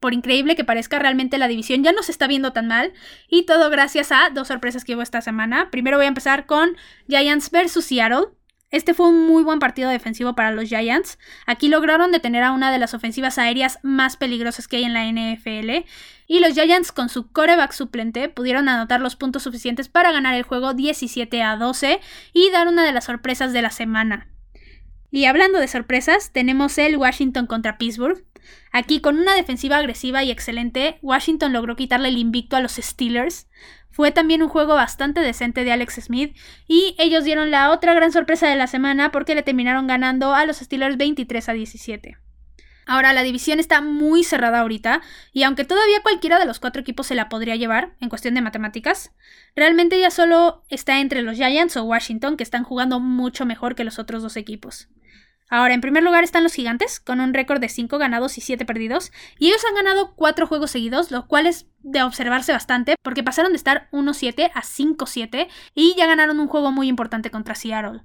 Por 0.00 0.12
increíble 0.12 0.56
que 0.56 0.64
parezca, 0.64 0.98
realmente 0.98 1.38
la 1.38 1.48
división 1.48 1.82
ya 1.82 1.92
no 1.92 2.02
se 2.02 2.12
está 2.12 2.26
viendo 2.26 2.52
tan 2.52 2.68
mal. 2.68 2.92
Y 3.28 3.44
todo 3.44 3.70
gracias 3.70 4.12
a 4.12 4.30
dos 4.30 4.48
sorpresas 4.48 4.84
que 4.84 4.94
hubo 4.94 5.02
esta 5.02 5.20
semana. 5.20 5.70
Primero 5.70 5.96
voy 5.96 6.06
a 6.06 6.08
empezar 6.08 6.46
con 6.46 6.76
Giants 7.08 7.50
vs 7.50 7.84
Seattle. 7.84 8.26
Este 8.70 8.92
fue 8.92 9.08
un 9.08 9.26
muy 9.26 9.42
buen 9.42 9.60
partido 9.60 9.88
defensivo 9.88 10.34
para 10.34 10.52
los 10.52 10.68
Giants. 10.68 11.18
Aquí 11.46 11.68
lograron 11.68 12.12
detener 12.12 12.42
a 12.42 12.52
una 12.52 12.70
de 12.70 12.78
las 12.78 12.92
ofensivas 12.92 13.38
aéreas 13.38 13.78
más 13.82 14.16
peligrosas 14.16 14.68
que 14.68 14.76
hay 14.76 14.84
en 14.84 14.94
la 14.94 15.06
NFL. 15.06 15.86
Y 16.30 16.40
los 16.40 16.52
Giants 16.52 16.92
con 16.92 17.08
su 17.08 17.32
coreback 17.32 17.72
suplente 17.72 18.28
pudieron 18.28 18.68
anotar 18.68 19.00
los 19.00 19.16
puntos 19.16 19.42
suficientes 19.42 19.88
para 19.88 20.12
ganar 20.12 20.34
el 20.34 20.42
juego 20.42 20.74
17 20.74 21.42
a 21.42 21.56
12 21.56 22.00
y 22.34 22.50
dar 22.50 22.68
una 22.68 22.84
de 22.84 22.92
las 22.92 23.06
sorpresas 23.06 23.54
de 23.54 23.62
la 23.62 23.70
semana. 23.70 24.28
Y 25.10 25.24
hablando 25.24 25.58
de 25.58 25.68
sorpresas, 25.68 26.30
tenemos 26.30 26.76
el 26.76 26.98
Washington 26.98 27.46
contra 27.46 27.78
Pittsburgh. 27.78 28.22
Aquí 28.72 29.00
con 29.00 29.18
una 29.18 29.34
defensiva 29.34 29.78
agresiva 29.78 30.22
y 30.22 30.30
excelente, 30.30 30.98
Washington 31.00 31.54
logró 31.54 31.76
quitarle 31.76 32.08
el 32.08 32.18
invicto 32.18 32.56
a 32.56 32.60
los 32.60 32.72
Steelers. 32.72 33.48
Fue 33.90 34.10
también 34.12 34.42
un 34.42 34.50
juego 34.50 34.74
bastante 34.74 35.22
decente 35.22 35.64
de 35.64 35.72
Alex 35.72 35.94
Smith 35.94 36.36
y 36.66 36.94
ellos 36.98 37.24
dieron 37.24 37.50
la 37.50 37.70
otra 37.70 37.94
gran 37.94 38.12
sorpresa 38.12 38.46
de 38.48 38.56
la 38.56 38.66
semana 38.66 39.12
porque 39.12 39.34
le 39.34 39.42
terminaron 39.42 39.86
ganando 39.86 40.34
a 40.34 40.44
los 40.44 40.58
Steelers 40.58 40.98
23 40.98 41.48
a 41.48 41.52
17. 41.54 42.27
Ahora, 42.90 43.12
la 43.12 43.22
división 43.22 43.60
está 43.60 43.82
muy 43.82 44.24
cerrada 44.24 44.60
ahorita, 44.60 45.02
y 45.34 45.42
aunque 45.42 45.66
todavía 45.66 46.00
cualquiera 46.00 46.38
de 46.38 46.46
los 46.46 46.58
cuatro 46.58 46.80
equipos 46.80 47.06
se 47.06 47.14
la 47.14 47.28
podría 47.28 47.54
llevar, 47.54 47.94
en 48.00 48.08
cuestión 48.08 48.32
de 48.32 48.40
matemáticas, 48.40 49.12
realmente 49.54 50.00
ya 50.00 50.10
solo 50.10 50.64
está 50.70 50.98
entre 50.98 51.20
los 51.20 51.36
Giants 51.36 51.76
o 51.76 51.84
Washington, 51.84 52.38
que 52.38 52.44
están 52.44 52.64
jugando 52.64 52.98
mucho 52.98 53.44
mejor 53.44 53.74
que 53.74 53.84
los 53.84 53.98
otros 53.98 54.22
dos 54.22 54.38
equipos. 54.38 54.88
Ahora, 55.50 55.74
en 55.74 55.82
primer 55.82 56.02
lugar 56.02 56.24
están 56.24 56.44
los 56.44 56.54
gigantes, 56.54 56.98
con 56.98 57.20
un 57.20 57.34
récord 57.34 57.60
de 57.60 57.68
5 57.68 57.98
ganados 57.98 58.38
y 58.38 58.40
7 58.40 58.64
perdidos, 58.64 59.12
y 59.38 59.48
ellos 59.48 59.66
han 59.68 59.74
ganado 59.74 60.14
4 60.14 60.46
juegos 60.46 60.70
seguidos, 60.70 61.10
lo 61.10 61.26
cual 61.26 61.44
es 61.44 61.66
de 61.80 62.02
observarse 62.02 62.52
bastante, 62.52 62.94
porque 63.02 63.22
pasaron 63.22 63.52
de 63.52 63.58
estar 63.58 63.90
1-7 63.92 64.50
a 64.54 64.62
5-7 64.62 65.48
y 65.74 65.94
ya 65.94 66.06
ganaron 66.06 66.40
un 66.40 66.48
juego 66.48 66.72
muy 66.72 66.88
importante 66.88 67.30
contra 67.30 67.54
Seattle. 67.54 68.00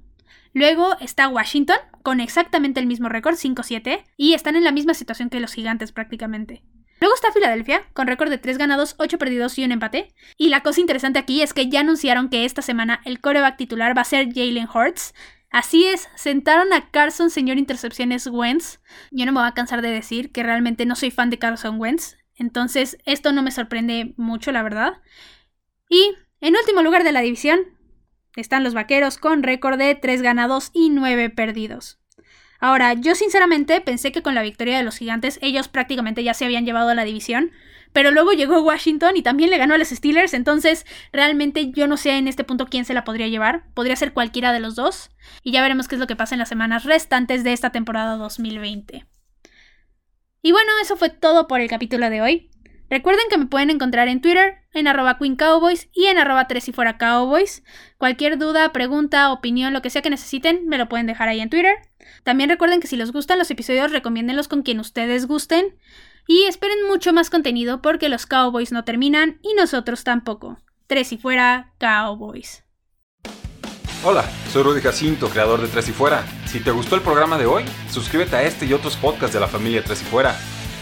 Luego 0.53 0.95
está 0.99 1.27
Washington, 1.27 1.77
con 2.03 2.19
exactamente 2.19 2.79
el 2.79 2.85
mismo 2.85 3.09
récord, 3.09 3.35
5-7, 3.35 4.03
y 4.17 4.33
están 4.33 4.55
en 4.55 4.63
la 4.63 4.71
misma 4.71 4.93
situación 4.93 5.29
que 5.29 5.39
los 5.39 5.53
gigantes 5.53 5.91
prácticamente. 5.91 6.63
Luego 7.01 7.15
está 7.15 7.31
Filadelfia, 7.31 7.83
con 7.93 8.07
récord 8.07 8.29
de 8.29 8.37
3 8.37 8.57
ganados, 8.57 8.95
8 8.97 9.17
perdidos 9.17 9.57
y 9.57 9.65
un 9.65 9.71
empate. 9.73 10.13
Y 10.37 10.49
la 10.49 10.61
cosa 10.61 10.79
interesante 10.79 11.19
aquí 11.19 11.41
es 11.41 11.53
que 11.53 11.67
ya 11.67 11.81
anunciaron 11.81 12.29
que 12.29 12.45
esta 12.45 12.61
semana 12.61 13.01
el 13.03 13.19
coreback 13.19 13.57
titular 13.57 13.97
va 13.97 14.01
a 14.01 14.05
ser 14.05 14.33
Jalen 14.33 14.69
Hurts, 14.73 15.13
Así 15.53 15.85
es, 15.85 16.09
sentaron 16.15 16.73
a 16.73 16.89
Carson, 16.89 17.29
señor 17.29 17.59
intercepciones 17.59 18.25
Wentz. 18.25 18.79
Yo 19.11 19.27
no 19.27 19.31
me 19.31 19.39
voy 19.39 19.47
a 19.47 19.53
cansar 19.53 19.83
de 19.83 19.91
decir 19.91 20.31
que 20.31 20.41
realmente 20.41 20.87
no 20.87 20.95
soy 20.95 21.11
fan 21.11 21.29
de 21.29 21.37
Carson 21.37 21.79
Wentz, 21.79 22.17
entonces 22.33 22.97
esto 23.05 23.31
no 23.33 23.43
me 23.43 23.51
sorprende 23.51 24.15
mucho, 24.17 24.51
la 24.51 24.63
verdad. 24.63 25.01
Y 25.89 26.15
en 26.41 26.55
último 26.55 26.81
lugar 26.81 27.03
de 27.03 27.11
la 27.11 27.21
división 27.21 27.59
están 28.35 28.63
los 28.63 28.73
Vaqueros 28.73 29.17
con 29.17 29.43
récord 29.43 29.77
de 29.77 29.95
3 29.95 30.21
ganados 30.21 30.71
y 30.73 30.89
9 30.89 31.29
perdidos. 31.29 31.99
Ahora, 32.59 32.93
yo 32.93 33.13
sinceramente 33.13 33.81
pensé 33.81 34.11
que 34.13 34.21
con 34.21 34.35
la 34.35 34.41
victoria 34.41 34.77
de 34.77 34.83
los 34.83 34.97
gigantes 34.97 35.37
ellos 35.41 35.67
prácticamente 35.67 36.23
ya 36.23 36.33
se 36.33 36.45
habían 36.45 36.65
llevado 36.65 36.89
a 36.89 36.95
la 36.95 37.03
división, 37.03 37.51
pero 37.91 38.11
luego 38.11 38.31
llegó 38.31 38.61
Washington 38.61 39.17
y 39.17 39.21
también 39.21 39.49
le 39.49 39.57
ganó 39.57 39.75
a 39.75 39.77
los 39.77 39.89
Steelers, 39.89 40.33
entonces 40.33 40.85
realmente 41.11 41.71
yo 41.71 41.87
no 41.87 41.97
sé 41.97 42.11
en 42.11 42.27
este 42.27 42.43
punto 42.43 42.67
quién 42.67 42.85
se 42.85 42.93
la 42.93 43.03
podría 43.03 43.27
llevar, 43.27 43.65
podría 43.73 43.97
ser 43.97 44.13
cualquiera 44.13 44.53
de 44.53 44.61
los 44.61 44.75
dos, 44.75 45.11
y 45.43 45.51
ya 45.51 45.61
veremos 45.61 45.87
qué 45.87 45.95
es 45.95 45.99
lo 45.99 46.07
que 46.07 46.15
pasa 46.15 46.35
en 46.35 46.39
las 46.39 46.49
semanas 46.49 46.85
restantes 46.85 47.43
de 47.43 47.53
esta 47.53 47.71
temporada 47.71 48.15
2020. 48.15 49.05
Y 50.41 50.51
bueno, 50.51 50.71
eso 50.81 50.97
fue 50.97 51.09
todo 51.09 51.47
por 51.47 51.61
el 51.61 51.69
capítulo 51.69 52.09
de 52.09 52.21
hoy. 52.21 52.49
Recuerden 52.93 53.25
que 53.27 53.39
me 53.39 53.47
pueden 53.47 53.71
encontrar 53.71 54.07
en 54.07 54.21
Twitter, 54.21 54.57
en 54.71 54.87
arroba 54.87 55.17
Queen 55.17 55.35
Cowboys 55.35 55.89
y 55.93 56.05
en 56.05 56.19
arroba 56.19 56.47
3 56.47 56.67
y 56.67 56.73
fuera 56.73 56.99
Cowboys. 56.99 57.63
Cualquier 57.97 58.37
duda, 58.37 58.71
pregunta, 58.71 59.31
opinión, 59.31 59.73
lo 59.73 59.81
que 59.81 59.89
sea 59.89 60.03
que 60.03 60.11
necesiten, 60.11 60.67
me 60.67 60.77
lo 60.77 60.87
pueden 60.87 61.07
dejar 61.07 61.27
ahí 61.27 61.39
en 61.39 61.49
Twitter. 61.49 61.75
También 62.23 62.51
recuerden 62.51 62.81
que 62.81 62.87
si 62.87 62.95
les 62.95 63.11
gustan 63.11 63.39
los 63.39 63.49
episodios, 63.49 63.91
recomiéndenlos 63.91 64.47
con 64.47 64.61
quien 64.61 64.79
ustedes 64.79 65.25
gusten. 65.25 65.75
Y 66.27 66.43
esperen 66.43 66.87
mucho 66.87 67.13
más 67.13 67.31
contenido 67.31 67.81
porque 67.81 68.09
los 68.09 68.27
Cowboys 68.27 68.71
no 68.71 68.83
terminan 68.83 69.39
y 69.41 69.55
nosotros 69.55 70.03
tampoco. 70.03 70.59
Tres 70.85 71.13
y 71.13 71.17
fuera, 71.17 71.73
Cowboys. 71.79 72.63
Hola, 74.03 74.23
soy 74.51 74.61
Rudy 74.61 74.81
Jacinto, 74.81 75.29
creador 75.29 75.61
de 75.61 75.67
Tres 75.67 75.89
y 75.89 75.93
Fuera. 75.93 76.23
Si 76.45 76.59
te 76.59 76.69
gustó 76.69 76.93
el 76.93 77.01
programa 77.01 77.39
de 77.39 77.47
hoy, 77.47 77.63
suscríbete 77.89 78.35
a 78.35 78.43
este 78.43 78.67
y 78.67 78.73
otros 78.73 78.97
podcasts 78.97 79.33
de 79.33 79.39
la 79.39 79.47
familia 79.47 79.83
Tres 79.83 80.03
y 80.03 80.05
Fuera. 80.05 80.37